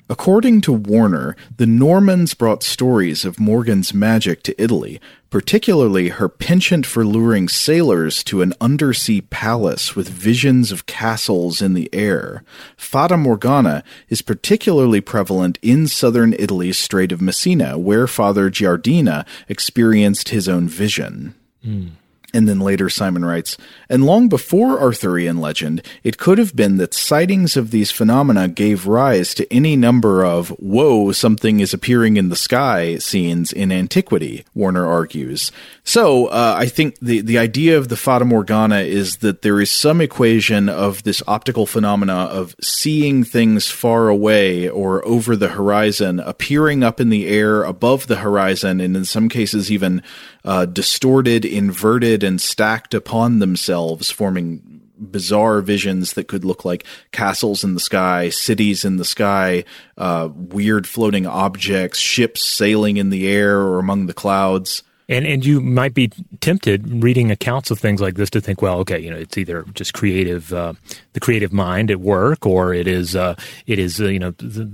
According 0.09 0.61
to 0.63 0.73
Warner, 0.73 1.35
the 1.57 1.67
Normans 1.67 2.33
brought 2.35 2.63
stories 2.63 3.25
of 3.25 3.41
Morgan's 3.41 3.93
magic 3.93 4.45
to 4.45 4.63
Italy, 4.63 5.01
particularly 5.31 6.11
her 6.11 6.29
penchant 6.29 6.87
for 6.87 7.05
luring 7.05 7.49
sailors 7.49 8.23
to 8.25 8.41
an 8.41 8.55
undersea 8.61 9.21
palace 9.23 9.97
with 9.97 10.09
visions 10.09 10.71
of 10.71 10.87
castles 10.87 11.61
in 11.61 11.75
the 11.75 11.93
air. 11.93 12.45
Fata 12.77 13.17
Morgana 13.17 13.83
is 14.09 14.23
particularly 14.23 15.01
prevalent 15.01 15.59
in 15.61 15.89
southern 15.89 16.35
Italy's 16.35 16.79
Strait 16.79 17.11
of 17.11 17.21
Messina, 17.21 17.77
where 17.77 18.07
Father 18.07 18.49
Giardina 18.49 19.27
experienced 19.49 20.29
his 20.29 20.49
own 20.49 20.69
vision. 20.69 21.35
Mm. 21.67 21.91
And 22.37 22.47
then 22.47 22.61
later 22.61 22.91
Simon 22.91 23.25
writes, 23.25 23.57
and 23.89 24.05
long 24.05 24.29
before 24.29 24.79
Arthurian 24.79 25.41
legend, 25.41 25.81
it 26.05 26.19
could 26.19 26.37
have 26.37 26.55
been 26.55 26.77
that 26.77 26.93
sightings 26.93 27.57
of 27.57 27.71
these 27.71 27.91
phenomena 27.91 28.47
gave 28.47 28.87
rise 28.87 29.33
to 29.37 29.51
any 29.51 29.75
number 29.75 30.23
of, 30.23 30.51
whoa, 30.51 31.13
something 31.13 31.61
is 31.61 31.73
appearing 31.73 32.19
in 32.19 32.29
the 32.29 32.37
sky 32.37 32.99
scenes 32.99 33.53
in 33.53 33.73
antiquity, 33.73 34.45
Warner 34.53 34.85
argues. 34.87 35.51
So, 35.89 36.27
uh, 36.27 36.57
I 36.59 36.67
think 36.67 36.99
the, 36.99 37.21
the 37.21 37.39
idea 37.39 37.79
of 37.79 37.87
the 37.87 37.97
Fata 37.97 38.25
Morgana 38.25 38.81
is 38.81 39.19
that 39.19 39.43
there 39.43 39.61
is 39.61 39.71
some 39.71 40.01
equation 40.01 40.69
of 40.69 41.05
this 41.05 41.23
optical 41.29 41.65
phenomena 41.65 42.13
of 42.13 42.57
seeing 42.61 43.23
things 43.23 43.71
far 43.71 44.09
away 44.09 44.69
or 44.69 45.07
over 45.07 45.37
the 45.37 45.47
horizon, 45.47 46.19
appearing 46.19 46.83
up 46.83 47.01
in 47.01 47.09
the 47.11 47.29
air 47.29 47.63
above 47.63 48.09
the 48.09 48.17
horizon, 48.17 48.81
and 48.81 48.97
in 48.97 49.05
some 49.05 49.29
cases 49.29 49.71
even 49.71 50.03
uh, 50.45 50.67
distorted, 50.67 51.45
inverted, 51.45 52.25
and 52.25 52.41
stacked 52.41 52.93
upon 52.93 53.39
themselves, 53.39 54.11
forming 54.11 54.83
bizarre 54.99 55.61
visions 55.61 56.15
that 56.15 56.27
could 56.27 56.45
look 56.45 56.65
like 56.65 56.85
castles 57.13 57.63
in 57.63 57.75
the 57.75 57.81
sky, 57.81 58.29
cities 58.29 58.85
in 58.85 58.97
the 58.97 59.05
sky, 59.05 59.63
uh, 59.97 60.29
weird 60.35 60.89
floating 60.89 61.29
objects, 61.29 62.01
ships 62.01 62.45
sailing 62.45 62.97
in 62.97 63.11
the 63.11 63.29
air 63.29 63.61
or 63.61 63.79
among 63.79 64.07
the 64.07 64.15
clouds. 64.15 64.83
And 65.09 65.25
and 65.25 65.47
you 65.47 65.61
might 65.61 65.95
be 65.95 66.11
tempted 66.41 67.03
reading 67.03 67.31
accounts 67.31 67.71
of 67.71 67.79
things 67.79 68.01
like 68.01 68.17
this 68.17 68.29
to 68.31 68.41
think, 68.41 68.61
well, 68.61 68.81
okay, 68.81 68.99
you 68.99 69.09
know, 69.09 69.17
it's 69.17 69.39
either 69.39 69.65
just 69.75 69.95
creative, 69.95 70.53
uh, 70.53 70.73
the 71.13 71.21
creative 71.21 71.53
mind 71.53 71.93
at 71.93 72.01
work, 72.01 72.45
or 72.45 72.75
it 72.75 72.89
is 72.89 73.15
uh, 73.15 73.37
it 73.69 73.79
is 73.79 74.01
uh, 74.01 74.07
you 74.07 74.19
know 74.19 74.33
the, 74.33 74.65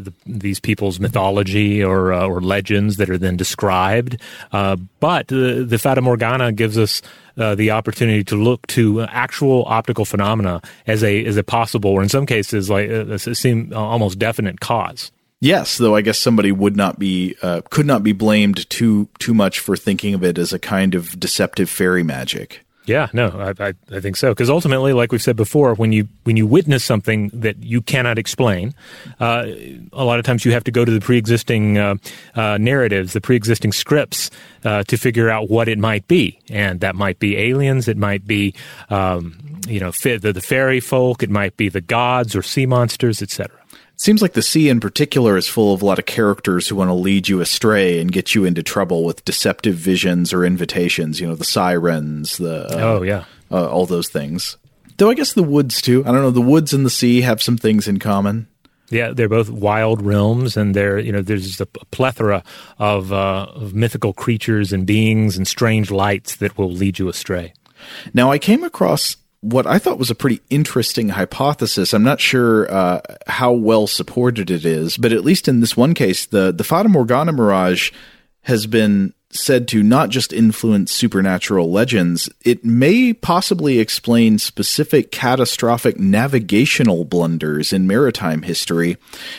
the, 0.00 0.12
these 0.26 0.60
people's 0.60 1.00
mythology 1.00 1.82
or 1.82 2.12
uh, 2.12 2.24
or 2.24 2.40
legends 2.40 2.98
that 2.98 3.10
are 3.10 3.18
then 3.18 3.36
described. 3.36 4.20
Uh, 4.52 4.76
but 5.00 5.26
the, 5.26 5.64
the 5.66 5.78
Fata 5.78 6.00
Morgana 6.00 6.52
gives 6.52 6.78
us 6.78 7.02
uh, 7.36 7.56
the 7.56 7.72
opportunity 7.72 8.22
to 8.22 8.36
look 8.36 8.64
to 8.68 9.00
actual 9.02 9.64
optical 9.66 10.04
phenomena 10.04 10.62
as 10.86 11.02
a 11.02 11.24
as 11.24 11.36
a 11.36 11.42
possible, 11.42 11.90
or 11.90 12.02
in 12.02 12.08
some 12.08 12.26
cases, 12.26 12.70
like 12.70 12.88
uh, 12.88 13.18
seem 13.18 13.72
almost 13.74 14.20
definite 14.20 14.60
cause. 14.60 15.10
Yes, 15.40 15.78
though 15.78 15.96
I 15.96 16.02
guess 16.02 16.18
somebody 16.18 16.52
would 16.52 16.76
not 16.76 16.98
be 16.98 17.34
uh, 17.42 17.62
could 17.70 17.86
not 17.86 18.02
be 18.02 18.12
blamed 18.12 18.68
too 18.68 19.08
too 19.18 19.32
much 19.32 19.58
for 19.58 19.74
thinking 19.74 20.12
of 20.12 20.22
it 20.22 20.36
as 20.36 20.52
a 20.52 20.58
kind 20.58 20.94
of 20.94 21.18
deceptive 21.18 21.70
fairy 21.70 22.02
magic. 22.02 22.64
Yeah, 22.86 23.08
no, 23.12 23.28
I, 23.28 23.68
I, 23.68 23.74
I 23.92 24.00
think 24.00 24.16
so. 24.16 24.30
Because 24.30 24.50
ultimately, 24.50 24.92
like 24.92 25.12
we've 25.12 25.22
said 25.22 25.36
before, 25.36 25.74
when 25.74 25.92
you 25.92 26.08
when 26.24 26.36
you 26.36 26.46
witness 26.46 26.84
something 26.84 27.28
that 27.32 27.62
you 27.62 27.80
cannot 27.80 28.18
explain, 28.18 28.74
uh, 29.18 29.46
a 29.92 30.04
lot 30.04 30.18
of 30.18 30.24
times 30.24 30.44
you 30.44 30.52
have 30.52 30.64
to 30.64 30.70
go 30.70 30.84
to 30.84 30.90
the 30.90 31.00
pre-existing 31.00 31.78
uh, 31.78 31.94
uh, 32.34 32.58
narratives, 32.58 33.12
the 33.12 33.20
pre-existing 33.20 33.72
scripts, 33.72 34.30
uh, 34.64 34.82
to 34.84 34.98
figure 34.98 35.30
out 35.30 35.48
what 35.48 35.68
it 35.68 35.78
might 35.78 36.06
be, 36.08 36.38
and 36.48 36.80
that 36.80 36.94
might 36.94 37.18
be 37.18 37.36
aliens, 37.36 37.86
it 37.86 37.96
might 37.96 38.26
be, 38.26 38.54
um, 38.88 39.38
you 39.68 39.78
know, 39.78 39.90
the, 40.02 40.32
the 40.34 40.40
fairy 40.40 40.80
folk, 40.80 41.22
it 41.22 41.30
might 41.30 41.56
be 41.56 41.68
the 41.68 41.80
gods 41.80 42.34
or 42.34 42.42
sea 42.42 42.66
monsters, 42.66 43.22
etc 43.22 43.59
seems 44.00 44.22
like 44.22 44.32
the 44.32 44.42
sea 44.42 44.70
in 44.70 44.80
particular 44.80 45.36
is 45.36 45.46
full 45.46 45.74
of 45.74 45.82
a 45.82 45.84
lot 45.84 45.98
of 45.98 46.06
characters 46.06 46.66
who 46.66 46.74
want 46.74 46.88
to 46.88 46.94
lead 46.94 47.28
you 47.28 47.40
astray 47.40 48.00
and 48.00 48.10
get 48.10 48.34
you 48.34 48.46
into 48.46 48.62
trouble 48.62 49.04
with 49.04 49.24
deceptive 49.26 49.74
visions 49.76 50.32
or 50.32 50.42
invitations. 50.42 51.20
You 51.20 51.28
know, 51.28 51.34
the 51.34 51.44
sirens, 51.44 52.38
the 52.38 52.64
uh, 52.64 52.80
oh 52.80 53.02
yeah, 53.02 53.24
uh, 53.50 53.68
all 53.68 53.84
those 53.84 54.08
things. 54.08 54.56
Though 54.96 55.10
I 55.10 55.14
guess 55.14 55.34
the 55.34 55.42
woods 55.42 55.82
too. 55.82 56.02
I 56.06 56.12
don't 56.12 56.22
know. 56.22 56.30
The 56.30 56.40
woods 56.40 56.72
and 56.72 56.84
the 56.84 56.90
sea 56.90 57.20
have 57.20 57.42
some 57.42 57.58
things 57.58 57.86
in 57.86 57.98
common. 57.98 58.48
Yeah, 58.88 59.12
they're 59.12 59.28
both 59.28 59.50
wild 59.50 60.02
realms, 60.02 60.56
and 60.56 60.74
they're 60.74 60.98
you 60.98 61.12
know 61.12 61.22
there's 61.22 61.60
a 61.60 61.66
plethora 61.66 62.42
of, 62.78 63.12
uh, 63.12 63.46
of 63.54 63.74
mythical 63.74 64.12
creatures 64.12 64.72
and 64.72 64.86
beings 64.86 65.36
and 65.36 65.46
strange 65.46 65.90
lights 65.90 66.36
that 66.36 66.56
will 66.58 66.72
lead 66.72 66.98
you 66.98 67.08
astray. 67.08 67.52
Now, 68.12 68.30
I 68.30 68.38
came 68.38 68.64
across 68.64 69.16
what 69.40 69.66
I 69.66 69.78
thought 69.78 69.98
was 69.98 70.10
a 70.10 70.14
pretty 70.14 70.40
interesting 70.50 71.10
hypothesis. 71.10 71.94
I'm 71.94 72.02
not 72.02 72.20
sure 72.20 72.70
uh, 72.72 73.00
how 73.26 73.52
well 73.52 73.86
supported 73.86 74.50
it 74.50 74.64
is, 74.64 74.96
but 74.96 75.12
at 75.12 75.24
least 75.24 75.48
in 75.48 75.60
this 75.60 75.76
one 75.76 75.94
case, 75.94 76.26
the 76.26 76.52
the 76.52 76.64
Fata 76.64 76.88
Morgana 76.88 77.32
mirage 77.32 77.90
has 78.42 78.66
been 78.66 79.14
said 79.32 79.68
to 79.68 79.82
not 79.82 80.08
just 80.08 80.32
influence 80.32 80.92
supernatural 80.92 81.70
legends, 81.70 82.28
it 82.44 82.64
may 82.64 83.12
possibly 83.12 83.78
explain 83.78 84.38
specific 84.38 85.12
catastrophic 85.12 85.98
navigational 85.98 87.04
blunders 87.04 87.72
in 87.72 87.86
maritime 87.86 88.42
history. 88.42 88.96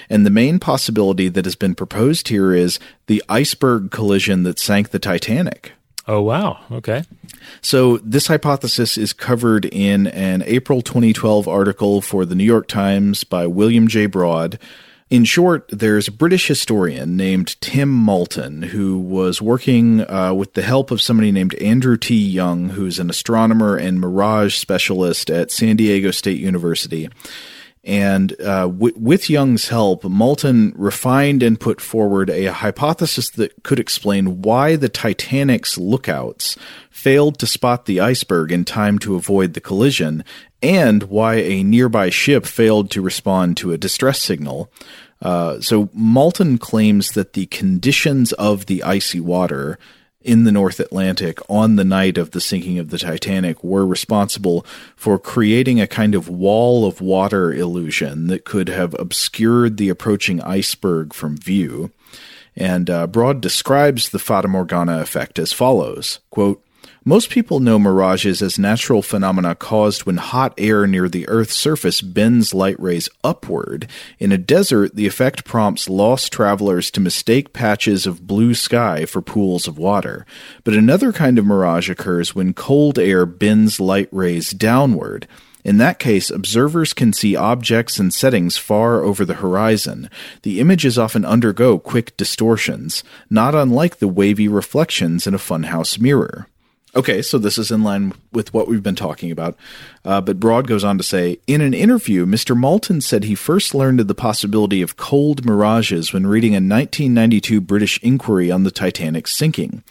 And 0.10 0.26
the 0.26 0.30
main 0.30 0.60
possibility 0.60 1.28
that 1.28 1.46
has 1.46 1.56
been 1.56 1.76
proposed 1.76 2.30
here 2.30 2.54
is 2.54 2.80
the 3.08 3.22
iceberg 3.28 3.92
collision 3.92 4.44
that 4.44 4.60
sank 4.60 4.92
the 4.92 5.00
Titanic. 5.00 5.74
Oh, 6.08 6.22
wow. 6.22 6.60
Okay. 6.72 7.04
So, 7.62 7.98
this 7.98 8.28
hypothesis 8.28 8.98
is 8.98 9.14
covered 9.14 9.66
in 9.66 10.08
an 10.08 10.44
April 10.46 10.82
2012 10.82 11.48
article 11.48 12.02
for 12.02 12.26
the 12.26 12.36
New 12.36 12.44
York 12.44 12.68
Times 12.68 13.24
by 13.24 13.46
William 13.48 13.88
J. 13.88 14.08
Broad. 14.08 14.60
In 15.12 15.26
short, 15.26 15.68
there's 15.70 16.08
a 16.08 16.12
British 16.12 16.48
historian 16.48 17.18
named 17.18 17.60
Tim 17.60 17.90
Maltin 17.90 18.64
who 18.64 18.98
was 18.98 19.42
working 19.42 20.10
uh, 20.10 20.34
with 20.34 20.54
the 20.54 20.62
help 20.62 20.90
of 20.90 21.02
somebody 21.02 21.34
named 21.34 21.54
Andrew 21.56 21.98
T. 21.98 22.16
Young, 22.16 22.70
who's 22.70 22.98
an 22.98 23.10
astronomer 23.10 23.76
and 23.76 24.00
mirage 24.00 24.56
specialist 24.56 25.30
at 25.30 25.52
San 25.52 25.76
Diego 25.76 26.12
State 26.12 26.40
University. 26.40 27.10
And 27.84 28.34
uh, 28.40 28.68
w- 28.68 28.94
with 28.96 29.30
Young's 29.30 29.70
help, 29.70 30.04
Maltin 30.04 30.72
refined 30.76 31.42
and 31.42 31.60
put 31.60 31.82
forward 31.82 32.30
a 32.30 32.46
hypothesis 32.46 33.30
that 33.32 33.64
could 33.64 33.80
explain 33.80 34.44
why 34.44 34.76
the 34.76 34.90
Titanic's 34.90 35.78
lookouts 35.80 36.58
failed 36.92 37.40
to 37.40 37.48
spot 37.48 37.88
the 37.88 38.00
iceberg 38.00 38.52
in 38.52 38.66
time 38.66 39.00
to 39.00 39.16
avoid 39.16 39.54
the 39.54 39.62
collision, 39.62 40.24
and 40.62 41.04
why 41.04 41.36
a 41.36 41.64
nearby 41.64 42.12
ship 42.12 42.46
failed 42.46 42.92
to 42.92 43.02
respond 43.02 43.58
to 43.58 43.72
a 43.72 43.78
distress 43.78 44.22
signal. 44.22 44.72
Uh, 45.20 45.60
so 45.60 45.88
Maltin 45.88 46.60
claims 46.60 47.12
that 47.12 47.34
the 47.34 47.48
conditions 47.48 48.32
of 48.34 48.68
the 48.68 48.84
icy 48.84 49.20
water 49.20 49.80
in 50.24 50.44
the 50.44 50.52
North 50.52 50.80
Atlantic 50.80 51.40
on 51.50 51.76
the 51.76 51.84
night 51.84 52.18
of 52.18 52.32
the 52.32 52.42
sinking 52.42 52.80
of 52.80 52.90
the 52.90 52.98
Titanic 52.98 53.64
were 53.64 53.86
responsible 53.86 54.66
for 54.96 55.18
creating 55.18 55.82
a 55.82 55.88
kind 55.88 56.16
of 56.16 56.30
wall 56.30 56.86
of 56.86 57.02
water 57.02 57.54
illusion 57.54 58.28
that 58.28 58.46
could 58.46 58.70
have 58.70 58.96
obscured 59.00 59.78
the 59.78 59.90
approaching 59.90 60.42
iceberg 60.42 61.14
from 61.14 61.38
view. 61.38 61.92
And 62.56 62.90
uh, 62.90 63.08
Broad 63.08 63.42
describes 63.42 64.10
the 64.10 64.20
Fata 64.20 64.48
Morgana 64.48 65.00
effect 65.00 65.40
as 65.40 65.54
follows 65.54 66.20
quote, 66.30 66.64
most 67.04 67.32
people 67.32 67.60
know 67.60 67.80
mirages 67.80 68.44
as 68.44 68.60
natural 68.60 69.02
phenomena 69.02 69.56
caused 69.56 70.06
when 70.06 70.18
hot 70.18 70.54
air 70.60 70.86
near 70.86 71.10
the 71.10 71.28
Earth's 71.28 71.56
surface 71.56 72.00
bends 72.00 72.54
light 72.54 72.80
rays 72.80 73.10
upward. 73.24 73.88
In 74.20 74.32
a 74.32 74.38
desert, 74.38 74.96
the 74.96 75.08
effect 75.08 75.44
prompts 75.44 75.90
lost 75.90 76.32
travelers 76.32 76.92
to 76.92 77.02
mistake 77.02 77.54
patches 77.54 78.06
of 78.06 78.28
blue 78.28 78.54
sky 78.54 79.06
for 79.06 79.20
pools 79.20 79.68
of 79.68 79.80
water. 79.80 80.28
But 80.64 80.76
another 80.76 81.12
kind 81.12 81.40
of 81.40 81.46
mirage 81.46 81.90
occurs 81.90 82.36
when 82.36 82.54
cold 82.54 83.00
air 83.00 83.26
bends 83.26 83.80
light 83.80 84.10
rays 84.12 84.52
downward. 84.52 85.28
In 85.64 85.78
that 85.78 85.98
case, 85.98 86.30
observers 86.30 86.94
can 86.94 87.14
see 87.14 87.36
objects 87.36 87.98
and 87.98 88.14
settings 88.14 88.58
far 88.58 89.02
over 89.02 89.26
the 89.26 89.36
horizon. 89.36 90.08
The 90.44 90.60
images 90.60 91.00
often 91.00 91.26
undergo 91.26 91.80
quick 91.80 92.16
distortions, 92.16 93.04
not 93.28 93.56
unlike 93.56 93.98
the 93.98 94.08
wavy 94.08 94.48
reflections 94.48 95.26
in 95.26 95.34
a 95.34 95.40
funhouse 95.40 96.00
mirror. 96.00 96.48
Okay, 96.96 97.22
so 97.22 97.38
this 97.38 97.58
is 97.58 97.72
in 97.72 97.84
line 97.84 98.14
with 98.32 98.54
what 98.54 98.68
we've 98.68 98.84
been 98.84 98.96
talking 98.96 99.32
about. 99.32 99.56
Uh, 100.04 100.22
but 100.22 100.40
Broad 100.40 100.68
goes 100.68 100.84
on 100.84 100.98
to 100.98 101.04
say 101.04 101.40
In 101.48 101.62
an 101.62 101.74
interview, 101.74 102.26
Mr. 102.26 102.58
Maltin 102.58 103.04
said 103.04 103.24
he 103.24 103.36
first 103.36 103.76
learned 103.76 104.00
of 104.00 104.08
the 104.08 104.16
possibility 104.16 104.82
of 104.82 104.98
cold 104.98 105.46
mirages 105.46 106.14
when 106.14 106.26
reading 106.26 106.54
a 106.54 106.56
1992 106.56 107.62
British 107.62 108.02
inquiry 108.02 108.50
on 108.50 108.64
the 108.64 108.72
Titanic's 108.72 109.36
sinking. 109.36 109.84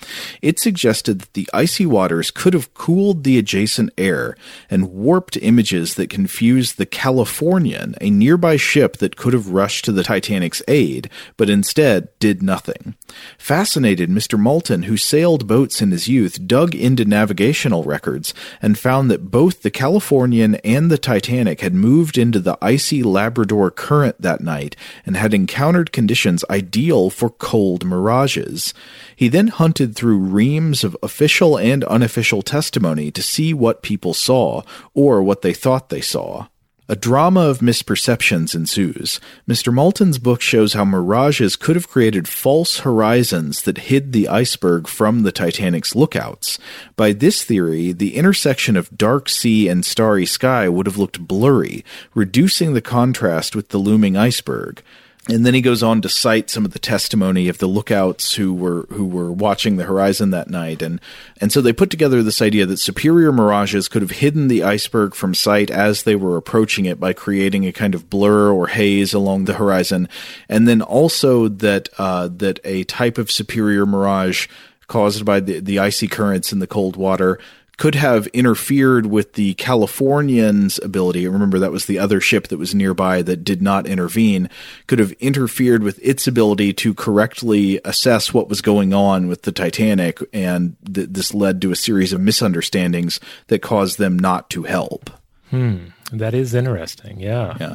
It 0.43 0.59
suggested 0.59 1.21
that 1.21 1.35
the 1.35 1.49
icy 1.53 1.87
waters 1.87 2.31
could 2.31 2.55
have 2.55 2.75
cooled 2.75 3.25
the 3.25 3.39
adjacent 3.39 3.91
air 3.99 4.37
and 4.69 4.93
warped 4.93 5.37
images 5.37 5.95
that 5.95 6.11
confused 6.11 6.77
the 6.77 6.87
Californian, 6.87 7.95
a 8.01 8.11
nearby 8.11 8.57
ship 8.57 8.97
that 8.99 9.17
could 9.17 9.33
have 9.33 9.51
rushed 9.51 9.85
to 9.85 9.93
the 9.93 10.03
Titanic's 10.03 10.63
aid, 10.67 11.09
but 11.37 11.51
instead 11.51 12.09
did 12.19 12.43
nothing. 12.43 12.95
Fascinated, 13.39 14.09
Mr. 14.11 14.41
Maltin, 14.41 14.85
who 14.85 14.97
sailed 14.97 15.47
boats 15.47 15.81
in 15.81 15.91
his 15.91 16.09
youth, 16.09 16.47
dug 16.47 16.75
into 16.75 17.05
navigational 17.05 17.85
records 17.85 18.30
and 18.61 18.79
found 18.79 19.11
that 19.11 19.31
both 19.31 19.63
the 19.63 19.71
Californian 19.71 20.57
and 20.57 20.91
the 20.91 20.99
Titanic 20.99 21.61
had 21.61 21.75
moved 21.75 22.19
into 22.19 22.41
the 22.41 22.59
icy 22.63 23.03
Labrador 23.03 23.71
Current 23.71 24.21
that 24.21 24.41
night 24.41 24.77
and 25.07 25.17
had 25.17 25.35
encountered 25.35 25.93
conditions 25.93 26.45
ideal 26.51 27.11
for 27.11 27.31
cold 27.31 27.85
mirages. 27.85 28.75
He 29.15 29.29
then 29.29 29.49
hunted 29.49 29.95
through 29.95 30.19
reams 30.19 30.85
of 30.85 30.97
official 31.03 31.59
and 31.59 31.85
unofficial 31.85 32.43
testimony 32.43 33.11
to 33.11 33.23
see 33.23 33.55
what 33.55 33.83
people 33.83 34.15
saw, 34.15 34.63
or 34.95 35.23
what 35.23 35.43
they 35.43 35.53
thought 35.53 35.89
they 35.89 36.01
saw. 36.01 36.47
A 36.91 36.97
drama 36.97 37.43
of 37.43 37.61
misperceptions 37.61 38.53
ensues. 38.53 39.21
Mr. 39.49 39.73
Maltin's 39.73 40.19
book 40.19 40.41
shows 40.41 40.73
how 40.73 40.85
mirages 40.85 41.55
could 41.55 41.77
have 41.77 41.87
created 41.87 42.27
false 42.27 42.81
horizons 42.81 43.63
that 43.63 43.79
hid 43.79 44.13
the 44.13 44.27
iceberg 44.27 44.89
from 44.89 45.23
the 45.23 45.31
Titanic's 45.31 45.95
lookouts. 45.95 46.59
By 46.97 47.13
this 47.13 47.45
theory, 47.45 47.93
the 47.93 48.17
intersection 48.17 48.77
of 48.77 48.99
dark 48.99 49.29
sea 49.29 49.69
and 49.69 49.85
starry 49.85 50.27
sky 50.27 50.69
would 50.69 50.87
have 50.87 50.99
looked 50.99 51.29
blurry, 51.29 51.85
reducing 52.13 52.75
the 52.75 52.83
contrast 52.83 53.55
with 53.55 53.69
the 53.69 53.79
looming 53.79 54.17
iceberg. 54.17 54.83
And 55.31 55.47
then 55.47 55.55
he 55.55 55.61
goes 55.61 55.83
on 55.83 56.03
to 56.03 56.09
cite 56.09 56.51
some 56.51 56.65
of 56.65 56.73
the 56.73 56.79
testimony 56.79 57.49
of 57.49 57.59
the 57.59 57.67
lookouts 57.67 58.35
who 58.35 58.53
were 58.53 58.87
who 58.91 59.07
were 59.07 59.31
watching 59.31 59.77
the 59.77 59.85
horizon 59.85 60.31
that 60.31 60.51
night, 60.51 60.83
and 60.83 61.01
and 61.41 61.53
so 61.53 61.61
they 61.61 61.73
put 61.73 61.91
together 61.91 62.23
this 62.23 62.43
idea 62.43 62.67
that 62.67 62.79
superior 62.79 63.33
mirages 63.33 63.89
could 63.89 64.03
have 64.03 64.11
hidden 64.11 64.49
the 64.49 64.63
iceberg 64.63 65.15
from 65.15 65.35
sight 65.35 65.71
as 65.71 66.03
they 66.03 66.17
were 66.17 66.37
approaching 66.37 66.85
it 66.85 66.99
by 66.99 67.13
creating 67.13 67.67
a 67.67 67.73
kind 67.73 67.95
of 67.95 68.11
blur 68.11 68.51
or 68.51 68.69
haze 68.69 69.15
along 69.15 69.45
the 69.45 69.55
horizon, 69.55 70.09
and 70.49 70.67
then 70.67 70.83
also 70.83 71.49
that 71.49 71.89
uh, 71.99 72.29
that 72.29 72.59
a 72.65 72.85
type 72.85 73.19
of 73.19 73.31
superior 73.31 73.87
mirage 73.87 74.49
caused 74.87 75.25
by 75.25 75.39
the, 75.39 75.61
the 75.61 75.79
icy 75.79 76.09
currents 76.09 76.53
in 76.53 76.59
the 76.59 76.67
cold 76.67 76.97
water 76.97 77.39
could 77.81 77.95
have 77.95 78.27
interfered 78.35 79.07
with 79.07 79.33
the 79.33 79.55
Californian's 79.55 80.79
ability. 80.81 81.27
Remember, 81.27 81.59
that 81.59 81.73
was 81.73 81.87
the 81.87 81.99
other 81.99 82.21
ship 82.21 82.49
that 82.49 82.59
was 82.59 82.75
nearby 82.75 83.23
that 83.23 83.43
did 83.43 83.63
not 83.63 83.87
intervene, 83.87 84.51
could 84.87 84.99
have 84.99 85.13
interfered 85.13 85.83
with 85.83 85.99
its 86.03 86.27
ability 86.27 86.75
to 86.75 86.93
correctly 86.93 87.81
assess 87.83 88.35
what 88.35 88.51
was 88.51 88.61
going 88.61 88.93
on 88.93 89.29
with 89.29 89.43
the 89.43 89.51
Titanic. 89.51 90.19
And 90.35 90.77
th- 90.93 91.09
this 91.11 91.33
led 91.33 91.63
to 91.63 91.73
a 91.73 91.77
series 91.77 92.13
of 92.13 92.21
misunderstandings 92.21 93.19
that 93.47 93.63
caused 93.63 93.97
them 93.97 94.19
not 94.19 94.51
to 94.51 94.65
help. 94.65 95.09
Hmm. 95.49 95.87
That 96.13 96.35
is 96.35 96.53
interesting. 96.53 97.19
Yeah. 97.19 97.57
Yeah. 97.59 97.75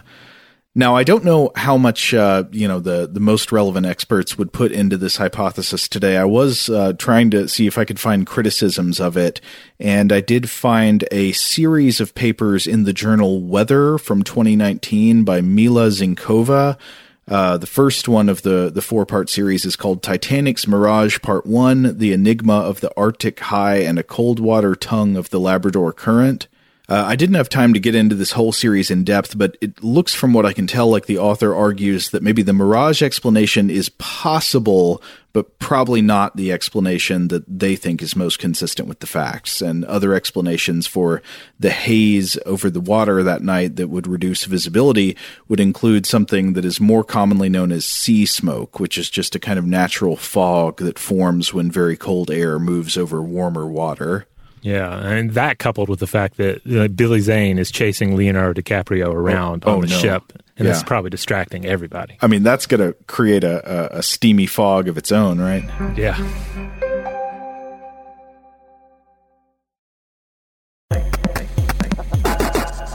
Now, 0.78 0.98
I 0.98 1.06
don't 1.06 1.24
know 1.24 1.52
how 1.56 1.78
much 1.78 2.14
uh, 2.14 2.44
you 2.52 2.68
know 2.68 2.82
the 2.82 3.08
the 3.08 3.22
most 3.22 3.54
relevant 3.54 3.86
experts 3.86 4.38
would 4.38 4.52
put 4.52 4.74
into 4.74 4.98
this 4.98 5.16
hypothesis 5.16 5.88
today. 5.88 6.18
I 6.18 6.26
was 6.26 6.70
uh, 6.70 6.92
trying 6.94 7.32
to 7.32 7.48
see 7.48 7.66
if 7.66 7.78
I 7.78 7.86
could 7.86 8.00
find 8.00 8.28
criticisms 8.28 9.00
of 9.00 9.16
it, 9.16 9.40
and 9.80 10.12
I 10.12 10.20
did 10.20 10.50
find 10.50 11.08
a 11.12 11.32
series 11.32 12.02
of 12.02 12.14
papers 12.14 12.68
in 12.68 12.84
the 12.84 12.92
journal 12.92 13.42
Weather 13.42 13.98
from 13.98 14.22
2019 14.22 15.24
by 15.24 15.40
Mila 15.40 15.88
Zinkova. 15.88 16.78
Uh, 17.26 17.58
the 17.58 17.66
first 17.66 18.08
one 18.08 18.28
of 18.28 18.44
the, 18.44 18.70
the 18.72 18.84
four 18.84 19.06
part 19.06 19.30
series 19.30 19.66
is 19.66 19.76
called 19.76 20.04
Titanic's 20.04 20.68
Mirage 20.68 21.22
Part 21.22 21.48
1 21.48 21.98
The 21.98 22.14
Enigma 22.14 22.60
of 22.60 22.82
the 22.82 22.92
Arctic 22.96 23.40
High 23.40 23.78
and 23.78 23.98
a 23.98 24.04
Cold 24.04 24.40
Water 24.40 24.76
Tongue 24.76 25.16
of 25.16 25.32
the 25.32 25.40
Labrador 25.40 25.92
Current. 25.92 26.48
Uh, 26.88 27.04
I 27.08 27.16
didn't 27.16 27.36
have 27.36 27.50
time 27.50 27.74
to 27.74 27.80
get 27.80 27.96
into 27.96 28.14
this 28.14 28.32
whole 28.32 28.52
series 28.52 28.92
in 28.92 29.04
depth, 29.04 29.38
but 29.38 29.58
it 29.60 29.84
looks 29.84 30.14
from 30.14 30.34
what 30.34 30.46
I 30.46 30.54
can 30.54 30.68
tell 30.68 30.88
like 30.88 31.08
the 31.08 31.18
author 31.18 31.56
argues 31.56 32.12
that 32.12 32.22
maybe 32.22 32.44
the 32.44 32.54
mirage 32.54 33.02
explanation 33.02 33.72
is 33.72 33.90
possible, 33.90 35.02
but 35.34 35.58
probably 35.58 36.04
not 36.04 36.38
the 36.38 36.52
explanation 36.52 37.30
that 37.30 37.44
they 37.48 37.76
think 37.76 38.04
is 38.04 38.16
most 38.16 38.38
consistent 38.38 38.88
with 38.88 39.00
the 39.00 39.08
facts. 39.08 39.64
And 39.64 39.84
other 39.86 40.14
explanations 40.14 40.86
for 40.86 41.24
the 41.60 41.72
haze 41.72 42.38
over 42.46 42.70
the 42.70 42.80
water 42.80 43.24
that 43.24 43.42
night 43.42 43.78
that 43.78 43.90
would 43.90 44.06
reduce 44.06 44.46
visibility 44.46 45.18
would 45.48 45.60
include 45.60 46.06
something 46.06 46.54
that 46.54 46.66
is 46.66 46.80
more 46.80 47.04
commonly 47.04 47.50
known 47.50 47.72
as 47.72 47.84
sea 47.84 48.28
smoke, 48.28 48.80
which 48.80 48.96
is 48.96 49.10
just 49.10 49.36
a 49.36 49.40
kind 49.40 49.58
of 49.58 49.66
natural 49.66 50.16
fog 50.16 50.78
that 50.78 51.00
forms 51.00 51.52
when 51.52 51.72
very 51.72 51.98
cold 51.98 52.30
air 52.30 52.60
moves 52.60 52.96
over 52.96 53.24
warmer 53.24 53.66
water. 53.66 54.28
Yeah, 54.66 54.98
and 54.98 55.30
that 55.36 55.60
coupled 55.60 55.90
with 55.90 56.00
the 56.00 56.08
fact 56.08 56.38
that 56.38 56.66
uh, 56.66 56.88
Billy 56.88 57.20
Zane 57.20 57.60
is 57.60 57.70
chasing 57.70 58.16
Leonardo 58.16 58.60
DiCaprio 58.60 59.14
around 59.14 59.64
oh, 59.68 59.76
on 59.76 59.82
the 59.82 59.88
no. 59.88 59.96
ship, 59.96 60.24
and 60.58 60.66
Yeah. 60.66 60.72
that's 60.74 60.82
probably 60.82 61.12
distracting 61.12 61.68
everybody. 61.68 62.18
I 62.20 62.26
mean, 62.26 62.42
that's 62.42 62.66
going 62.66 62.82
to 62.82 62.98
create 63.06 63.44
a, 63.44 63.94
a, 63.96 64.00
a 64.00 64.04
steamy 64.04 64.48
fog 64.48 64.88
of 64.88 64.98
its 64.98 65.12
own, 65.12 65.40
right? 65.40 65.64
Yeah. 65.96 66.18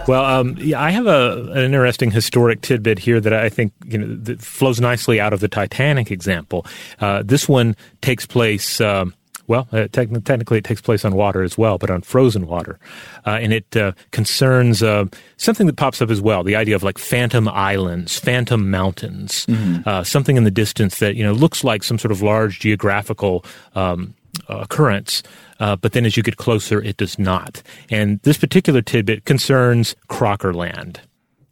Well, 0.09 0.25
um, 0.25 0.57
yeah, 0.59 0.83
I 0.83 0.91
have 0.91 1.07
a, 1.07 1.53
an 1.53 1.59
interesting 1.59 2.11
historic 2.11 2.63
tidbit 2.63 2.99
here 2.99 3.21
that 3.21 3.33
I 3.33 3.49
think 3.49 3.73
you 3.85 3.97
know 3.99 4.17
that 4.25 4.41
flows 4.41 4.81
nicely 4.81 5.21
out 5.21 5.33
of 5.33 5.39
the 5.39 5.47
Titanic 5.47 6.11
example. 6.11 6.67
Uh, 6.99 7.23
this 7.25 7.49
one 7.49 7.77
takes 8.01 8.27
place. 8.27 8.81
Um, 8.81 9.15
well, 9.51 9.67
uh, 9.73 9.89
techn- 9.89 10.25
technically, 10.25 10.59
it 10.59 10.65
takes 10.65 10.81
place 10.81 11.05
on 11.05 11.13
water 11.13 11.43
as 11.43 11.59
well, 11.59 11.77
but 11.77 11.91
on 11.91 12.03
frozen 12.03 12.47
water, 12.47 12.79
uh, 13.27 13.31
and 13.31 13.53
it 13.53 13.77
uh, 13.77 13.91
concerns 14.13 14.81
uh, 14.81 15.07
something 15.39 15.67
that 15.67 15.75
pops 15.75 16.01
up 16.01 16.09
as 16.09 16.21
well: 16.21 16.45
the 16.45 16.55
idea 16.55 16.77
of 16.77 16.85
like 16.85 16.99
phantom 16.99 17.49
islands, 17.49 18.17
phantom 18.17 18.71
mountains, 18.71 19.47
uh, 19.87 20.05
something 20.05 20.37
in 20.37 20.45
the 20.45 20.53
distance 20.53 21.01
that 21.01 21.17
you 21.17 21.25
know 21.25 21.33
looks 21.33 21.65
like 21.65 21.83
some 21.83 21.99
sort 21.99 22.13
of 22.13 22.23
large 22.23 22.61
geographical 22.61 23.45
um, 23.75 24.15
occurrence. 24.49 25.25
Uh, 25.59 25.75
but 25.75 25.93
then 25.93 26.07
as 26.07 26.17
you 26.17 26.23
get 26.23 26.37
closer, 26.37 26.81
it 26.81 26.97
does 26.97 27.19
not. 27.19 27.61
And 27.91 28.21
this 28.23 28.39
particular 28.39 28.81
tidbit 28.83 29.25
concerns 29.25 29.97
Crocker 30.07 30.55
Land. 30.55 31.01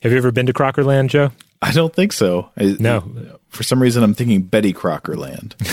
Have 0.02 0.12
you 0.12 0.18
ever 0.18 0.30
been 0.30 0.46
to 0.46 0.52
Crocker 0.52 0.84
Land, 0.84 1.10
Joe? 1.10 1.32
I 1.60 1.72
don't 1.72 1.94
think 1.94 2.12
so. 2.12 2.50
I, 2.56 2.76
No. 2.78 3.38
For 3.48 3.62
some 3.62 3.80
reason, 3.80 4.02
I'm 4.02 4.14
thinking 4.14 4.42
Betty 4.42 4.72
Crocker 4.72 5.16
Land. 5.16 5.56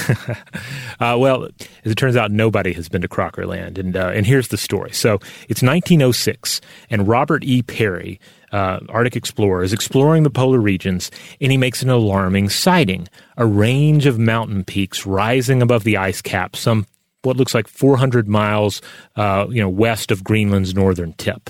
Uh, 0.97 1.17
well, 1.19 1.43
as 1.83 1.91
it 1.91 1.95
turns 1.95 2.15
out, 2.15 2.31
nobody 2.31 2.71
has 2.71 2.87
been 2.87 3.01
to 3.01 3.07
Crocker 3.09 3.45
Land, 3.45 3.77
and 3.77 3.97
uh, 3.97 4.11
and 4.13 4.25
here's 4.25 4.47
the 4.47 4.55
story. 4.55 4.93
So 4.93 5.15
it's 5.49 5.61
1906, 5.61 6.61
and 6.89 7.05
Robert 7.05 7.43
E. 7.43 7.61
Peary, 7.63 8.17
uh, 8.53 8.79
Arctic 8.87 9.17
explorer, 9.17 9.61
is 9.61 9.73
exploring 9.73 10.23
the 10.23 10.29
polar 10.29 10.59
regions, 10.59 11.11
and 11.41 11.51
he 11.51 11.57
makes 11.57 11.83
an 11.83 11.89
alarming 11.89 12.47
sighting: 12.47 13.09
a 13.35 13.45
range 13.45 14.05
of 14.05 14.17
mountain 14.17 14.63
peaks 14.63 15.05
rising 15.05 15.61
above 15.61 15.83
the 15.83 15.97
ice 15.97 16.21
cap, 16.21 16.55
some 16.55 16.87
what 17.23 17.35
looks 17.35 17.53
like 17.53 17.67
400 17.67 18.29
miles, 18.29 18.81
uh, 19.17 19.47
you 19.49 19.61
know, 19.61 19.69
west 19.69 20.11
of 20.11 20.23
Greenland's 20.23 20.73
northern 20.73 21.11
tip. 21.13 21.49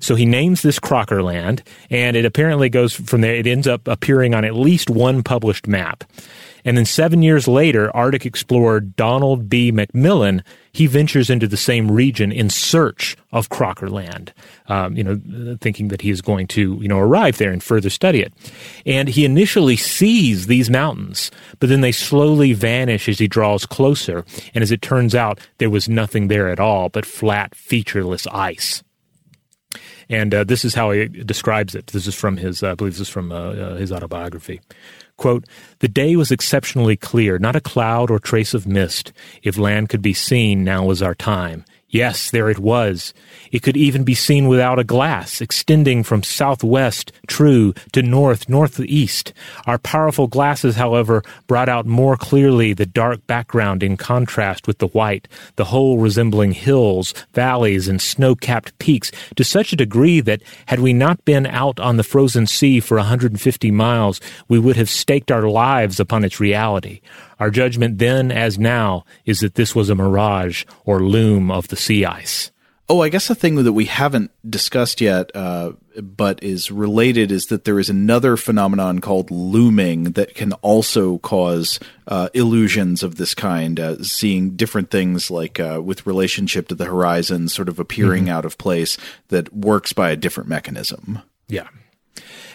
So 0.00 0.14
he 0.14 0.26
names 0.26 0.62
this 0.62 0.78
Crocker 0.78 1.22
Land, 1.22 1.62
and 1.90 2.16
it 2.16 2.24
apparently 2.24 2.68
goes 2.68 2.94
from 2.94 3.20
there. 3.20 3.34
It 3.34 3.46
ends 3.46 3.66
up 3.66 3.86
appearing 3.86 4.34
on 4.34 4.44
at 4.44 4.54
least 4.54 4.90
one 4.90 5.22
published 5.22 5.66
map. 5.66 6.04
And 6.64 6.76
then 6.76 6.84
seven 6.84 7.22
years 7.22 7.48
later, 7.48 7.94
Arctic 7.96 8.26
explorer 8.26 8.80
Donald 8.80 9.48
B. 9.48 9.72
MacMillan 9.72 10.42
he 10.72 10.86
ventures 10.86 11.30
into 11.30 11.48
the 11.48 11.56
same 11.56 11.90
region 11.90 12.30
in 12.30 12.48
search 12.48 13.16
of 13.32 13.48
Crocker 13.48 13.90
Land, 13.90 14.32
um, 14.68 14.96
you 14.96 15.02
know, 15.02 15.56
thinking 15.60 15.88
that 15.88 16.00
he 16.02 16.10
is 16.10 16.20
going 16.20 16.46
to 16.48 16.78
you 16.80 16.88
know 16.88 16.98
arrive 16.98 17.38
there 17.38 17.50
and 17.50 17.62
further 17.62 17.90
study 17.90 18.20
it. 18.20 18.32
And 18.86 19.08
he 19.08 19.24
initially 19.24 19.76
sees 19.76 20.46
these 20.46 20.70
mountains, 20.70 21.30
but 21.58 21.68
then 21.68 21.80
they 21.80 21.92
slowly 21.92 22.52
vanish 22.52 23.08
as 23.08 23.18
he 23.18 23.28
draws 23.28 23.66
closer. 23.66 24.24
And 24.54 24.62
as 24.62 24.70
it 24.70 24.82
turns 24.82 25.14
out, 25.14 25.40
there 25.58 25.70
was 25.70 25.88
nothing 25.88 26.28
there 26.28 26.48
at 26.48 26.60
all 26.60 26.88
but 26.88 27.06
flat, 27.06 27.54
featureless 27.54 28.26
ice. 28.28 28.82
And 30.10 30.34
uh, 30.34 30.44
this 30.44 30.64
is 30.64 30.74
how 30.74 30.90
he 30.90 31.06
describes 31.06 31.74
it. 31.76 31.86
This 31.86 32.08
is 32.08 32.16
from 32.16 32.36
his, 32.36 32.62
I 32.64 32.74
believe 32.74 32.94
this 32.94 33.02
is 33.02 33.08
from 33.08 33.30
uh, 33.30 33.52
uh, 33.52 33.74
his 33.76 33.92
autobiography. 33.92 34.60
Quote, 35.16 35.44
the 35.78 35.88
day 35.88 36.16
was 36.16 36.32
exceptionally 36.32 36.96
clear, 36.96 37.38
not 37.38 37.54
a 37.54 37.60
cloud 37.60 38.10
or 38.10 38.18
trace 38.18 38.52
of 38.52 38.66
mist. 38.66 39.12
If 39.42 39.56
land 39.56 39.88
could 39.88 40.02
be 40.02 40.12
seen, 40.12 40.64
now 40.64 40.84
was 40.84 41.00
our 41.00 41.14
time. 41.14 41.64
Yes, 41.92 42.30
there 42.30 42.48
it 42.48 42.60
was. 42.60 43.12
It 43.50 43.64
could 43.64 43.76
even 43.76 44.04
be 44.04 44.14
seen 44.14 44.46
without 44.46 44.78
a 44.78 44.84
glass, 44.84 45.40
extending 45.40 46.04
from 46.04 46.22
southwest, 46.22 47.10
true, 47.26 47.74
to 47.92 48.00
north, 48.00 48.48
northeast. 48.48 49.32
Our 49.66 49.78
powerful 49.78 50.28
glasses, 50.28 50.76
however, 50.76 51.24
brought 51.48 51.68
out 51.68 51.86
more 51.86 52.16
clearly 52.16 52.72
the 52.72 52.86
dark 52.86 53.26
background 53.26 53.82
in 53.82 53.96
contrast 53.96 54.68
with 54.68 54.78
the 54.78 54.86
white, 54.86 55.26
the 55.56 55.64
whole 55.64 55.98
resembling 55.98 56.52
hills, 56.52 57.12
valleys, 57.34 57.88
and 57.88 58.00
snow-capped 58.00 58.78
peaks 58.78 59.10
to 59.34 59.42
such 59.42 59.72
a 59.72 59.76
degree 59.76 60.20
that 60.20 60.42
had 60.66 60.78
we 60.78 60.92
not 60.92 61.24
been 61.24 61.46
out 61.46 61.80
on 61.80 61.96
the 61.96 62.04
frozen 62.04 62.46
sea 62.46 62.78
for 62.78 62.98
a 62.98 63.00
150 63.00 63.70
miles, 63.72 64.20
we 64.46 64.60
would 64.60 64.76
have 64.76 64.88
staked 64.88 65.32
our 65.32 65.48
lives 65.48 65.98
upon 65.98 66.22
its 66.22 66.38
reality. 66.38 67.00
Our 67.40 67.50
judgment 67.50 67.98
then, 67.98 68.30
as 68.30 68.58
now, 68.58 69.04
is 69.24 69.40
that 69.40 69.56
this 69.56 69.74
was 69.74 69.88
a 69.90 69.94
mirage 69.94 70.64
or 70.84 71.00
loom 71.00 71.50
of 71.50 71.68
the 71.68 71.76
sea 71.76 72.04
ice. 72.04 72.52
Oh, 72.86 73.02
I 73.02 73.08
guess 73.08 73.28
the 73.28 73.36
thing 73.36 73.54
that 73.54 73.72
we 73.72 73.84
haven't 73.84 74.32
discussed 74.48 75.00
yet, 75.00 75.30
uh, 75.34 75.72
but 76.02 76.42
is 76.42 76.72
related, 76.72 77.30
is 77.30 77.46
that 77.46 77.64
there 77.64 77.78
is 77.78 77.88
another 77.88 78.36
phenomenon 78.36 78.98
called 78.98 79.30
looming 79.30 80.12
that 80.12 80.34
can 80.34 80.52
also 80.54 81.18
cause 81.18 81.78
uh, 82.08 82.28
illusions 82.34 83.04
of 83.04 83.14
this 83.14 83.32
kind, 83.32 83.78
uh, 83.78 84.02
seeing 84.02 84.56
different 84.56 84.90
things 84.90 85.30
like 85.30 85.60
uh, 85.60 85.80
with 85.82 86.04
relationship 86.04 86.66
to 86.66 86.74
the 86.74 86.84
horizon, 86.86 87.48
sort 87.48 87.68
of 87.68 87.78
appearing 87.78 88.24
mm-hmm. 88.24 88.32
out 88.32 88.44
of 88.44 88.58
place, 88.58 88.98
that 89.28 89.54
works 89.54 89.92
by 89.92 90.10
a 90.10 90.16
different 90.16 90.48
mechanism. 90.48 91.20
Yeah. 91.46 91.68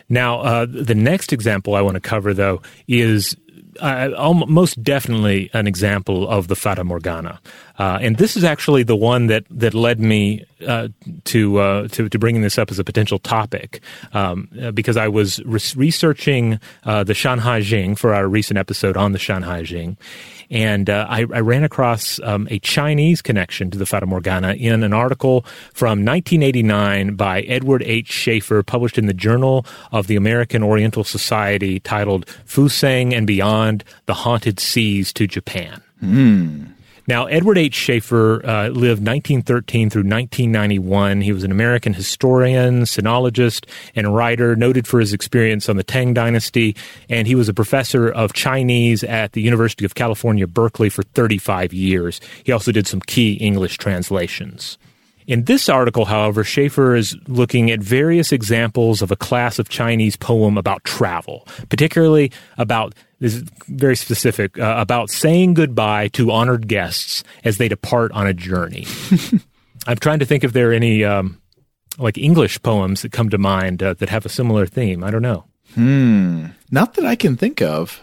Now, 0.10 0.42
uh, 0.42 0.66
the 0.70 0.96
next 0.96 1.32
example 1.34 1.76
I 1.76 1.82
want 1.82 1.96
to 1.96 2.02
cover, 2.02 2.34
though, 2.34 2.62
is 2.88 3.38
uh, 3.80 4.34
most 4.48 4.84
definitely 4.84 5.50
an 5.54 5.68
example 5.68 6.28
of 6.28 6.48
the 6.48 6.56
Fata 6.56 6.84
Morgana, 6.84 7.40
uh, 7.78 8.00
and 8.02 8.18
this 8.18 8.38
is 8.38 8.44
actually 8.44 8.84
the 8.84 8.96
one 8.96 9.28
that 9.28 9.46
that 9.50 9.74
led 9.74 10.00
me 10.00 10.46
uh, 10.66 10.88
to, 11.26 11.58
uh, 11.60 11.88
to 11.90 12.08
to 12.08 12.20
bringing 12.20 12.42
this 12.42 12.58
up 12.58 12.72
as 12.72 12.80
a 12.80 12.84
potential 12.84 13.20
topic, 13.20 13.82
um, 14.14 14.50
uh, 14.62 14.72
because 14.72 14.98
I 14.98 15.08
was 15.08 15.44
re- 15.44 15.60
researching 15.76 16.60
uh, 16.84 17.04
the 17.04 17.14
Shanhai 17.14 17.62
Jing 17.62 17.96
for 17.96 18.14
our 18.14 18.28
recent 18.28 18.58
episode 18.58 18.96
on 18.96 19.12
the 19.12 19.20
Shanhai 19.20 19.64
Jing, 19.64 19.98
and 20.50 20.90
uh, 20.90 21.06
I, 21.10 21.22
I, 21.22 21.42
ran 21.42 21.64
across 21.64 22.20
um, 22.24 22.48
a 22.50 22.60
Chinese 22.60 23.22
connection 23.22 23.70
to 23.72 23.78
the 23.78 23.86
Fata 23.86 24.06
Morgana 24.06 24.54
in 24.54 24.84
an 24.84 24.94
article 24.94 25.42
from 25.74 26.06
1989 26.06 27.16
by 27.16 27.42
Edward 27.42 27.84
H. 27.84 28.10
Schaefer, 28.10 28.64
published 28.64 28.98
in 28.98 29.06
the 29.06 29.14
Journal 29.14 29.66
of 29.92 30.08
the 30.08 30.16
American 30.16 30.64
Oriental 30.64 31.04
Society, 31.04 31.82
titled 31.82 32.26
"Fusang 32.46 33.14
and 33.14 33.28
Beyond: 33.28 33.84
The 34.06 34.14
Haunted 34.14 34.62
Seas 34.62 35.12
to 35.14 35.28
Japan." 35.28 35.82
Mm. 36.02 36.75
Now, 37.08 37.26
Edward 37.26 37.60
H. 37.60 37.76
Schaefer 37.76 38.44
uh, 38.44 38.70
lived 38.70 39.06
1913 39.06 39.92
through 39.92 40.02
1991. 40.02 41.22
He 41.22 41.32
was 41.32 41.44
an 41.44 41.52
American 41.52 41.94
historian, 41.94 42.82
sinologist, 42.82 43.68
and 43.96 44.16
writer, 44.16 44.56
noted 44.56 44.88
for 44.88 45.00
his 45.00 45.14
experience 45.14 45.70
on 45.70 45.78
the 45.78 45.84
Tang 45.84 46.16
Dynasty, 46.16 46.76
and 47.08 47.28
he 47.28 47.36
was 47.36 47.48
a 47.48 47.54
professor 47.54 48.10
of 48.10 48.34
Chinese 48.34 49.04
at 49.04 49.34
the 49.34 49.42
University 49.42 49.86
of 49.86 49.94
California, 49.94 50.48
Berkeley 50.48 50.90
for 50.90 51.04
35 51.04 51.74
years. 51.74 52.20
He 52.44 52.52
also 52.52 52.72
did 52.72 52.88
some 52.88 53.02
key 53.02 53.34
English 53.34 53.78
translations. 53.78 54.80
In 55.28 55.46
this 55.46 55.70
article, 55.70 56.06
however, 56.06 56.44
Schaefer 56.44 56.96
is 56.96 57.18
looking 57.28 57.72
at 57.72 57.80
various 57.80 58.32
examples 58.32 59.02
of 59.02 59.12
a 59.12 59.16
class 59.16 59.58
of 59.58 59.70
Chinese 59.70 60.16
poem 60.16 60.56
about 60.56 60.84
travel, 60.84 61.48
particularly 61.70 62.32
about 62.60 62.94
this 63.20 63.36
is 63.36 63.44
very 63.68 63.96
specific 63.96 64.60
uh, 64.60 64.76
about 64.78 65.10
saying 65.10 65.54
goodbye 65.54 66.10
to 66.10 66.32
honored 66.32 66.68
guests 66.68 67.24
as 67.44 67.58
they 67.58 67.68
depart 67.68 68.12
on 68.12 68.28
a 68.28 68.34
journey. 68.34 68.86
I'm 69.88 69.98
trying 69.98 70.20
to 70.20 70.26
think 70.26 70.44
if 70.44 70.54
there 70.54 70.72
are 70.72 70.74
any 70.74 71.04
um, 71.04 71.42
like 71.98 72.18
English 72.18 72.62
poems 72.62 73.02
that 73.02 73.12
come 73.12 73.30
to 73.30 73.38
mind 73.38 73.82
uh, 73.82 73.94
that 73.96 74.10
have 74.10 74.26
a 74.26 74.30
similar 74.30 74.66
theme. 74.66 75.04
I 75.04 75.12
don't 75.12 75.22
know. 75.22 75.46
Hmm. 75.74 76.48
Not 76.72 76.96
that 76.96 77.06
I 77.06 77.16
can 77.16 77.36
think 77.38 77.62
of. 77.62 78.02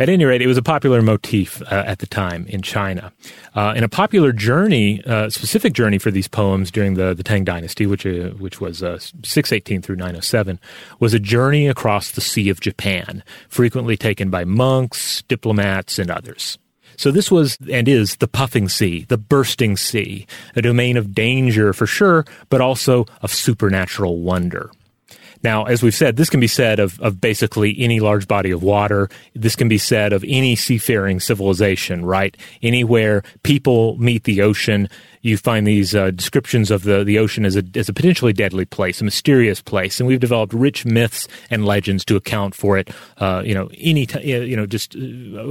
At 0.00 0.08
any 0.08 0.24
rate, 0.24 0.40
it 0.40 0.46
was 0.46 0.56
a 0.56 0.62
popular 0.62 1.02
motif 1.02 1.60
uh, 1.60 1.84
at 1.86 1.98
the 1.98 2.06
time 2.06 2.46
in 2.46 2.62
China. 2.62 3.12
Uh, 3.54 3.74
and 3.76 3.84
a 3.84 3.88
popular 3.88 4.32
journey, 4.32 5.04
uh, 5.04 5.28
specific 5.28 5.74
journey 5.74 5.98
for 5.98 6.10
these 6.10 6.26
poems 6.26 6.70
during 6.70 6.94
the, 6.94 7.12
the 7.12 7.22
Tang 7.22 7.44
Dynasty, 7.44 7.84
which, 7.84 8.06
uh, 8.06 8.30
which 8.30 8.62
was 8.62 8.82
uh, 8.82 8.98
618 8.98 9.82
through 9.82 9.96
907, 9.96 10.58
was 11.00 11.12
a 11.12 11.18
journey 11.18 11.68
across 11.68 12.12
the 12.12 12.22
Sea 12.22 12.48
of 12.48 12.60
Japan, 12.60 13.22
frequently 13.50 13.94
taken 13.94 14.30
by 14.30 14.42
monks, 14.42 15.20
diplomats, 15.28 15.98
and 15.98 16.10
others. 16.10 16.56
So 16.96 17.10
this 17.10 17.30
was 17.30 17.58
and 17.70 17.86
is 17.86 18.16
the 18.16 18.28
puffing 18.28 18.70
sea, 18.70 19.04
the 19.08 19.18
bursting 19.18 19.76
sea, 19.76 20.26
a 20.56 20.62
domain 20.62 20.96
of 20.96 21.14
danger 21.14 21.74
for 21.74 21.86
sure, 21.86 22.24
but 22.48 22.62
also 22.62 23.04
of 23.20 23.34
supernatural 23.34 24.18
wonder. 24.20 24.70
Now, 25.42 25.64
as 25.64 25.82
we've 25.82 25.94
said, 25.94 26.16
this 26.16 26.28
can 26.28 26.40
be 26.40 26.46
said 26.46 26.78
of, 26.78 27.00
of 27.00 27.20
basically 27.20 27.74
any 27.78 28.00
large 28.00 28.28
body 28.28 28.50
of 28.50 28.62
water. 28.62 29.08
This 29.34 29.56
can 29.56 29.68
be 29.68 29.78
said 29.78 30.12
of 30.12 30.24
any 30.28 30.54
seafaring 30.56 31.20
civilization, 31.20 32.04
right? 32.04 32.36
Anywhere 32.62 33.22
people 33.42 33.96
meet 33.98 34.24
the 34.24 34.42
ocean, 34.42 34.88
you 35.22 35.36
find 35.36 35.66
these 35.66 35.94
uh, 35.94 36.10
descriptions 36.10 36.70
of 36.70 36.82
the, 36.82 37.04
the 37.04 37.18
ocean 37.18 37.44
as 37.44 37.56
a, 37.56 37.62
as 37.74 37.88
a 37.88 37.92
potentially 37.92 38.32
deadly 38.32 38.64
place, 38.64 39.00
a 39.00 39.04
mysterious 39.04 39.60
place. 39.60 40.00
And 40.00 40.06
we've 40.06 40.20
developed 40.20 40.52
rich 40.52 40.84
myths 40.84 41.28
and 41.50 41.64
legends 41.64 42.04
to 42.06 42.16
account 42.16 42.54
for 42.54 42.76
it, 42.76 42.90
uh, 43.18 43.42
you 43.44 43.54
know, 43.54 43.70
any, 43.78 44.06
t- 44.06 44.44
you 44.44 44.56
know, 44.56 44.66
just 44.66 44.96
uh, 44.96 45.00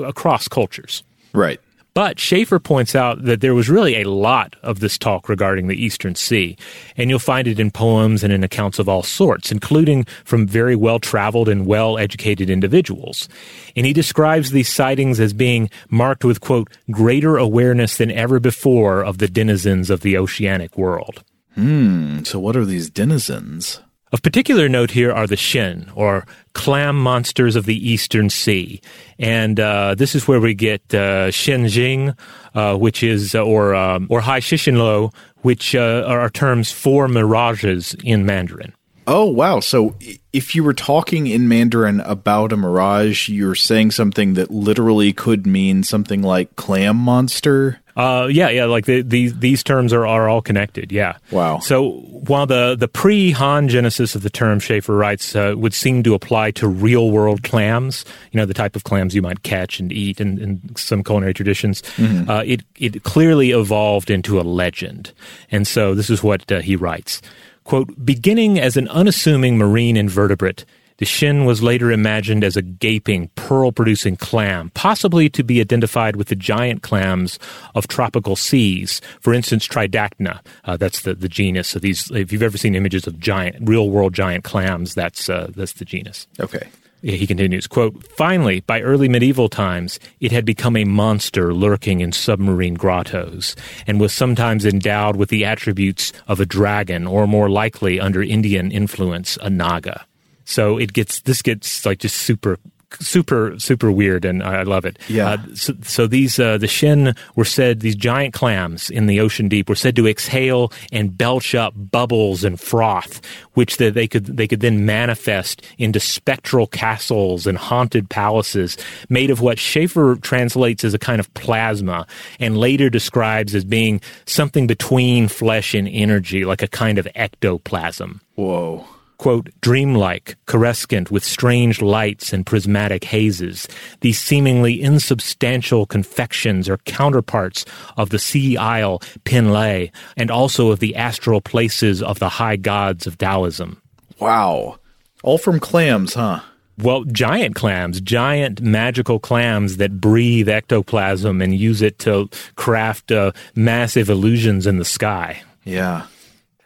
across 0.05 0.47
cultures. 0.47 1.03
Right. 1.33 1.59
But 1.99 2.17
Schaefer 2.17 2.59
points 2.59 2.95
out 2.95 3.25
that 3.25 3.41
there 3.41 3.53
was 3.53 3.69
really 3.69 3.99
a 3.99 4.09
lot 4.09 4.55
of 4.63 4.79
this 4.79 4.97
talk 4.97 5.27
regarding 5.27 5.67
the 5.67 5.75
Eastern 5.75 6.15
Sea, 6.15 6.55
and 6.95 7.09
you'll 7.09 7.19
find 7.19 7.45
it 7.45 7.59
in 7.59 7.71
poems 7.71 8.23
and 8.23 8.31
in 8.31 8.41
accounts 8.41 8.79
of 8.79 8.87
all 8.87 9.03
sorts, 9.03 9.51
including 9.51 10.05
from 10.23 10.47
very 10.47 10.77
well 10.77 10.99
traveled 10.99 11.49
and 11.49 11.65
well 11.65 11.97
educated 11.97 12.49
individuals. 12.49 13.27
And 13.75 13.85
he 13.85 13.91
describes 13.91 14.51
these 14.51 14.73
sightings 14.73 15.19
as 15.19 15.33
being 15.33 15.69
marked 15.89 16.23
with, 16.23 16.39
quote, 16.39 16.71
greater 16.89 17.35
awareness 17.35 17.97
than 17.97 18.11
ever 18.11 18.39
before 18.39 19.03
of 19.03 19.17
the 19.17 19.27
denizens 19.27 19.89
of 19.89 19.99
the 19.99 20.17
oceanic 20.17 20.77
world. 20.77 21.21
Hmm, 21.55 22.23
so 22.23 22.39
what 22.39 22.55
are 22.55 22.63
these 22.63 22.89
denizens? 22.89 23.81
Of 24.11 24.23
particular 24.23 24.67
note 24.67 24.89
here 24.89 25.11
are 25.11 25.27
the 25.27 25.35
Shen, 25.35 25.91
or 25.93 26.25
clam 26.53 26.99
monsters 26.99 27.55
of 27.55 27.65
the 27.65 27.77
Eastern 27.77 28.31
Sea. 28.31 28.81
And 29.19 29.59
uh, 29.59 29.93
this 29.93 30.15
is 30.15 30.27
where 30.27 30.39
we 30.39 30.55
get 30.55 30.81
uh, 30.95 31.29
Shenjing, 31.29 32.17
uh, 32.55 32.75
which 32.75 33.03
is, 33.03 33.35
uh, 33.35 33.45
or, 33.45 33.75
um, 33.75 34.07
or 34.09 34.21
Hai 34.21 34.39
Shishinlo, 34.39 35.13
which 35.43 35.75
uh, 35.75 36.03
are 36.07 36.29
terms 36.31 36.71
for 36.71 37.07
mirages 37.07 37.95
in 38.03 38.25
Mandarin. 38.25 38.73
Oh 39.07 39.25
wow! 39.25 39.59
So 39.59 39.95
if 40.31 40.53
you 40.53 40.63
were 40.63 40.73
talking 40.73 41.27
in 41.27 41.47
Mandarin 41.47 42.01
about 42.01 42.53
a 42.53 42.57
mirage, 42.57 43.29
you're 43.29 43.55
saying 43.55 43.91
something 43.91 44.35
that 44.35 44.51
literally 44.51 45.13
could 45.13 45.47
mean 45.47 45.83
something 45.83 46.21
like 46.21 46.55
clam 46.55 46.95
monster. 46.97 47.79
Uh, 47.97 48.27
yeah, 48.27 48.47
yeah, 48.49 48.63
like 48.63 48.85
the, 48.85 49.01
these 49.01 49.37
these 49.39 49.61
terms 49.61 49.91
are, 49.91 50.05
are 50.05 50.29
all 50.29 50.41
connected. 50.41 50.91
Yeah. 50.91 51.17
Wow. 51.31 51.59
So 51.59 51.89
while 51.89 52.45
the 52.45 52.75
the 52.79 52.87
pre 52.87 53.31
Han 53.31 53.67
genesis 53.67 54.15
of 54.15 54.21
the 54.21 54.29
term 54.29 54.59
Schaefer 54.59 54.95
writes 54.95 55.35
uh, 55.35 55.55
would 55.57 55.73
seem 55.73 56.03
to 56.03 56.13
apply 56.13 56.51
to 56.51 56.67
real 56.67 57.11
world 57.11 57.43
clams, 57.43 58.05
you 58.31 58.37
know, 58.37 58.45
the 58.45 58.53
type 58.53 58.75
of 58.77 58.85
clams 58.85 59.15
you 59.15 59.21
might 59.21 59.43
catch 59.43 59.79
and 59.79 59.91
eat 59.91 60.21
in, 60.21 60.39
in 60.39 60.75
some 60.77 61.03
culinary 61.03 61.33
traditions, 61.33 61.81
mm-hmm. 61.97 62.29
uh, 62.29 62.43
it 62.45 62.61
it 62.77 63.03
clearly 63.03 63.51
evolved 63.51 64.09
into 64.09 64.39
a 64.39 64.43
legend. 64.43 65.11
And 65.51 65.67
so 65.67 65.93
this 65.93 66.09
is 66.09 66.23
what 66.23 66.49
uh, 66.51 66.61
he 66.61 66.77
writes. 66.77 67.21
Quote, 67.69 68.03
beginning 68.03 68.59
as 68.59 68.77
an 68.77 68.87
unassuming 68.87 69.55
marine 69.55 69.95
invertebrate, 69.95 70.65
the 70.97 71.05
shin 71.05 71.45
was 71.45 71.61
later 71.61 71.91
imagined 71.91 72.43
as 72.43 72.57
a 72.57 72.63
gaping, 72.63 73.27
pearl 73.35 73.71
producing 73.71 74.15
clam, 74.17 74.71
possibly 74.73 75.29
to 75.29 75.43
be 75.43 75.61
identified 75.61 76.15
with 76.15 76.29
the 76.29 76.35
giant 76.35 76.81
clams 76.81 77.37
of 77.75 77.87
tropical 77.87 78.35
seas. 78.35 79.01
For 79.21 79.35
instance, 79.35 79.67
Tridacna, 79.67 80.39
uh, 80.65 80.77
that's 80.77 81.03
the, 81.03 81.13
the 81.13 81.29
genus 81.29 81.75
of 81.75 81.83
these. 81.83 82.09
If 82.09 82.33
you've 82.33 82.41
ever 82.41 82.57
seen 82.57 82.73
images 82.73 83.05
of 83.05 83.19
giant, 83.19 83.57
real 83.69 83.91
world 83.91 84.15
giant 84.15 84.43
clams, 84.43 84.95
that's, 84.95 85.29
uh, 85.29 85.51
that's 85.55 85.73
the 85.73 85.85
genus. 85.85 86.25
Okay. 86.39 86.69
He 87.01 87.25
continues, 87.25 87.65
quote, 87.65 88.03
Finally, 88.17 88.61
by 88.61 88.81
early 88.81 89.07
medieval 89.07 89.47
times, 89.47 89.99
it 90.19 90.31
had 90.31 90.43
become 90.43 90.75
a 90.75 90.83
monster 90.83 91.53
lurking 91.53 92.01
in 92.01 92.11
submarine 92.11 92.73
grottos, 92.73 93.55
and 93.87 93.99
was 93.99 94.11
sometimes 94.11 94.65
endowed 94.65 95.15
with 95.15 95.29
the 95.29 95.45
attributes 95.45 96.11
of 96.27 96.39
a 96.39 96.45
dragon, 96.45 97.07
or 97.07 97.25
more 97.25 97.49
likely, 97.49 97.99
under 97.99 98.21
Indian 98.21 98.71
influence, 98.71 99.37
a 99.41 99.49
naga. 99.49 100.05
So 100.43 100.77
it 100.77 100.91
gets, 100.91 101.21
this 101.21 101.41
gets 101.41 101.85
like 101.85 101.99
just 101.99 102.17
super 102.17 102.57
super 102.99 103.57
super 103.59 103.91
weird, 103.91 104.25
and 104.25 104.43
I 104.43 104.63
love 104.63 104.85
it. 104.85 104.97
Yeah. 105.07 105.29
Uh, 105.29 105.37
so, 105.53 105.73
so, 105.83 106.07
these 106.07 106.39
uh, 106.39 106.57
the 106.57 106.67
shin 106.67 107.13
were 107.35 107.45
said 107.45 107.81
these 107.81 107.95
giant 107.95 108.33
clams 108.33 108.89
in 108.89 109.07
the 109.07 109.19
ocean 109.19 109.47
deep 109.47 109.69
were 109.69 109.75
said 109.75 109.95
to 109.95 110.07
exhale 110.07 110.71
and 110.91 111.17
belch 111.17 111.55
up 111.55 111.73
bubbles 111.75 112.43
and 112.43 112.59
froth, 112.59 113.21
which 113.53 113.77
the, 113.77 113.89
they 113.89 114.07
could 114.07 114.25
they 114.25 114.47
could 114.47 114.61
then 114.61 114.85
manifest 114.85 115.61
into 115.77 115.99
spectral 115.99 116.67
castles 116.67 117.47
and 117.47 117.57
haunted 117.57 118.09
palaces 118.09 118.77
made 119.09 119.29
of 119.29 119.41
what 119.41 119.59
Schaefer 119.59 120.15
translates 120.17 120.83
as 120.83 120.93
a 120.93 120.99
kind 120.99 121.19
of 121.19 121.33
plasma, 121.33 122.07
and 122.39 122.57
later 122.57 122.89
describes 122.89 123.55
as 123.55 123.63
being 123.63 124.01
something 124.25 124.67
between 124.67 125.27
flesh 125.27 125.73
and 125.73 125.87
energy, 125.87 126.45
like 126.45 126.61
a 126.61 126.67
kind 126.67 126.97
of 126.97 127.07
ectoplasm. 127.15 128.21
Whoa 128.35 128.85
quote, 129.19 129.49
dreamlike, 129.61 130.37
coruscant 130.47 131.11
with 131.11 131.23
strange 131.23 131.81
lights 131.81 132.33
and 132.33 132.45
prismatic 132.45 133.03
hazes. 133.03 133.67
These 133.99 134.19
seemingly 134.19 134.81
insubstantial 134.81 135.85
confections 135.85 136.67
are 136.67 136.77
counterparts 136.77 137.65
of 137.97 138.09
the 138.09 138.17
sea 138.17 138.57
isle 138.57 138.99
Penglai 139.25 139.91
and 140.17 140.31
also 140.31 140.71
of 140.71 140.79
the 140.79 140.95
astral 140.95 141.41
places 141.41 142.01
of 142.01 142.17
the 142.17 142.29
high 142.29 142.55
gods 142.55 143.05
of 143.05 143.17
Taoism. 143.17 143.81
Wow. 144.19 144.79
All 145.21 145.37
from 145.37 145.59
clams, 145.59 146.13
huh? 146.13 146.39
Well, 146.77 147.03
giant 147.03 147.55
clams, 147.55 147.99
giant 147.99 148.61
magical 148.61 149.19
clams 149.19 149.77
that 149.77 149.99
breathe 149.99 150.47
ectoplasm 150.47 151.41
and 151.41 151.53
use 151.53 151.81
it 151.81 151.99
to 151.99 152.29
craft 152.55 153.11
uh, 153.11 153.33
massive 153.53 154.09
illusions 154.09 154.65
in 154.65 154.77
the 154.77 154.85
sky. 154.85 155.41
Yeah. 155.65 156.05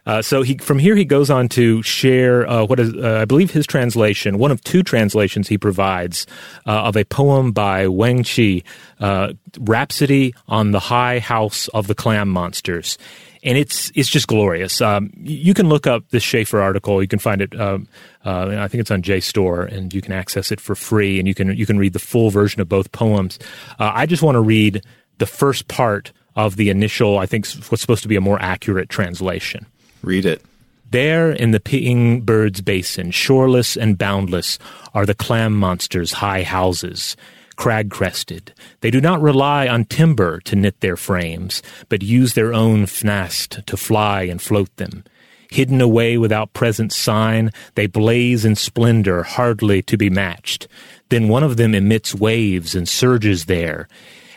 Uh, 0.06 0.22
so 0.22 0.42
he 0.42 0.58
from 0.58 0.80
here 0.80 0.96
he 0.96 1.06
goes 1.06 1.30
on 1.30 1.48
to 1.50 1.82
share 1.82 2.48
uh, 2.50 2.66
what 2.66 2.80
is 2.80 2.94
uh, 2.94 3.20
I 3.22 3.26
believe 3.26 3.52
his 3.52 3.66
translation, 3.66 4.38
one 4.38 4.52
of 4.52 4.62
two 4.64 4.84
translations 4.84 5.48
he 5.48 5.58
provides 5.58 6.28
uh, 6.66 6.84
of 6.84 6.98
a 6.98 7.06
poem 7.06 7.52
by 7.52 7.88
Wang 7.88 8.24
Qi, 8.24 8.64
uh, 9.00 9.34
"Rhapsody 9.60 10.36
on 10.48 10.72
the 10.72 10.80
High 10.80 11.20
House 11.20 11.68
of 11.70 11.88
the 11.88 11.96
Clam 11.96 12.30
Monsters." 12.30 12.98
And 13.46 13.58
it's 13.58 13.92
it's 13.96 14.10
just 14.10 14.28
glorious. 14.28 14.82
Um, 14.82 15.12
you 15.18 15.54
can 15.54 15.68
look 15.68 15.86
up 15.88 16.08
this 16.10 16.24
Schaefer 16.24 16.62
article. 16.62 17.02
You 17.02 17.08
can 17.08 17.20
find 17.20 17.42
it. 17.42 17.60
Um, 17.60 17.88
uh, 18.26 18.56
I 18.58 18.68
think 18.68 18.82
it's 18.82 18.92
on 18.92 19.02
JSTOR, 19.02 19.70
and 19.72 19.94
you 19.94 20.02
can 20.02 20.14
access 20.14 20.52
it 20.52 20.62
for 20.62 20.76
free. 20.76 21.20
And 21.20 21.28
you 21.28 21.34
can 21.34 21.56
you 21.56 21.66
can 21.66 21.78
read 21.78 21.94
the 21.94 22.00
full 22.00 22.30
version 22.30 22.62
of 22.62 22.70
both 22.70 22.92
poems. 22.92 23.40
I 23.80 24.06
just 24.06 24.24
want 24.24 24.36
to 24.36 24.42
read 24.42 24.84
the 25.18 25.26
first 25.26 25.68
part 25.68 26.14
of 26.36 26.56
the 26.56 26.70
initial. 26.70 27.20
I 27.20 27.26
think 27.26 27.48
what's 27.70 27.82
supposed 27.82 28.04
to 28.04 28.08
be 28.08 28.16
a 28.16 28.22
more 28.22 28.42
accurate 28.42 28.90
translation. 28.90 29.66
Read 30.04 30.26
it. 30.26 30.44
There 30.92 31.32
in 31.32 31.52
the 31.52 31.60
Ping 31.60 32.22
Bird's 32.22 32.62
Basin, 32.62 33.10
shoreless 33.10 33.76
and 33.76 33.98
boundless, 33.98 34.60
are 34.94 35.08
the 35.08 35.16
clam 35.16 35.56
monsters' 35.56 36.14
high 36.14 36.44
houses, 36.44 37.16
crag 37.56 37.90
crested. 37.90 38.54
They 38.82 38.92
do 38.92 39.02
not 39.02 39.22
rely 39.22 39.68
on 39.68 39.86
timber 39.86 40.40
to 40.42 40.56
knit 40.56 40.82
their 40.82 40.98
frames, 40.98 41.64
but 41.90 42.04
use 42.04 42.34
their 42.34 42.54
own 42.54 42.86
fnast 42.86 43.66
to 43.66 43.78
fly 43.78 44.24
and 44.24 44.42
float 44.42 44.76
them. 44.76 45.04
Hidden 45.50 45.82
away 45.82 46.18
without 46.18 46.54
present 46.54 46.92
sign, 46.92 47.52
they 47.76 47.88
blaze 47.88 48.44
in 48.44 48.56
splendor 48.56 49.24
hardly 49.24 49.82
to 49.84 49.98
be 49.98 50.10
matched. 50.10 50.68
Then 51.10 51.28
one 51.28 51.44
of 51.44 51.58
them 51.58 51.74
emits 51.74 52.14
waves 52.14 52.76
and 52.76 52.90
surges 52.90 53.46
there, 53.46 53.88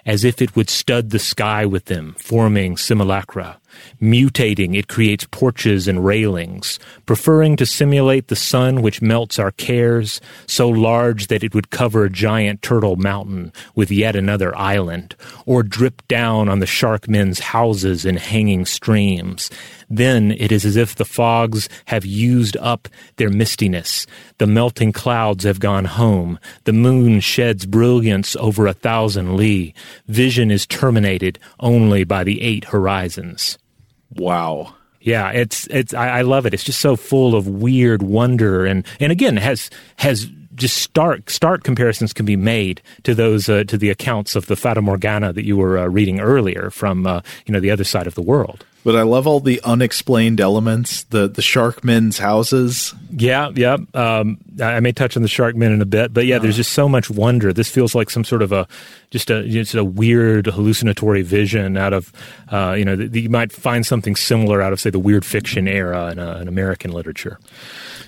as 0.04 0.24
if 0.24 0.40
it 0.40 0.54
would 0.54 0.70
stud 0.70 1.10
the 1.10 1.18
sky 1.18 1.66
with 1.66 1.86
them, 1.86 2.14
forming 2.18 2.76
simulacra. 2.76 3.58
Mutating, 4.00 4.76
it 4.76 4.88
creates 4.88 5.26
porches 5.30 5.88
and 5.88 6.04
railings, 6.04 6.78
preferring 7.06 7.56
to 7.56 7.66
simulate 7.66 8.28
the 8.28 8.36
sun 8.36 8.82
which 8.82 9.02
melts 9.02 9.38
our 9.38 9.52
cares, 9.52 10.20
so 10.46 10.68
large 10.68 11.28
that 11.28 11.42
it 11.42 11.54
would 11.54 11.70
cover 11.70 12.04
a 12.04 12.10
giant 12.10 12.62
turtle 12.62 12.96
mountain 12.96 13.52
with 13.74 13.90
yet 13.90 14.16
another 14.16 14.56
island, 14.56 15.14
or 15.46 15.62
drip 15.62 16.06
down 16.08 16.48
on 16.48 16.60
the 16.60 16.66
shark 16.66 17.08
men's 17.08 17.38
houses 17.38 18.04
in 18.04 18.16
hanging 18.16 18.66
streams. 18.66 19.50
Then 19.88 20.32
it 20.32 20.50
is 20.50 20.64
as 20.64 20.76
if 20.76 20.96
the 20.96 21.04
fogs 21.04 21.68
have 21.86 22.04
used 22.04 22.56
up 22.56 22.88
their 23.16 23.30
mistiness. 23.30 24.06
The 24.38 24.46
melting 24.46 24.92
clouds 24.92 25.44
have 25.44 25.60
gone 25.60 25.84
home. 25.84 26.38
The 26.64 26.72
moon 26.72 27.20
sheds 27.20 27.66
brilliance 27.66 28.34
over 28.36 28.66
a 28.66 28.72
thousand 28.72 29.36
li. 29.36 29.74
Vision 30.08 30.50
is 30.50 30.66
terminated 30.66 31.38
only 31.60 32.04
by 32.04 32.24
the 32.24 32.42
eight 32.42 32.66
horizons. 32.66 33.58
Wow. 34.14 34.74
Yeah, 35.00 35.30
it's 35.30 35.66
it's 35.68 35.94
I, 35.94 36.18
I, 36.18 36.22
love 36.22 36.46
it. 36.46 36.54
It's 36.54 36.64
just 36.64 36.80
so 36.80 36.96
full 36.96 37.36
of 37.36 37.46
weird 37.46 38.02
wonder 38.02 38.66
and 38.66 38.84
and 38.98 39.12
again 39.12 39.36
has 39.36 39.70
has 39.98 40.28
just 40.56 40.78
stark 40.78 41.30
stark 41.30 41.62
comparisons 41.62 42.12
can 42.12 42.26
be 42.26 42.36
made 42.36 42.82
to 43.04 43.14
those 43.14 43.48
uh, 43.48 43.64
to 43.64 43.78
the 43.78 43.90
accounts 43.90 44.34
of 44.34 44.46
the 44.46 44.56
Fata 44.56 44.82
Morgana 44.82 45.32
that 45.32 45.44
you 45.44 45.56
were 45.56 45.78
uh, 45.78 45.86
reading 45.86 46.20
earlier 46.20 46.70
from 46.70 47.06
uh, 47.06 47.20
you 47.46 47.52
know 47.52 47.60
the 47.60 47.70
other 47.70 47.84
side 47.84 48.06
of 48.06 48.14
the 48.14 48.22
world. 48.22 48.64
But 48.84 48.94
I 48.94 49.02
love 49.02 49.26
all 49.26 49.40
the 49.40 49.60
unexplained 49.64 50.40
elements, 50.40 51.02
the 51.04 51.28
the 51.28 51.42
shark 51.42 51.82
men's 51.82 52.18
houses. 52.18 52.94
Yeah, 53.10 53.50
yeah. 53.54 53.78
Um, 53.94 54.38
I 54.62 54.78
may 54.78 54.92
touch 54.92 55.16
on 55.16 55.22
the 55.22 55.28
shark 55.28 55.56
men 55.56 55.72
in 55.72 55.82
a 55.82 55.86
bit, 55.86 56.14
but 56.14 56.24
yeah, 56.24 56.38
there's 56.38 56.56
just 56.56 56.72
so 56.72 56.88
much 56.88 57.10
wonder. 57.10 57.52
This 57.52 57.68
feels 57.68 57.96
like 57.96 58.10
some 58.10 58.22
sort 58.22 58.42
of 58.42 58.52
a 58.52 58.68
just 59.10 59.28
a 59.28 59.46
just 59.48 59.74
a 59.74 59.84
weird 59.84 60.46
hallucinatory 60.46 61.22
vision 61.22 61.76
out 61.76 61.92
of 61.92 62.12
uh, 62.52 62.76
you 62.78 62.84
know 62.84 62.94
the, 62.94 63.22
you 63.22 63.28
might 63.28 63.50
find 63.50 63.84
something 63.84 64.14
similar 64.14 64.62
out 64.62 64.72
of 64.72 64.78
say 64.78 64.90
the 64.90 65.00
weird 65.00 65.24
fiction 65.24 65.66
era 65.66 66.12
in, 66.12 66.20
uh, 66.20 66.38
in 66.38 66.46
American 66.46 66.92
literature. 66.92 67.40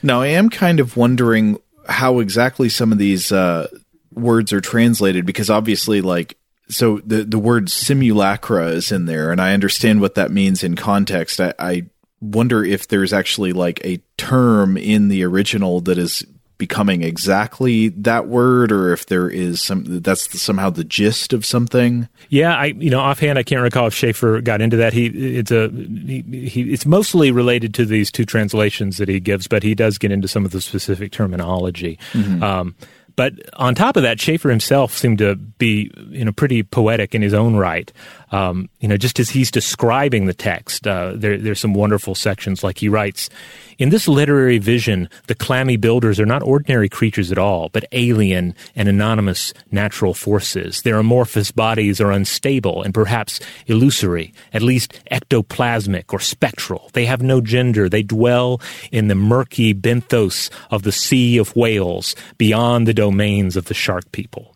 Now, 0.03 0.20
I 0.20 0.28
am 0.28 0.49
kind 0.49 0.78
of 0.78 0.96
wondering 0.96 1.59
how 1.89 2.20
exactly 2.20 2.68
some 2.68 2.93
of 2.93 2.99
these 2.99 3.32
uh, 3.32 3.68
words 4.12 4.53
are 4.53 4.61
translated 4.61 5.26
because 5.26 5.51
obviously, 5.51 6.01
like 6.01 6.36
so 6.68 6.99
the 6.99 7.24
the 7.24 7.39
word 7.39 7.70
simulacra 7.70 8.68
is 8.68 8.93
in 8.93 9.07
there, 9.07 9.32
and 9.32 9.41
I 9.41 9.55
understand 9.55 10.01
what 10.01 10.14
that 10.16 10.30
means 10.30 10.62
in 10.62 10.76
context. 10.76 11.41
I, 11.41 11.55
I 11.59 11.86
wonder 12.20 12.64
if 12.64 12.89
there's 12.89 13.12
actually 13.12 13.53
like 13.53 13.80
a 13.84 14.01
term 14.16 14.76
in 14.76 15.09
the 15.09 15.24
original 15.24 15.80
that 15.82 15.99
is 15.99 16.24
becoming 16.59 17.02
exactly 17.02 17.88
that 17.90 18.26
word 18.26 18.72
or 18.72 18.92
if 18.92 19.06
there 19.06 19.30
is 19.30 19.62
some 19.62 19.84
that's 20.00 20.26
the, 20.26 20.38
somehow 20.38 20.68
the 20.68 20.82
gist 20.82 21.32
of 21.32 21.46
something 21.46 22.09
yeah 22.28 22.56
i 22.56 22.66
you 22.66 22.90
know 22.90 22.98
offhand 22.98 23.38
i 23.38 23.44
can't 23.44 23.62
recall 23.62 23.86
if 23.86 23.94
schaefer 23.94 24.40
got 24.40 24.61
into 24.61 24.76
that 24.76 24.92
he 24.92 25.06
it's 25.06 25.52
a 25.52 25.68
he, 25.70 26.22
he, 26.48 26.72
it's 26.72 26.84
mostly 26.84 27.30
related 27.30 27.72
to 27.72 27.86
these 27.86 28.11
two 28.11 28.24
translations 28.24 28.96
that 28.96 29.09
he 29.09 29.20
gives 29.20 29.46
but 29.46 29.62
he 29.62 29.74
does 29.74 29.98
get 29.98 30.11
into 30.11 30.26
some 30.26 30.44
of 30.44 30.50
the 30.50 30.61
specific 30.61 31.12
terminology 31.12 31.96
mm-hmm. 32.12 32.42
um, 32.42 32.74
but 33.18 33.34
on 33.54 33.74
top 33.74 33.96
of 33.96 34.04
that, 34.04 34.20
Schaefer 34.20 34.48
himself 34.48 34.96
seemed 34.96 35.18
to 35.18 35.34
be, 35.34 35.90
you 36.09 36.24
know, 36.24 36.30
pretty 36.30 36.62
poetic 36.62 37.16
in 37.16 37.22
his 37.22 37.34
own 37.34 37.56
right. 37.56 37.92
Um, 38.30 38.68
you 38.80 38.88
know, 38.88 38.96
just 38.96 39.18
as 39.18 39.30
he's 39.30 39.50
describing 39.50 40.26
the 40.26 40.34
text, 40.34 40.86
uh, 40.86 41.12
there, 41.14 41.38
there's 41.38 41.60
some 41.60 41.74
wonderful 41.74 42.14
sections. 42.14 42.62
Like 42.62 42.78
he 42.78 42.88
writes, 42.88 43.30
in 43.78 43.90
this 43.90 44.08
literary 44.08 44.58
vision, 44.58 45.08
the 45.28 45.34
clammy 45.34 45.76
builders 45.76 46.18
are 46.18 46.26
not 46.26 46.42
ordinary 46.42 46.88
creatures 46.88 47.30
at 47.30 47.38
all, 47.38 47.68
but 47.68 47.84
alien 47.92 48.54
and 48.74 48.88
anonymous 48.88 49.54
natural 49.70 50.14
forces. 50.14 50.82
Their 50.82 50.98
amorphous 50.98 51.52
bodies 51.52 52.00
are 52.00 52.10
unstable 52.10 52.82
and 52.82 52.92
perhaps 52.92 53.40
illusory, 53.66 54.34
at 54.52 54.62
least 54.62 54.98
ectoplasmic 55.10 56.12
or 56.12 56.20
spectral. 56.20 56.90
They 56.92 57.06
have 57.06 57.22
no 57.22 57.40
gender. 57.40 57.88
They 57.88 58.02
dwell 58.02 58.60
in 58.90 59.08
the 59.08 59.14
murky 59.14 59.72
benthos 59.74 60.50
of 60.70 60.82
the 60.82 60.92
sea 60.92 61.38
of 61.38 61.54
whales 61.54 62.16
beyond 62.36 62.86
the 62.86 62.94
domains 62.94 63.56
of 63.56 63.66
the 63.66 63.74
shark 63.74 64.10
people 64.12 64.54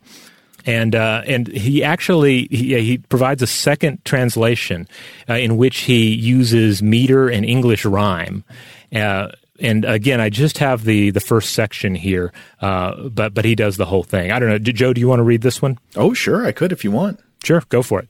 and 0.66 0.94
uh, 0.94 1.22
and 1.26 1.48
he 1.48 1.82
actually 1.82 2.48
he, 2.50 2.80
he, 2.80 2.98
provides 2.98 3.42
a 3.42 3.46
second 3.46 4.04
translation 4.04 4.88
uh, 5.28 5.34
in 5.34 5.56
which 5.56 5.80
he 5.80 6.14
uses 6.14 6.82
meter 6.82 7.28
and 7.28 7.44
English 7.44 7.84
rhyme, 7.84 8.44
uh, 8.94 9.28
and 9.60 9.84
again, 9.84 10.20
I 10.20 10.30
just 10.30 10.58
have 10.58 10.84
the 10.84 11.10
the 11.10 11.20
first 11.20 11.52
section 11.52 11.94
here, 11.94 12.32
uh, 12.60 13.08
but 13.08 13.34
but 13.34 13.44
he 13.44 13.54
does 13.54 13.76
the 13.76 13.86
whole 13.86 14.04
thing. 14.04 14.30
I 14.30 14.38
don't 14.38 14.48
know, 14.48 14.58
Joe. 14.58 14.92
Do 14.92 15.00
you 15.00 15.08
want 15.08 15.20
to 15.20 15.24
read 15.24 15.42
this 15.42 15.62
one? 15.62 15.78
Oh, 15.96 16.14
sure, 16.14 16.46
I 16.46 16.52
could 16.52 16.72
if 16.72 16.84
you 16.84 16.90
want. 16.90 17.20
Sure, 17.42 17.62
go 17.68 17.82
for 17.82 18.00
it 18.00 18.08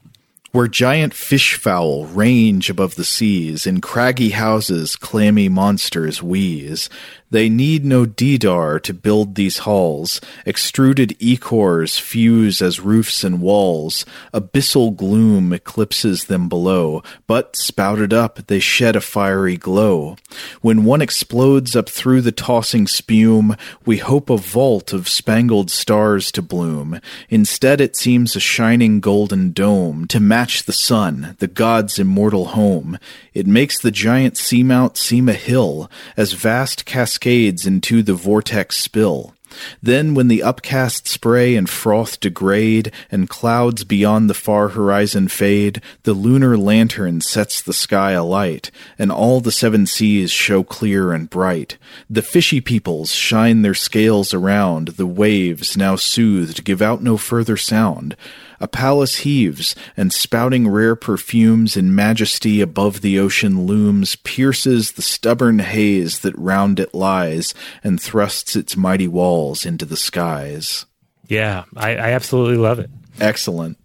where 0.53 0.69
giant 0.69 1.15
fish 1.15 1.55
fowl 1.55 2.05
range 2.07 2.69
above 2.69 2.95
the 2.95 3.05
seas, 3.05 3.67
in 3.67 3.81
craggy 3.81 4.31
houses 4.31 4.97
clammy 4.97 5.49
monsters 5.49 6.23
wheeze. 6.23 6.89
They 7.33 7.49
need 7.49 7.87
no 7.87 8.05
deedar 8.05 8.79
to 8.83 8.93
build 8.93 9.37
these 9.37 9.65
halls. 9.65 10.21
Extruded 10.45 11.17
echors 11.19 11.99
fuse 11.99 12.61
as 12.61 12.79
roofs 12.79 13.25
and 13.25 13.41
walls. 13.41 14.05
Abyssal 14.35 14.95
gloom 14.95 15.51
eclipses 15.55 16.27
them 16.27 16.51
below, 16.51 17.03
but 17.27 17.57
spouted 17.57 18.13
up, 18.13 18.47
they 18.49 18.61
shed 18.61 18.97
a 18.97 19.01
fiery 19.01 19.57
glow. 19.57 20.17
When 20.61 20.85
one 20.85 21.01
explodes 21.01 21.75
up 21.75 21.89
through 21.89 22.21
the 22.21 22.33
tossing 22.33 22.87
spume, 22.87 23.57
we 23.87 23.97
hope 23.97 24.29
a 24.29 24.37
vault 24.37 24.93
of 24.93 25.09
spangled 25.09 25.71
stars 25.71 26.33
to 26.33 26.43
bloom. 26.43 27.01
Instead, 27.31 27.81
it 27.81 27.97
seems 27.97 28.37
a 28.37 28.41
shining 28.41 29.01
golden 29.01 29.53
dome 29.53 30.07
to 30.09 30.21
match 30.21 30.65
the 30.65 30.73
sun, 30.75 31.35
the 31.39 31.49
god's 31.49 31.99
immortal 31.99 32.49
home. 32.49 32.99
It 33.33 33.47
makes 33.47 33.79
the 33.81 33.91
giant 33.91 34.35
seamount 34.35 34.99
seem 34.99 35.31
a 35.31 35.33
hill, 35.33 35.91
as 36.15 36.35
vast 36.35 36.85
cascades 36.85 37.22
into 37.25 38.03
the 38.03 38.15
vortex 38.15 38.77
spill. 38.77 39.35
Then, 39.83 40.15
when 40.15 40.29
the 40.29 40.43
upcast 40.43 41.07
spray 41.07 41.57
and 41.57 41.69
froth 41.69 42.21
degrade, 42.21 42.93
and 43.11 43.29
clouds 43.29 43.85
beyond 43.85 44.29
the 44.29 44.35
far 44.35 44.69
horizon 44.71 45.29
fade, 45.29 45.81
the 46.05 46.15
lunar 46.15 46.57
lantern 46.57 47.21
sets 47.21 47.61
the 47.61 47.73
sky 47.73 48.13
alight, 48.13 48.71
and 48.99 49.13
all 49.13 49.41
the 49.41 49.53
seven 49.53 49.87
seas 49.87 50.31
show 50.31 50.63
clear 50.63 51.13
and 51.13 51.29
bright. 51.29 51.77
The 52.09 52.23
fishy 52.23 52.61
peoples 52.61 53.13
shine 53.13 53.63
their 53.63 53.75
scales 53.75 54.33
around, 54.33 54.89
the 54.89 55.07
waves, 55.07 55.77
now 55.77 55.97
soothed, 55.97 56.65
give 56.65 56.83
out 56.83 57.03
no 57.03 57.17
further 57.17 57.57
sound. 57.57 58.17
A 58.63 58.69
palace 58.69 59.19
heaves, 59.19 59.75
and 59.97 60.13
spouting 60.13 60.69
rare 60.69 60.95
perfumes 60.95 61.77
in 61.77 61.97
majesty 61.97 62.61
above 62.61 63.01
the 63.01 63.19
ocean 63.19 63.67
looms, 63.67 64.15
pierces 64.15 64.93
the 64.93 65.03
stubborn 65.03 65.59
haze 65.59 66.21
that 66.21 66.39
round 66.39 66.79
it 66.79 66.95
lies, 66.95 67.55
and 67.83 68.01
thrusts 68.01 68.55
its 68.55 68.77
mighty 68.77 69.09
walls 69.09 69.67
into 69.67 69.85
the 69.85 69.97
skies. 69.97 70.87
Yeah, 71.27 71.65
I, 71.77 71.97
I 71.97 72.11
absolutely 72.13 72.57
love 72.57 72.79
it. 72.79 72.89
Excellent. 73.19 73.79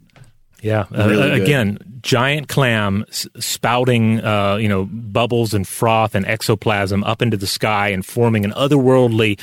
Yeah. 0.62 0.86
Uh, 0.96 1.32
again, 1.34 1.78
giant 2.02 2.48
clam 2.48 3.06
spouting, 3.12 4.24
uh, 4.24 4.56
you 4.56 4.68
know, 4.68 4.86
bubbles 4.86 5.54
and 5.54 5.68
froth 5.68 6.16
and 6.16 6.26
ectoplasm 6.26 7.04
up 7.04 7.22
into 7.22 7.38
the 7.38 7.46
sky 7.46 7.90
and 7.90 8.06
forming 8.06 8.44
an 8.44 8.52
otherworldly 8.54 9.40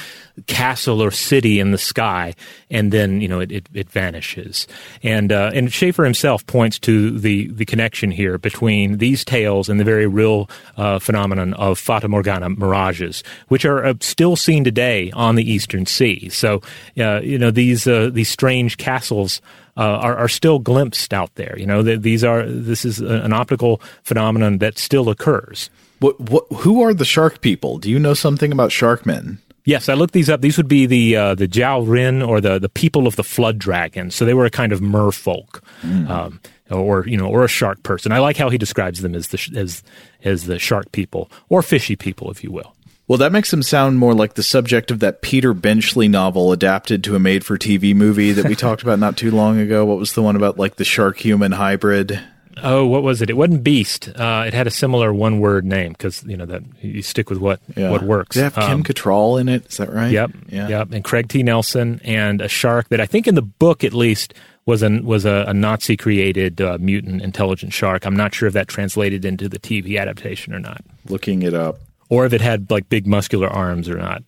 castle 0.46 1.00
or 1.02 1.10
city 1.10 1.60
in 1.60 1.70
the 1.70 1.78
sky, 1.78 2.34
and 2.70 2.90
then 2.90 3.20
you 3.20 3.28
know 3.28 3.38
it, 3.38 3.52
it, 3.52 3.68
it 3.74 3.90
vanishes. 3.90 4.66
And 5.02 5.30
uh, 5.30 5.50
and 5.54 5.72
Schaefer 5.72 6.04
himself 6.04 6.44
points 6.46 6.78
to 6.80 7.18
the 7.18 7.48
the 7.48 7.64
connection 7.64 8.10
here 8.10 8.38
between 8.38 8.98
these 8.98 9.24
tales 9.24 9.68
and 9.68 9.78
the 9.78 9.84
very 9.84 10.06
real 10.06 10.50
uh, 10.76 10.98
phenomenon 10.98 11.54
of 11.54 11.78
Fata 11.78 12.08
Morgana 12.08 12.50
mirages, 12.50 13.22
which 13.48 13.64
are 13.64 13.84
uh, 13.84 13.94
still 14.00 14.36
seen 14.36 14.64
today 14.64 15.10
on 15.12 15.36
the 15.36 15.48
Eastern 15.48 15.86
Sea. 15.86 16.28
So 16.30 16.62
uh, 16.98 17.20
you 17.20 17.38
know 17.38 17.50
these 17.50 17.84
these 17.84 18.28
strange 18.28 18.76
castles 18.78 19.40
uh, 19.76 19.82
are, 19.82 20.16
are 20.16 20.28
still 20.28 20.58
glimpsed 20.58 21.12
out 21.12 21.34
there. 21.34 21.58
You 21.58 21.66
know, 21.66 21.82
these 21.82 22.24
are 22.24 22.46
this 22.46 22.84
is 22.84 23.00
an 23.00 23.32
optical 23.32 23.80
phenomenon 24.02 24.58
that 24.58 24.78
still 24.78 25.08
occurs. 25.08 25.70
What, 26.00 26.20
what, 26.20 26.44
who 26.58 26.82
are 26.82 26.92
the 26.92 27.04
shark 27.04 27.40
people? 27.40 27.78
Do 27.78 27.90
you 27.90 27.98
know 27.98 28.14
something 28.14 28.52
about 28.52 28.70
sharkmen? 28.70 29.38
Yes, 29.64 29.88
I 29.88 29.94
looked 29.94 30.12
these 30.12 30.28
up. 30.28 30.42
These 30.42 30.58
would 30.58 30.68
be 30.68 30.84
the 30.84 31.16
uh, 31.16 31.34
the 31.34 31.48
Jiao 31.48 31.88
Rin 31.88 32.20
or 32.20 32.40
the 32.40 32.58
the 32.58 32.68
people 32.68 33.06
of 33.06 33.16
the 33.16 33.24
flood 33.24 33.58
dragon. 33.58 34.10
So 34.10 34.26
they 34.26 34.34
were 34.34 34.44
a 34.44 34.50
kind 34.50 34.72
of 34.72 34.80
merfolk, 34.80 35.60
mm. 35.80 36.08
um, 36.10 36.40
or 36.70 37.06
you 37.06 37.16
know, 37.16 37.26
or 37.26 37.44
a 37.44 37.48
shark 37.48 37.82
person. 37.82 38.12
I 38.12 38.18
like 38.18 38.36
how 38.36 38.50
he 38.50 38.58
describes 38.58 39.00
them 39.00 39.14
as 39.14 39.28
the 39.28 39.52
as 39.56 39.82
as 40.22 40.44
the 40.44 40.58
shark 40.58 40.92
people 40.92 41.30
or 41.48 41.62
fishy 41.62 41.96
people, 41.96 42.30
if 42.30 42.44
you 42.44 42.52
will. 42.52 42.73
Well, 43.06 43.18
that 43.18 43.32
makes 43.32 43.52
him 43.52 43.62
sound 43.62 43.98
more 43.98 44.14
like 44.14 44.34
the 44.34 44.42
subject 44.42 44.90
of 44.90 45.00
that 45.00 45.20
Peter 45.20 45.52
Benchley 45.52 46.08
novel 46.08 46.52
adapted 46.52 47.04
to 47.04 47.14
a 47.14 47.18
made 47.18 47.44
for 47.44 47.58
TV 47.58 47.94
movie 47.94 48.32
that 48.32 48.46
we 48.46 48.54
talked 48.54 48.82
about 48.82 48.98
not 48.98 49.18
too 49.18 49.30
long 49.30 49.58
ago. 49.58 49.84
What 49.84 49.98
was 49.98 50.14
the 50.14 50.22
one 50.22 50.36
about 50.36 50.58
like 50.58 50.76
the 50.76 50.84
shark 50.84 51.18
human 51.18 51.52
hybrid? 51.52 52.18
Oh, 52.62 52.86
what 52.86 53.02
was 53.02 53.20
it? 53.20 53.28
It 53.28 53.36
wasn't 53.36 53.62
Beast. 53.62 54.08
Uh, 54.08 54.44
it 54.46 54.54
had 54.54 54.66
a 54.66 54.70
similar 54.70 55.12
one 55.12 55.40
word 55.40 55.66
name 55.66 55.92
because 55.92 56.22
you 56.24 56.36
know 56.36 56.46
that 56.46 56.62
you 56.80 57.02
stick 57.02 57.28
with 57.28 57.38
what 57.38 57.60
yeah. 57.76 57.90
what 57.90 58.02
works. 58.04 58.36
It 58.36 58.44
have 58.44 58.56
um, 58.56 58.82
Kim 58.82 58.94
Cattrall 58.94 59.38
in 59.38 59.48
it? 59.48 59.66
Is 59.66 59.76
that 59.78 59.92
right? 59.92 60.10
Yep. 60.10 60.30
Yeah. 60.48 60.68
Yep. 60.68 60.92
And 60.92 61.04
Craig 61.04 61.28
T. 61.28 61.42
Nelson 61.42 62.00
and 62.04 62.40
a 62.40 62.48
shark 62.48 62.88
that 62.88 63.00
I 63.00 63.06
think 63.06 63.26
in 63.26 63.34
the 63.34 63.42
book 63.42 63.84
at 63.84 63.92
least 63.92 64.32
was 64.66 64.82
an 64.82 65.04
was 65.04 65.26
a, 65.26 65.44
a 65.48 65.52
Nazi 65.52 65.96
created 65.96 66.60
uh, 66.60 66.78
mutant 66.80 67.22
intelligent 67.22 67.74
shark. 67.74 68.06
I'm 68.06 68.16
not 68.16 68.34
sure 68.34 68.46
if 68.46 68.54
that 68.54 68.68
translated 68.68 69.24
into 69.24 69.48
the 69.48 69.58
TV 69.58 70.00
adaptation 70.00 70.54
or 70.54 70.60
not. 70.60 70.82
Looking 71.06 71.42
it 71.42 71.54
up 71.54 71.80
or 72.08 72.26
if 72.26 72.32
it 72.32 72.40
had 72.40 72.70
like 72.70 72.88
big 72.88 73.06
muscular 73.06 73.48
arms 73.48 73.88
or 73.88 73.96
not. 73.96 74.22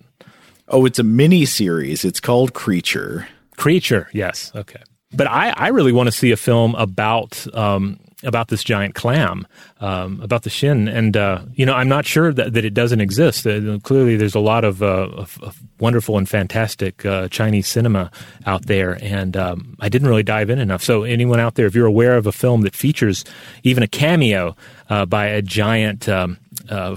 Oh, 0.69 0.85
it's 0.85 0.99
a 0.99 1.05
mini 1.05 1.45
series. 1.45 2.05
It's 2.05 2.21
called 2.21 2.55
Creature. 2.55 3.29
Creature, 3.57 4.09
yes, 4.13 4.53
okay. 4.55 4.83
But 5.13 5.29
I, 5.29 5.51
I 5.51 5.69
really 5.69 5.93
want 5.93 6.09
to 6.09 6.13
see 6.13 6.33
a 6.33 6.37
film 6.37 6.75
about 6.75 7.47
um, 7.55 7.99
about 8.25 8.49
this 8.49 8.65
giant 8.65 8.95
clam, 8.95 9.47
um, 9.81 10.21
about 10.21 10.43
the 10.43 10.51
Shin, 10.51 10.89
and 10.89 11.17
uh, 11.17 11.43
you 11.55 11.65
know 11.65 11.75
I'm 11.75 11.89
not 11.89 12.05
sure 12.05 12.33
that, 12.33 12.55
that 12.55 12.65
it 12.65 12.75
doesn't 12.75 13.01
exist. 13.01 13.47
Uh, 13.47 13.79
clearly, 13.83 14.17
there's 14.17 14.35
a 14.35 14.41
lot 14.41 14.65
of, 14.65 14.83
uh, 14.83 15.09
of, 15.13 15.39
of 15.43 15.59
wonderful 15.79 16.19
and 16.19 16.29
fantastic 16.29 17.07
uh, 17.07 17.29
Chinese 17.29 17.69
cinema 17.69 18.11
out 18.47 18.67
there, 18.67 18.99
and 19.01 19.37
um, 19.37 19.77
I 19.81 19.89
didn't 19.89 20.09
really 20.09 20.23
dive 20.23 20.51
in 20.51 20.59
enough. 20.59 20.83
So 20.83 21.05
anyone 21.05 21.41
out 21.41 21.55
there, 21.55 21.67
if 21.67 21.75
you're 21.75 21.87
aware 21.87 22.17
of 22.17 22.27
a 22.27 22.33
film 22.33 22.63
that 22.63 22.75
features 22.75 23.25
even 23.63 23.83
a 23.83 23.89
cameo 23.89 24.57
uh, 24.91 25.07
by 25.07 25.27
a 25.27 25.41
giant 25.41 26.09
um, 26.09 26.39
uh, 26.69 26.97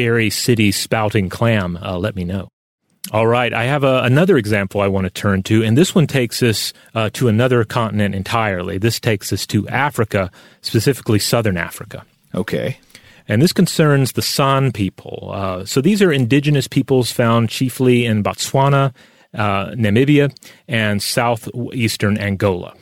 fairy 0.00 0.30
city 0.30 0.72
spouting 0.72 1.28
clam, 1.28 1.76
uh, 1.76 1.98
let 1.98 2.16
me 2.16 2.24
know. 2.24 2.48
All 3.12 3.26
right, 3.26 3.52
I 3.52 3.64
have 3.64 3.84
a, 3.84 4.02
another 4.02 4.38
example 4.38 4.80
I 4.80 4.88
want 4.88 5.04
to 5.04 5.10
turn 5.10 5.42
to, 5.42 5.62
and 5.62 5.76
this 5.76 5.94
one 5.94 6.06
takes 6.06 6.42
us 6.42 6.72
uh, 6.94 7.10
to 7.12 7.28
another 7.28 7.64
continent 7.64 8.14
entirely. 8.14 8.78
This 8.78 8.98
takes 8.98 9.30
us 9.30 9.46
to 9.48 9.68
Africa, 9.68 10.30
specifically 10.62 11.18
southern 11.18 11.58
Africa. 11.58 12.06
Okay. 12.34 12.78
And 13.28 13.42
this 13.42 13.52
concerns 13.52 14.12
the 14.12 14.22
San 14.22 14.72
people. 14.72 15.32
Uh, 15.34 15.66
so 15.66 15.82
these 15.82 16.00
are 16.00 16.10
indigenous 16.10 16.66
peoples 16.66 17.12
found 17.12 17.50
chiefly 17.50 18.06
in 18.06 18.22
Botswana, 18.22 18.94
uh, 19.34 19.66
Namibia, 19.72 20.34
and 20.66 21.02
southeastern 21.02 22.16
Angola. 22.16 22.74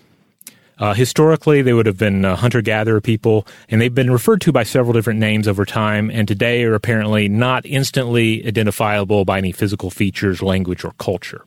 Uh, 0.79 0.95
historically, 0.95 1.63
they 1.63 1.73
would 1.73 1.87
have 1.87 1.99
been 1.99 2.25
uh, 2.25 2.37
hunter 2.37 2.63
gatherer 2.63 3.01
people, 3.01 3.47
and 3.69 3.81
they've 3.81 3.95
been 3.95 4.11
referred 4.11 4.41
to 4.41 4.53
by 4.53 4.63
several 4.63 4.93
different 4.93 5.19
names 5.19 5.49
over 5.49 5.65
time, 5.65 6.11
and 6.11 6.29
today 6.29 6.63
are 6.65 6.75
apparently 6.75 7.29
not 7.29 7.67
instantly 7.67 8.47
identifiable 8.47 9.25
by 9.25 9.39
any 9.39 9.53
physical 9.53 9.91
features, 9.91 10.43
language, 10.43 10.85
or 10.85 10.93
culture. 10.99 11.45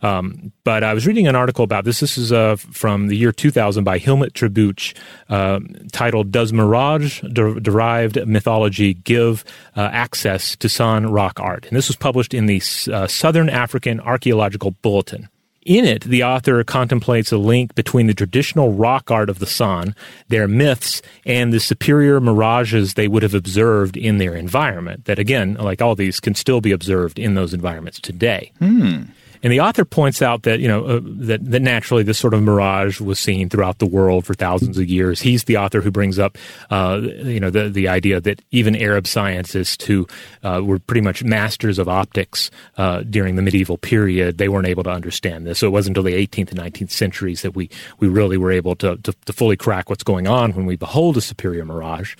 Um, 0.00 0.52
but 0.64 0.84
I 0.84 0.94
was 0.94 1.06
reading 1.06 1.26
an 1.26 1.34
article 1.34 1.64
about 1.64 1.84
this. 1.84 2.00
This 2.00 2.16
is 2.16 2.32
uh, 2.32 2.56
from 2.56 3.08
the 3.08 3.16
year 3.16 3.32
2000 3.32 3.82
by 3.84 3.98
Helmut 3.98 4.32
Tributsch, 4.32 4.96
uh, 5.28 5.60
titled 5.92 6.30
"Does 6.30 6.52
Mirage 6.52 7.20
de- 7.22 7.60
Derived 7.60 8.24
Mythology 8.26 8.94
Give 8.94 9.44
uh, 9.76 9.90
Access 9.92 10.54
to 10.56 10.68
San 10.68 11.10
Rock 11.10 11.40
Art?" 11.40 11.66
And 11.66 11.76
this 11.76 11.88
was 11.88 11.96
published 11.96 12.32
in 12.32 12.46
the 12.46 12.62
uh, 12.92 13.06
Southern 13.08 13.48
African 13.48 14.00
Archaeological 14.00 14.70
Bulletin. 14.70 15.28
In 15.68 15.84
it, 15.84 16.04
the 16.04 16.24
author 16.24 16.64
contemplates 16.64 17.30
a 17.30 17.36
link 17.36 17.74
between 17.74 18.06
the 18.06 18.14
traditional 18.14 18.72
rock 18.72 19.10
art 19.10 19.28
of 19.28 19.38
the 19.38 19.46
San, 19.46 19.94
their 20.28 20.48
myths, 20.48 21.02
and 21.26 21.52
the 21.52 21.60
superior 21.60 22.22
mirages 22.22 22.94
they 22.94 23.06
would 23.06 23.22
have 23.22 23.34
observed 23.34 23.94
in 23.94 24.16
their 24.16 24.34
environment. 24.34 25.04
That, 25.04 25.18
again, 25.18 25.56
like 25.56 25.82
all 25.82 25.94
these, 25.94 26.20
can 26.20 26.34
still 26.34 26.62
be 26.62 26.72
observed 26.72 27.18
in 27.18 27.34
those 27.34 27.52
environments 27.52 28.00
today. 28.00 28.50
Hmm. 28.60 29.02
And 29.42 29.52
the 29.52 29.60
author 29.60 29.84
points 29.84 30.22
out 30.22 30.42
that 30.42 30.60
you 30.60 30.68
know 30.68 30.84
uh, 30.84 31.00
that 31.02 31.44
that 31.50 31.62
naturally 31.62 32.02
this 32.02 32.18
sort 32.18 32.34
of 32.34 32.42
mirage 32.42 33.00
was 33.00 33.18
seen 33.18 33.48
throughout 33.48 33.78
the 33.78 33.86
world 33.86 34.26
for 34.26 34.34
thousands 34.34 34.78
of 34.78 34.88
years. 34.88 35.20
He's 35.20 35.44
the 35.44 35.56
author 35.56 35.80
who 35.80 35.90
brings 35.90 36.18
up 36.18 36.38
uh, 36.70 37.00
you 37.02 37.40
know 37.40 37.50
the 37.50 37.68
the 37.68 37.88
idea 37.88 38.20
that 38.20 38.42
even 38.50 38.76
Arab 38.76 39.06
scientists 39.06 39.84
who 39.84 40.06
uh, 40.42 40.62
were 40.64 40.78
pretty 40.78 41.00
much 41.00 41.22
masters 41.22 41.78
of 41.78 41.88
optics 41.88 42.50
uh, 42.76 43.02
during 43.02 43.36
the 43.36 43.42
medieval 43.42 43.78
period 43.78 44.38
they 44.38 44.48
weren't 44.48 44.66
able 44.66 44.82
to 44.84 44.90
understand 44.90 45.46
this. 45.46 45.58
So 45.58 45.66
it 45.66 45.70
wasn't 45.70 45.96
until 45.96 46.10
the 46.10 46.26
18th 46.26 46.50
and 46.50 46.58
19th 46.58 46.90
centuries 46.90 47.42
that 47.42 47.54
we 47.54 47.70
we 47.98 48.08
really 48.08 48.36
were 48.36 48.52
able 48.52 48.74
to 48.76 48.96
to, 48.96 49.12
to 49.12 49.32
fully 49.32 49.56
crack 49.56 49.90
what's 49.90 50.04
going 50.04 50.26
on 50.26 50.52
when 50.52 50.66
we 50.66 50.76
behold 50.76 51.16
a 51.16 51.20
superior 51.20 51.64
mirage. 51.64 52.16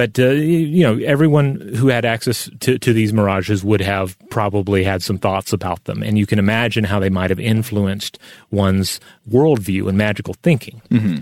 But 0.00 0.18
uh, 0.18 0.28
you 0.30 0.82
know 0.82 0.96
everyone 1.04 1.60
who 1.76 1.88
had 1.88 2.06
access 2.06 2.48
to 2.60 2.78
to 2.78 2.94
these 2.94 3.12
mirages 3.12 3.62
would 3.62 3.82
have 3.82 4.16
probably 4.30 4.82
had 4.82 5.02
some 5.02 5.18
thoughts 5.18 5.52
about 5.52 5.84
them, 5.84 6.02
and 6.02 6.16
you 6.16 6.24
can 6.24 6.38
imagine 6.38 6.84
how 6.84 6.98
they 7.00 7.10
might 7.10 7.28
have 7.28 7.38
influenced 7.38 8.18
one's 8.50 8.98
worldview 9.30 9.90
and 9.90 9.98
magical 9.98 10.32
thinking. 10.42 10.80
Mm-hmm. 10.88 11.18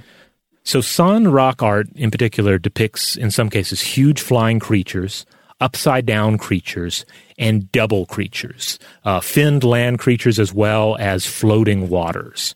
So, 0.62 0.80
San 0.80 1.26
rock 1.26 1.60
art 1.60 1.88
in 1.96 2.12
particular 2.12 2.56
depicts, 2.56 3.16
in 3.16 3.32
some 3.32 3.50
cases, 3.50 3.80
huge 3.80 4.20
flying 4.20 4.60
creatures, 4.60 5.26
upside 5.60 6.06
down 6.06 6.38
creatures, 6.38 7.04
and 7.36 7.72
double 7.72 8.06
creatures, 8.06 8.78
uh, 9.04 9.18
finned 9.18 9.64
land 9.64 9.98
creatures 9.98 10.38
as 10.38 10.54
well 10.54 10.96
as 11.00 11.26
floating 11.26 11.88
waters. 11.88 12.54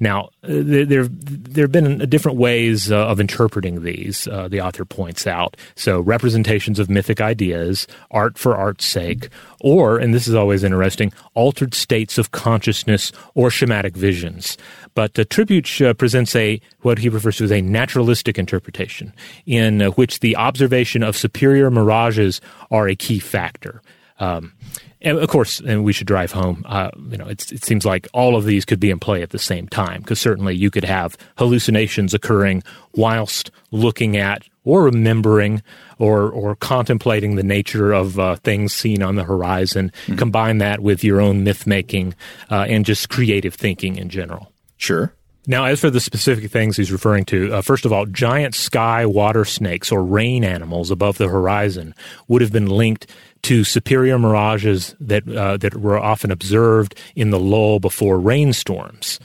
Now, 0.00 0.28
there 0.42 1.08
there 1.08 1.64
have 1.64 1.72
been 1.72 1.98
different 2.08 2.38
ways 2.38 2.92
uh, 2.92 3.06
of 3.06 3.18
interpreting 3.18 3.82
these. 3.82 4.28
Uh, 4.28 4.46
the 4.46 4.60
author 4.60 4.84
points 4.84 5.26
out 5.26 5.56
so 5.74 6.00
representations 6.00 6.78
of 6.78 6.88
mythic 6.88 7.20
ideas, 7.20 7.86
art 8.10 8.38
for 8.38 8.56
art's 8.56 8.86
sake, 8.86 9.28
or 9.60 9.98
and 9.98 10.14
this 10.14 10.28
is 10.28 10.34
always 10.34 10.62
interesting, 10.62 11.12
altered 11.34 11.74
states 11.74 12.16
of 12.16 12.30
consciousness 12.30 13.10
or 13.34 13.50
schematic 13.50 13.96
visions. 13.96 14.56
But 14.94 15.18
uh, 15.18 15.24
Tributsch 15.24 15.84
uh, 15.84 15.94
presents 15.94 16.34
a 16.36 16.60
what 16.82 16.98
he 16.98 17.08
refers 17.08 17.38
to 17.38 17.44
as 17.44 17.52
a 17.52 17.60
naturalistic 17.60 18.38
interpretation, 18.38 19.12
in 19.46 19.82
uh, 19.82 19.90
which 19.90 20.20
the 20.20 20.36
observation 20.36 21.02
of 21.02 21.16
superior 21.16 21.70
mirages 21.70 22.40
are 22.70 22.88
a 22.88 22.94
key 22.94 23.18
factor. 23.18 23.82
Um, 24.20 24.52
and 25.00 25.18
of 25.18 25.28
course, 25.28 25.60
and 25.60 25.84
we 25.84 25.92
should 25.92 26.06
drive 26.06 26.32
home. 26.32 26.64
Uh, 26.66 26.90
you 27.08 27.16
know, 27.16 27.26
it 27.28 27.40
seems 27.40 27.84
like 27.84 28.08
all 28.12 28.36
of 28.36 28.44
these 28.44 28.64
could 28.64 28.80
be 28.80 28.90
in 28.90 28.98
play 28.98 29.22
at 29.22 29.30
the 29.30 29.38
same 29.38 29.68
time 29.68 30.00
because 30.00 30.20
certainly 30.20 30.56
you 30.56 30.70
could 30.70 30.84
have 30.84 31.16
hallucinations 31.36 32.14
occurring 32.14 32.62
whilst 32.94 33.50
looking 33.70 34.16
at 34.16 34.42
or 34.64 34.82
remembering 34.82 35.62
or 35.98 36.30
or 36.30 36.56
contemplating 36.56 37.36
the 37.36 37.44
nature 37.44 37.92
of 37.92 38.18
uh, 38.18 38.36
things 38.36 38.72
seen 38.72 39.02
on 39.02 39.14
the 39.14 39.24
horizon. 39.24 39.92
Mm-hmm. 40.06 40.16
Combine 40.16 40.58
that 40.58 40.80
with 40.80 41.04
your 41.04 41.20
own 41.20 41.44
myth 41.44 41.66
making 41.66 42.14
uh, 42.50 42.66
and 42.68 42.84
just 42.84 43.08
creative 43.08 43.54
thinking 43.54 43.96
in 43.96 44.08
general. 44.08 44.52
Sure. 44.78 45.12
Now, 45.50 45.64
as 45.64 45.80
for 45.80 45.88
the 45.88 45.98
specific 45.98 46.50
things 46.50 46.76
he's 46.76 46.92
referring 46.92 47.24
to, 47.26 47.54
uh, 47.54 47.62
first 47.62 47.86
of 47.86 47.92
all, 47.92 48.04
giant 48.04 48.54
sky 48.54 49.06
water 49.06 49.46
snakes 49.46 49.90
or 49.90 50.04
rain 50.04 50.44
animals 50.44 50.90
above 50.90 51.16
the 51.16 51.26
horizon 51.26 51.94
would 52.28 52.42
have 52.42 52.52
been 52.52 52.66
linked 52.66 53.10
to 53.44 53.64
superior 53.64 54.18
mirages 54.18 54.94
that 55.00 55.26
uh, 55.26 55.56
that 55.56 55.74
were 55.74 55.98
often 55.98 56.30
observed 56.30 56.94
in 57.16 57.30
the 57.30 57.40
lull 57.40 57.80
before 57.80 58.20
rainstorms. 58.20 59.18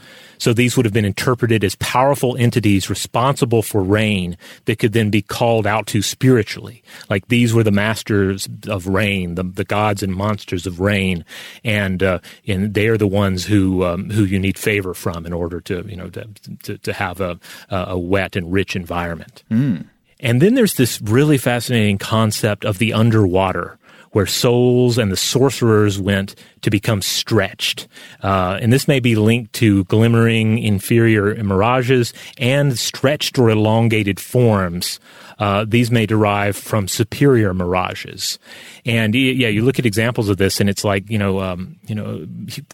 So 0.44 0.52
these 0.52 0.76
would 0.76 0.84
have 0.84 0.92
been 0.92 1.06
interpreted 1.06 1.64
as 1.64 1.74
powerful 1.76 2.36
entities 2.36 2.90
responsible 2.90 3.62
for 3.62 3.82
rain 3.82 4.36
that 4.66 4.78
could 4.78 4.92
then 4.92 5.08
be 5.08 5.22
called 5.22 5.66
out 5.66 5.86
to 5.86 6.02
spiritually. 6.02 6.82
Like 7.08 7.28
these 7.28 7.54
were 7.54 7.62
the 7.62 7.70
masters 7.70 8.46
of 8.68 8.86
rain, 8.86 9.36
the, 9.36 9.44
the 9.44 9.64
gods 9.64 10.02
and 10.02 10.14
monsters 10.14 10.66
of 10.66 10.80
rain, 10.80 11.24
and 11.64 12.02
uh, 12.02 12.18
and 12.46 12.74
they 12.74 12.88
are 12.88 12.98
the 12.98 13.06
ones 13.06 13.46
who 13.46 13.84
um, 13.84 14.10
who 14.10 14.24
you 14.24 14.38
need 14.38 14.58
favor 14.58 14.92
from 14.92 15.24
in 15.24 15.32
order 15.32 15.62
to 15.62 15.82
you 15.88 15.96
know 15.96 16.10
to 16.10 16.28
to, 16.64 16.76
to 16.76 16.92
have 16.92 17.22
a 17.22 17.40
a 17.70 17.98
wet 17.98 18.36
and 18.36 18.52
rich 18.52 18.76
environment. 18.76 19.44
Mm. 19.50 19.86
And 20.20 20.42
then 20.42 20.56
there's 20.56 20.74
this 20.74 21.00
really 21.00 21.38
fascinating 21.38 21.96
concept 21.96 22.66
of 22.66 22.76
the 22.76 22.92
underwater 22.92 23.78
where 24.14 24.26
souls 24.26 24.96
and 24.96 25.10
the 25.10 25.16
sorcerers 25.16 26.00
went 26.00 26.36
to 26.62 26.70
become 26.70 27.02
stretched. 27.02 27.88
Uh, 28.22 28.56
and 28.62 28.72
this 28.72 28.86
may 28.86 29.00
be 29.00 29.16
linked 29.16 29.52
to 29.52 29.82
glimmering 29.84 30.56
inferior 30.58 31.34
mirages 31.42 32.14
and 32.38 32.78
stretched 32.78 33.36
or 33.40 33.50
elongated 33.50 34.20
forms. 34.20 35.00
Uh, 35.40 35.64
these 35.66 35.90
may 35.90 36.06
derive 36.06 36.56
from 36.56 36.86
superior 36.86 37.52
mirages. 37.52 38.38
And 38.86 39.16
yeah, 39.16 39.48
you 39.48 39.64
look 39.64 39.80
at 39.80 39.86
examples 39.86 40.28
of 40.28 40.36
this, 40.36 40.60
and 40.60 40.70
it's 40.70 40.84
like 40.84 41.10
you 41.10 41.18
know, 41.18 41.40
um, 41.40 41.76
you 41.88 41.96
know, 41.96 42.24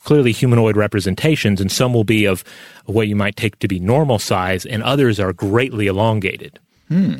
clearly 0.04 0.32
humanoid 0.32 0.76
representations, 0.76 1.58
and 1.58 1.72
some 1.72 1.94
will 1.94 2.04
be 2.04 2.26
of 2.26 2.44
what 2.84 3.08
you 3.08 3.16
might 3.16 3.36
take 3.36 3.58
to 3.60 3.68
be 3.68 3.80
normal 3.80 4.18
size, 4.18 4.66
and 4.66 4.82
others 4.82 5.18
are 5.18 5.32
greatly 5.32 5.86
elongated. 5.86 6.58
Hmm. 6.88 7.14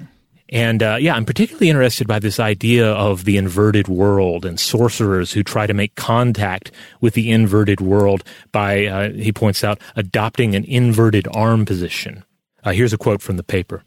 And 0.51 0.83
uh, 0.83 0.97
yeah, 1.01 1.15
I'm 1.15 1.25
particularly 1.25 1.71
interested 1.71 2.09
by 2.09 2.19
this 2.19 2.41
idea 2.41 2.93
of 2.93 3.25
the 3.25 3.37
inverted 3.37 3.87
world 3.87 4.45
and 4.45 4.59
sorcerers 4.59 5.33
who 5.33 5.45
try 5.45 5.67
to 5.67 5.75
make 5.75 5.95
contact 5.95 6.73
with 7.01 7.15
the 7.15 7.31
inverted 7.31 7.81
world 7.81 8.25
by, 8.51 8.87
uh, 8.87 9.13
he 9.13 9.33
points 9.33 9.63
out, 9.63 9.81
adopting 9.95 10.57
an 10.57 10.65
inverted 10.65 11.29
arm 11.33 11.65
position. 11.65 12.25
Uh, 12.65 12.73
here's 12.73 12.93
a 12.93 12.99
quote 12.99 13.23
from 13.23 13.37
the 13.37 13.45
paper. 13.45 13.85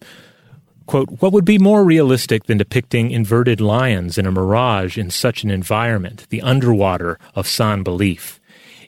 Quote, 0.86 1.22
what 1.22 1.32
would 1.32 1.46
be 1.46 1.58
more 1.58 1.84
realistic 1.84 2.46
than 2.46 2.58
depicting 2.58 3.12
inverted 3.12 3.62
lions 3.62 4.18
in 4.18 4.26
a 4.26 4.32
mirage 4.32 4.98
in 4.98 5.10
such 5.10 5.44
an 5.44 5.52
environment, 5.52 6.28
the 6.30 6.42
underwater 6.42 7.20
of 7.36 7.48
San 7.48 7.84
belief? 7.84 8.40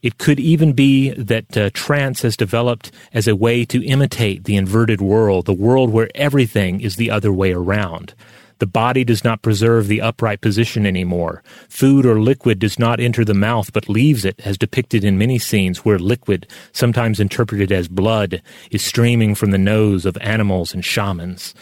It 0.02 0.18
could 0.18 0.40
even 0.40 0.74
be 0.74 1.12
that 1.12 1.58
uh, 1.58 1.70
trance 1.74 2.22
has 2.22 2.38
developed 2.38 2.92
as 3.14 3.28
a 3.28 3.36
way 3.36 3.66
to 3.66 3.86
imitate 3.86 4.44
the 4.44 4.56
inverted 4.56 5.02
world, 5.02 5.46
the 5.46 5.54
world 5.54 5.92
where 5.92 6.10
everything 6.16 6.82
is 6.82 6.96
the 6.96 7.12
other 7.12 7.32
way 7.32 7.54
around. 7.54 8.14
The 8.60 8.66
body 8.66 9.04
does 9.04 9.24
not 9.24 9.42
preserve 9.42 9.88
the 9.88 10.02
upright 10.02 10.40
position 10.40 10.86
anymore. 10.86 11.44
Food 11.68 12.06
or 12.06 12.22
liquid 12.22 12.60
does 12.60 12.80
not 12.80 13.02
enter 13.02 13.26
the 13.26 13.34
mouth 13.34 13.74
but 13.74 13.90
leaves 13.90 14.24
it, 14.24 14.40
as 14.46 14.58
depicted 14.58 15.04
in 15.04 15.18
many 15.18 15.38
scenes 15.38 15.84
where 15.84 16.00
liquid, 16.00 16.48
sometimes 16.72 17.20
interpreted 17.20 17.72
as 17.72 17.90
blood, 17.90 18.42
is 18.72 18.82
streaming 18.82 19.36
from 19.36 19.52
the 19.52 19.58
nose 19.58 20.06
of 20.06 20.18
animals 20.22 20.74
and 20.74 20.86
shamans. 20.86 21.54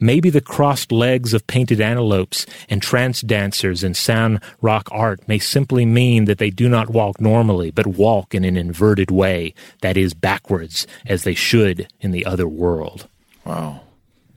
Maybe 0.00 0.30
the 0.30 0.40
crossed 0.40 0.92
legs 0.92 1.34
of 1.34 1.46
painted 1.46 1.80
antelopes 1.80 2.46
and 2.68 2.82
trance 2.82 3.20
dancers 3.20 3.82
in 3.82 3.94
San 3.94 4.40
rock 4.60 4.88
art 4.90 5.26
may 5.28 5.38
simply 5.38 5.86
mean 5.86 6.26
that 6.26 6.38
they 6.38 6.50
do 6.50 6.68
not 6.68 6.90
walk 6.90 7.20
normally, 7.20 7.70
but 7.70 7.86
walk 7.86 8.34
in 8.34 8.44
an 8.44 8.56
inverted 8.56 9.10
way, 9.10 9.54
that 9.80 9.96
is, 9.96 10.14
backwards, 10.14 10.86
as 11.06 11.24
they 11.24 11.34
should 11.34 11.88
in 12.00 12.10
the 12.10 12.26
other 12.26 12.48
world. 12.48 13.08
Wow. 13.44 13.82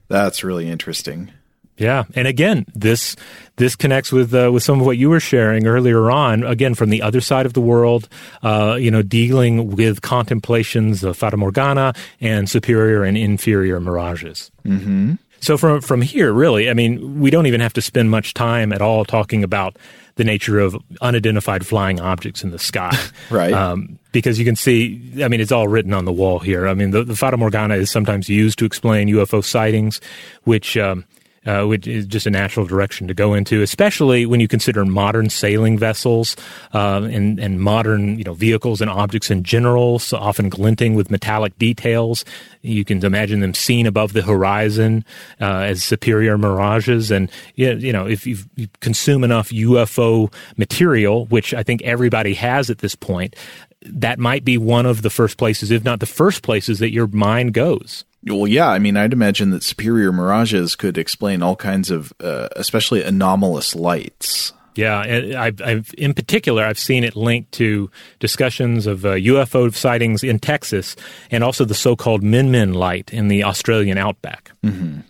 That's 0.07 0.43
really 0.43 0.69
interesting. 0.69 1.31
Yeah, 1.79 2.03
and 2.13 2.27
again, 2.27 2.65
this 2.75 3.15
this 3.55 3.77
connects 3.77 4.11
with 4.11 4.33
uh, 4.33 4.51
with 4.51 4.63
some 4.63 4.81
of 4.81 4.85
what 4.85 4.97
you 4.97 5.09
were 5.09 5.21
sharing 5.21 5.65
earlier 5.65 6.11
on. 6.11 6.43
Again, 6.43 6.75
from 6.75 6.89
the 6.89 7.01
other 7.01 7.21
side 7.21 7.45
of 7.45 7.53
the 7.53 7.61
world, 7.61 8.09
uh, 8.43 8.75
you 8.77 8.91
know, 8.91 9.01
dealing 9.01 9.75
with 9.77 10.01
contemplations 10.01 11.05
of 11.05 11.15
Fata 11.15 11.37
Morgana 11.37 11.93
and 12.19 12.49
superior 12.49 13.05
and 13.05 13.17
inferior 13.17 13.79
mirages. 13.79 14.51
Mm-hmm. 14.65 15.13
So 15.41 15.57
from 15.57 15.81
from 15.81 16.01
here, 16.01 16.33
really, 16.33 16.69
I 16.69 16.73
mean, 16.73 17.19
we 17.19 17.29
don't 17.29 17.45
even 17.45 17.61
have 17.61 17.73
to 17.73 17.81
spend 17.81 18.11
much 18.11 18.33
time 18.33 18.73
at 18.73 18.81
all 18.81 19.05
talking 19.05 19.43
about 19.43 19.77
the 20.15 20.23
nature 20.25 20.59
of 20.59 20.75
unidentified 21.01 21.65
flying 21.65 22.01
objects 22.01 22.43
in 22.43 22.51
the 22.51 22.59
sky, 22.59 22.97
right? 23.29 23.53
Um, 23.53 23.97
because 24.11 24.37
you 24.37 24.43
can 24.43 24.55
see, 24.55 25.23
I 25.23 25.27
mean, 25.27 25.39
it's 25.39 25.51
all 25.51 25.67
written 25.67 25.93
on 25.93 26.05
the 26.05 26.11
wall 26.11 26.39
here. 26.39 26.67
I 26.67 26.73
mean, 26.73 26.91
the, 26.91 27.03
the 27.03 27.15
Fata 27.15 27.37
Morgana 27.37 27.75
is 27.75 27.89
sometimes 27.89 28.27
used 28.27 28.59
to 28.59 28.65
explain 28.65 29.07
UFO 29.07 29.43
sightings, 29.43 30.01
which 30.43 30.75
um, 30.77 31.05
uh, 31.45 31.65
which 31.65 31.87
is 31.87 32.05
just 32.05 32.25
a 32.25 32.29
natural 32.29 32.65
direction 32.65 33.07
to 33.07 33.13
go 33.13 33.33
into, 33.33 33.61
especially 33.61 34.25
when 34.25 34.39
you 34.39 34.47
consider 34.47 34.85
modern 34.85 35.29
sailing 35.29 35.77
vessels 35.77 36.35
uh, 36.73 37.07
and, 37.11 37.39
and 37.39 37.61
modern 37.61 38.17
you 38.17 38.23
know 38.23 38.33
vehicles 38.33 38.81
and 38.81 38.89
objects 38.89 39.31
in 39.31 39.43
general, 39.43 39.99
so 39.99 40.17
often 40.17 40.49
glinting 40.49 40.95
with 40.95 41.11
metallic 41.11 41.57
details. 41.57 42.25
You 42.61 42.83
can 42.83 43.03
imagine 43.05 43.39
them 43.39 43.53
seen 43.53 43.85
above 43.85 44.13
the 44.13 44.21
horizon 44.21 45.05
uh, 45.39 45.61
as 45.61 45.83
superior 45.83 46.37
mirages. 46.37 47.11
And 47.11 47.31
you 47.55 47.93
know, 47.93 48.07
if 48.07 48.27
you 48.27 48.37
consume 48.81 49.23
enough 49.23 49.49
UFO 49.49 50.33
material, 50.57 51.25
which 51.27 51.53
I 51.53 51.63
think 51.63 51.81
everybody 51.83 52.33
has 52.33 52.69
at 52.69 52.79
this 52.79 52.95
point, 52.95 53.35
that 53.81 54.19
might 54.19 54.43
be 54.43 54.57
one 54.57 54.85
of 54.85 55.01
the 55.01 55.09
first 55.09 55.37
places, 55.37 55.71
if 55.71 55.83
not 55.83 55.99
the 55.99 56.05
first 56.05 56.43
places, 56.43 56.79
that 56.79 56.91
your 56.91 57.07
mind 57.07 57.53
goes. 57.53 58.03
Well, 58.23 58.47
yeah. 58.47 58.69
I 58.69 58.79
mean, 58.79 58.97
I'd 58.97 59.13
imagine 59.13 59.51
that 59.51 59.63
superior 59.63 60.11
mirages 60.11 60.75
could 60.75 60.97
explain 60.97 61.41
all 61.41 61.55
kinds 61.55 61.89
of, 61.89 62.13
uh, 62.19 62.49
especially 62.55 63.03
anomalous 63.03 63.75
lights. 63.75 64.53
Yeah, 64.75 64.99
I've, 65.37 65.61
I've, 65.61 65.93
in 65.97 66.13
particular, 66.13 66.63
I've 66.63 66.79
seen 66.79 67.03
it 67.03 67.15
linked 67.15 67.51
to 67.53 67.91
discussions 68.19 68.87
of 68.87 69.05
uh, 69.05 69.15
UFO 69.15 69.73
sightings 69.73 70.23
in 70.23 70.39
Texas 70.39 70.95
and 71.31 71.43
also 71.43 71.65
the 71.65 71.73
so-called 71.73 72.23
Min 72.23 72.49
Min 72.49 72.73
light 72.73 73.11
in 73.11 73.27
the 73.27 73.43
Australian 73.43 73.97
outback. 73.97 74.51
Mm-hmm. 74.63 75.01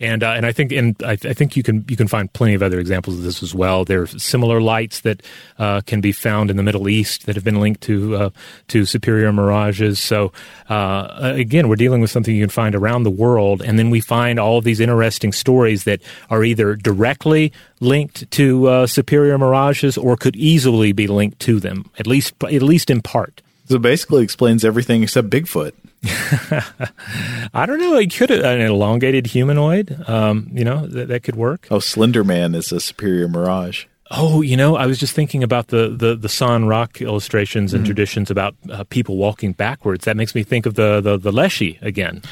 And 0.00 0.24
uh, 0.24 0.30
and 0.30 0.44
I 0.44 0.50
think 0.50 0.72
and 0.72 0.96
I, 1.04 1.12
I, 1.12 1.32
think 1.34 1.56
you 1.56 1.62
can 1.62 1.84
you 1.88 1.96
can 1.96 2.08
find 2.08 2.32
plenty 2.32 2.54
of 2.54 2.64
other 2.64 2.80
examples 2.80 3.16
of 3.16 3.22
this 3.22 3.44
as 3.44 3.54
well. 3.54 3.84
There 3.84 4.02
are 4.02 4.06
similar 4.06 4.60
lights 4.60 5.00
that 5.00 5.22
uh, 5.56 5.82
can 5.82 6.00
be 6.00 6.10
found 6.10 6.50
in 6.50 6.56
the 6.56 6.64
Middle 6.64 6.88
East 6.88 7.26
that 7.26 7.36
have 7.36 7.44
been 7.44 7.60
linked 7.60 7.80
to 7.82 8.16
uh, 8.16 8.30
to 8.68 8.86
superior 8.86 9.32
mirages. 9.32 10.00
So 10.00 10.32
uh, 10.68 11.06
again, 11.20 11.68
we're 11.68 11.76
dealing 11.76 12.00
with 12.00 12.10
something 12.10 12.34
you 12.34 12.42
can 12.42 12.50
find 12.50 12.74
around 12.74 13.04
the 13.04 13.10
world, 13.10 13.62
and 13.62 13.78
then 13.78 13.88
we 13.88 14.00
find 14.00 14.40
all 14.40 14.60
these 14.60 14.80
interesting 14.80 15.32
stories 15.32 15.84
that 15.84 16.02
are 16.28 16.42
either 16.42 16.74
directly 16.74 17.52
linked 17.78 18.28
to 18.32 18.66
uh, 18.66 18.86
superior 18.88 19.38
mirages 19.38 19.96
or 19.96 20.16
could 20.16 20.34
easily 20.34 20.90
be 20.90 21.06
linked 21.06 21.38
to 21.40 21.60
them, 21.60 21.88
at 22.00 22.08
least 22.08 22.34
at 22.42 22.62
least 22.62 22.90
in 22.90 23.00
part. 23.00 23.42
So 23.66 23.78
basically, 23.78 24.24
explains 24.24 24.64
everything 24.64 25.04
except 25.04 25.30
Bigfoot. 25.30 25.72
I 27.54 27.64
don't 27.66 27.80
know. 27.80 27.96
It 27.96 28.14
could 28.14 28.30
an 28.30 28.60
elongated 28.60 29.26
humanoid. 29.26 30.08
Um, 30.08 30.50
you 30.52 30.64
know 30.64 30.86
that, 30.86 31.08
that 31.08 31.22
could 31.22 31.36
work. 31.36 31.66
Oh, 31.70 31.78
Slender 31.78 32.24
Man 32.24 32.54
is 32.54 32.72
a 32.72 32.80
superior 32.80 33.28
mirage. 33.28 33.86
Oh, 34.10 34.42
you 34.42 34.56
know, 34.56 34.76
I 34.76 34.84
was 34.86 34.98
just 34.98 35.14
thinking 35.14 35.42
about 35.42 35.68
the 35.68 35.88
the, 35.88 36.14
the 36.14 36.28
San 36.28 36.66
Rock 36.66 37.00
illustrations 37.00 37.72
and 37.72 37.82
mm 37.82 37.84
traditions 37.84 38.30
about 38.30 38.54
uh, 38.70 38.82
people 38.84 39.16
walking 39.16 39.52
backwards. 39.52 40.04
That 40.06 40.16
makes 40.16 40.34
me 40.34 40.42
think 40.42 40.66
of 40.66 40.74
the 40.74 41.00
the, 41.00 41.16
the 41.16 41.32
Leshy 41.32 41.78
again. 41.80 42.22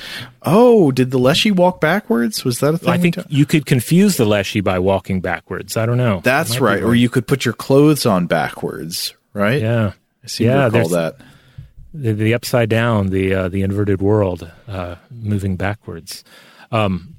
Oh, 0.42 0.90
did 0.90 1.10
the 1.10 1.18
Leshy 1.18 1.50
walk 1.50 1.80
backwards? 1.80 2.44
Was 2.44 2.60
that 2.60 2.74
a 2.74 2.78
thing? 2.78 2.90
I 2.90 2.98
think 2.98 3.16
you 3.28 3.46
could 3.46 3.64
confuse 3.64 4.16
the 4.16 4.24
Leshy 4.24 4.60
by 4.60 4.78
walking 4.78 5.20
backwards. 5.20 5.76
I 5.76 5.86
don't 5.86 5.98
know. 5.98 6.20
That's 6.24 6.58
right. 6.58 6.74
right. 6.74 6.82
Or 6.82 6.94
you 6.94 7.08
could 7.08 7.26
put 7.26 7.44
your 7.44 7.54
clothes 7.54 8.06
on 8.06 8.26
backwards, 8.26 9.14
right? 9.34 9.60
Yeah. 9.60 9.92
I 10.24 10.26
seem 10.26 10.48
yeah, 10.48 10.68
to 10.68 10.70
recall 10.70 10.88
that 10.90 11.16
the, 11.94 12.12
the 12.12 12.34
upside 12.34 12.68
down, 12.68 13.08
the 13.08 13.34
uh, 13.34 13.48
the 13.48 13.62
inverted 13.62 14.00
world, 14.00 14.50
uh, 14.68 14.96
moving 15.10 15.56
backwards. 15.56 16.24
Um, 16.70 17.16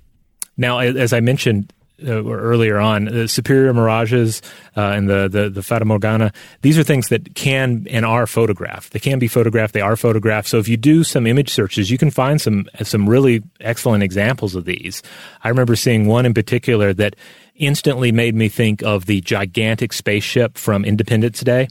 now, 0.58 0.80
as 0.80 1.14
I 1.14 1.20
mentioned 1.20 1.74
uh, 2.06 2.26
earlier 2.26 2.80
on, 2.80 3.06
the 3.06 3.28
superior 3.28 3.74
mirages 3.74 4.42
uh, 4.76 4.82
and 4.82 5.10
the, 5.10 5.28
the 5.28 5.50
the 5.50 5.64
Fata 5.64 5.86
Morgana, 5.86 6.34
these 6.62 6.78
are 6.78 6.84
things 6.84 7.10
that 7.10 7.36
can 7.36 7.88
and 7.90 8.06
are 8.06 8.28
photographed. 8.28 8.94
They 8.94 9.00
can 9.00 9.20
be 9.20 9.28
photographed. 9.28 9.74
They 9.74 9.82
are 9.82 9.96
photographed. 9.96 10.48
So 10.50 10.58
if 10.58 10.68
you 10.68 10.78
do 10.78 11.04
some 11.04 11.28
image 11.28 11.50
searches, 11.50 11.92
you 11.92 11.98
can 11.98 12.10
find 12.10 12.42
some 12.42 12.68
some 12.82 13.08
really 13.08 13.44
excellent 13.62 14.04
examples 14.04 14.56
of 14.56 14.66
these. 14.66 15.02
I 15.44 15.50
remember 15.50 15.76
seeing 15.76 16.08
one 16.08 16.26
in 16.26 16.34
particular 16.34 16.94
that 16.94 17.16
instantly 17.56 18.12
made 18.12 18.34
me 18.34 18.50
think 18.50 18.82
of 18.82 19.06
the 19.06 19.22
gigantic 19.22 19.94
spaceship 19.94 20.58
from 20.58 20.84
Independence 20.84 21.42
Day. 21.42 21.68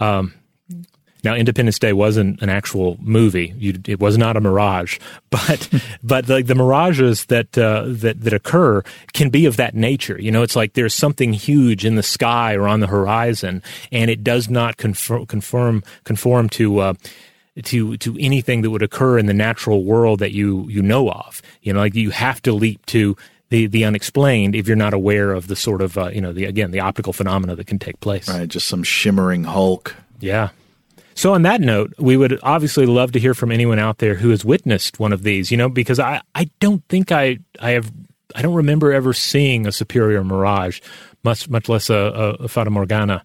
Um, 0.00 0.34
now, 1.24 1.34
Independence 1.34 1.78
Day 1.78 1.92
wasn't 1.92 2.40
an 2.40 2.48
actual 2.48 2.96
movie; 3.00 3.54
you, 3.58 3.80
it 3.86 4.00
was 4.00 4.16
not 4.16 4.36
a 4.36 4.40
mirage. 4.40 4.98
But 5.28 5.68
but 6.02 6.26
the, 6.26 6.42
the 6.42 6.54
mirages 6.54 7.26
that 7.26 7.58
uh, 7.58 7.84
that 7.86 8.22
that 8.22 8.32
occur 8.32 8.82
can 9.12 9.28
be 9.28 9.44
of 9.44 9.56
that 9.56 9.74
nature. 9.74 10.18
You 10.20 10.30
know, 10.30 10.42
it's 10.42 10.56
like 10.56 10.72
there's 10.72 10.94
something 10.94 11.32
huge 11.32 11.84
in 11.84 11.96
the 11.96 12.02
sky 12.02 12.54
or 12.54 12.66
on 12.66 12.80
the 12.80 12.86
horizon, 12.86 13.62
and 13.92 14.10
it 14.10 14.24
does 14.24 14.48
not 14.48 14.76
conform 14.76 15.26
conform 15.26 15.82
conform 16.04 16.48
to. 16.50 16.78
Uh, 16.78 16.94
to 17.64 17.96
to 17.96 18.16
anything 18.20 18.60
that 18.60 18.70
would 18.70 18.82
occur 18.82 19.18
in 19.18 19.24
the 19.24 19.34
natural 19.34 19.82
world 19.82 20.18
that 20.18 20.32
you 20.32 20.68
you 20.68 20.82
know 20.82 21.10
of. 21.10 21.40
You 21.62 21.72
know, 21.72 21.80
like 21.80 21.94
you 21.94 22.10
have 22.10 22.42
to 22.42 22.52
leap 22.52 22.84
to 22.86 23.16
the 23.48 23.66
the 23.66 23.84
unexplained 23.84 24.54
if 24.54 24.66
you're 24.66 24.76
not 24.76 24.92
aware 24.92 25.32
of 25.32 25.48
the 25.48 25.56
sort 25.56 25.80
of 25.80 25.96
uh, 25.96 26.08
you 26.08 26.20
know 26.20 26.32
the 26.32 26.44
again 26.44 26.70
the 26.70 26.80
optical 26.80 27.12
phenomena 27.12 27.56
that 27.56 27.66
can 27.66 27.78
take 27.78 27.98
place. 28.00 28.28
Right, 28.28 28.48
just 28.48 28.68
some 28.68 28.82
shimmering 28.82 29.44
hulk. 29.44 29.96
Yeah. 30.20 30.50
So, 31.16 31.32
on 31.32 31.42
that 31.42 31.62
note, 31.62 31.94
we 31.98 32.18
would 32.18 32.38
obviously 32.42 32.84
love 32.84 33.12
to 33.12 33.18
hear 33.18 33.32
from 33.32 33.50
anyone 33.50 33.78
out 33.78 33.98
there 33.98 34.14
who 34.16 34.28
has 34.30 34.44
witnessed 34.44 35.00
one 35.00 35.14
of 35.14 35.22
these, 35.22 35.50
you 35.50 35.56
know, 35.56 35.70
because 35.70 35.98
I, 35.98 36.20
I 36.34 36.50
don't 36.60 36.86
think 36.90 37.10
I, 37.10 37.38
I 37.58 37.70
have, 37.70 37.90
I 38.34 38.42
don't 38.42 38.54
remember 38.54 38.92
ever 38.92 39.14
seeing 39.14 39.66
a 39.66 39.72
superior 39.72 40.22
mirage, 40.22 40.80
much, 41.24 41.48
much 41.48 41.70
less 41.70 41.88
a, 41.88 41.94
a, 41.94 42.30
a 42.44 42.48
Fata 42.48 42.68
Morgana, 42.68 43.24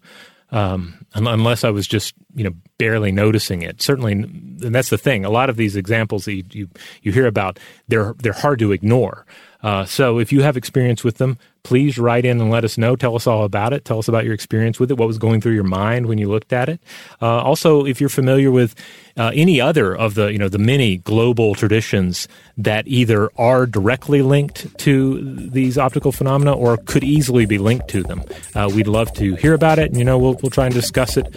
um, 0.51 1.05
unless 1.15 1.65
I 1.65 1.69
was 1.69 1.85
just, 1.85 2.13
you 2.33 2.45
know, 2.45 2.53
barely 2.77 3.11
noticing 3.11 3.61
it. 3.61 3.81
Certainly, 3.81 4.13
and 4.13 4.73
that's 4.73 4.89
the 4.89 4.97
thing. 4.97 5.25
A 5.25 5.29
lot 5.29 5.49
of 5.49 5.57
these 5.57 5.75
examples 5.75 6.23
that 6.25 6.33
you, 6.33 6.43
you, 6.51 6.69
you 7.01 7.11
hear 7.11 7.27
about, 7.27 7.59
they're, 7.89 8.13
they're 8.19 8.31
hard 8.31 8.59
to 8.59 8.71
ignore. 8.71 9.25
Uh, 9.63 9.83
so 9.83 10.17
if 10.17 10.31
you 10.31 10.43
have 10.43 10.55
experience 10.55 11.03
with 11.03 11.17
them, 11.17 11.37
please 11.63 11.97
write 11.97 12.25
in 12.25 12.41
and 12.41 12.49
let 12.49 12.63
us 12.63 12.77
know. 12.77 12.95
Tell 12.95 13.15
us 13.15 13.27
all 13.27 13.43
about 13.43 13.73
it. 13.73 13.85
Tell 13.85 13.99
us 13.99 14.07
about 14.07 14.25
your 14.25 14.33
experience 14.33 14.79
with 14.79 14.91
it. 14.91 14.97
What 14.97 15.07
was 15.07 15.17
going 15.17 15.41
through 15.41 15.53
your 15.53 15.63
mind 15.63 16.07
when 16.07 16.17
you 16.17 16.29
looked 16.29 16.53
at 16.53 16.69
it. 16.69 16.81
Uh, 17.21 17.41
also, 17.41 17.85
if 17.85 17.99
you're 17.99 18.09
familiar 18.09 18.51
with 18.51 18.75
uh, 19.17 19.31
any 19.33 19.59
other 19.59 19.95
of 19.95 20.15
the 20.15 20.27
you 20.27 20.37
know 20.37 20.47
the 20.47 20.57
many 20.57 20.97
global 20.97 21.53
traditions 21.53 22.27
that 22.57 22.87
either 22.87 23.29
are 23.37 23.65
directly 23.65 24.21
linked 24.21 24.77
to 24.79 25.19
these 25.49 25.77
optical 25.77 26.11
phenomena 26.11 26.53
or 26.53 26.77
could 26.77 27.03
easily 27.03 27.45
be 27.45 27.57
linked 27.57 27.87
to 27.89 28.03
them, 28.03 28.23
uh, 28.55 28.69
we'd 28.73 28.87
love 28.87 29.11
to 29.13 29.35
hear 29.35 29.53
about 29.53 29.79
it. 29.79 29.89
And 29.89 29.97
you 29.97 30.05
know 30.05 30.17
we'll 30.17 30.39
we'll 30.41 30.49
try 30.49 30.65
and 30.65 30.73
discuss 30.73 31.17
it 31.17 31.27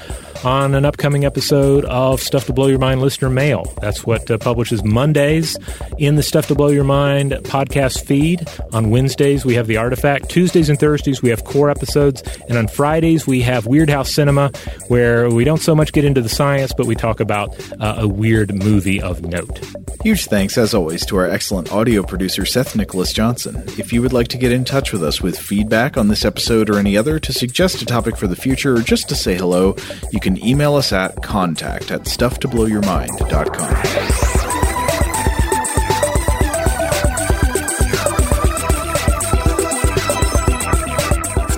on 0.44 0.74
an 0.74 0.84
upcoming 0.84 1.24
episode 1.24 1.84
of 1.86 2.20
Stuff 2.20 2.46
to 2.46 2.52
Blow 2.52 2.66
Your 2.66 2.78
Mind 2.78 3.00
listener 3.00 3.30
mail. 3.30 3.64
That's 3.80 4.04
what 4.04 4.30
uh, 4.30 4.38
publishes 4.38 4.84
Mondays 4.84 5.56
in 5.98 6.16
the 6.16 6.22
Stuff 6.22 6.46
to 6.48 6.54
Blow 6.54 6.68
Your 6.68 6.84
Mind 6.84 7.32
podcast 7.42 8.04
feed. 8.04 8.46
On 8.72 8.90
Wednesdays 8.90 9.44
we 9.44 9.54
have 9.54 9.66
the 9.66 9.78
Artifact. 9.78 10.13
Tuesdays 10.22 10.68
and 10.68 10.78
Thursdays 10.78 11.22
we 11.22 11.30
have 11.30 11.44
core 11.44 11.70
episodes, 11.70 12.22
and 12.48 12.58
on 12.58 12.68
Fridays 12.68 13.26
we 13.26 13.42
have 13.42 13.66
Weird 13.66 13.90
House 13.90 14.12
Cinema, 14.12 14.50
where 14.88 15.30
we 15.30 15.44
don't 15.44 15.60
so 15.60 15.74
much 15.74 15.92
get 15.92 16.04
into 16.04 16.20
the 16.20 16.28
science, 16.28 16.72
but 16.76 16.86
we 16.86 16.94
talk 16.94 17.20
about 17.20 17.54
uh, 17.80 17.96
a 17.98 18.08
weird 18.08 18.54
movie 18.54 19.00
of 19.00 19.22
note. 19.22 19.60
Huge 20.02 20.26
thanks, 20.26 20.58
as 20.58 20.74
always, 20.74 21.06
to 21.06 21.16
our 21.16 21.26
excellent 21.26 21.72
audio 21.72 22.02
producer, 22.02 22.44
Seth 22.44 22.76
Nicholas 22.76 23.12
Johnson. 23.12 23.62
If 23.78 23.92
you 23.92 24.02
would 24.02 24.12
like 24.12 24.28
to 24.28 24.38
get 24.38 24.52
in 24.52 24.64
touch 24.64 24.92
with 24.92 25.02
us 25.02 25.20
with 25.20 25.38
feedback 25.38 25.96
on 25.96 26.08
this 26.08 26.24
episode 26.24 26.68
or 26.68 26.78
any 26.78 26.96
other, 26.96 27.18
to 27.18 27.32
suggest 27.32 27.82
a 27.82 27.86
topic 27.86 28.16
for 28.16 28.26
the 28.26 28.36
future, 28.36 28.76
or 28.76 28.80
just 28.80 29.08
to 29.08 29.14
say 29.14 29.34
hello, 29.34 29.76
you 30.12 30.20
can 30.20 30.42
email 30.44 30.74
us 30.74 30.92
at 30.92 31.22
contact 31.22 31.90
at 31.90 32.02
stufftoblowyourmind.com. 32.02 34.33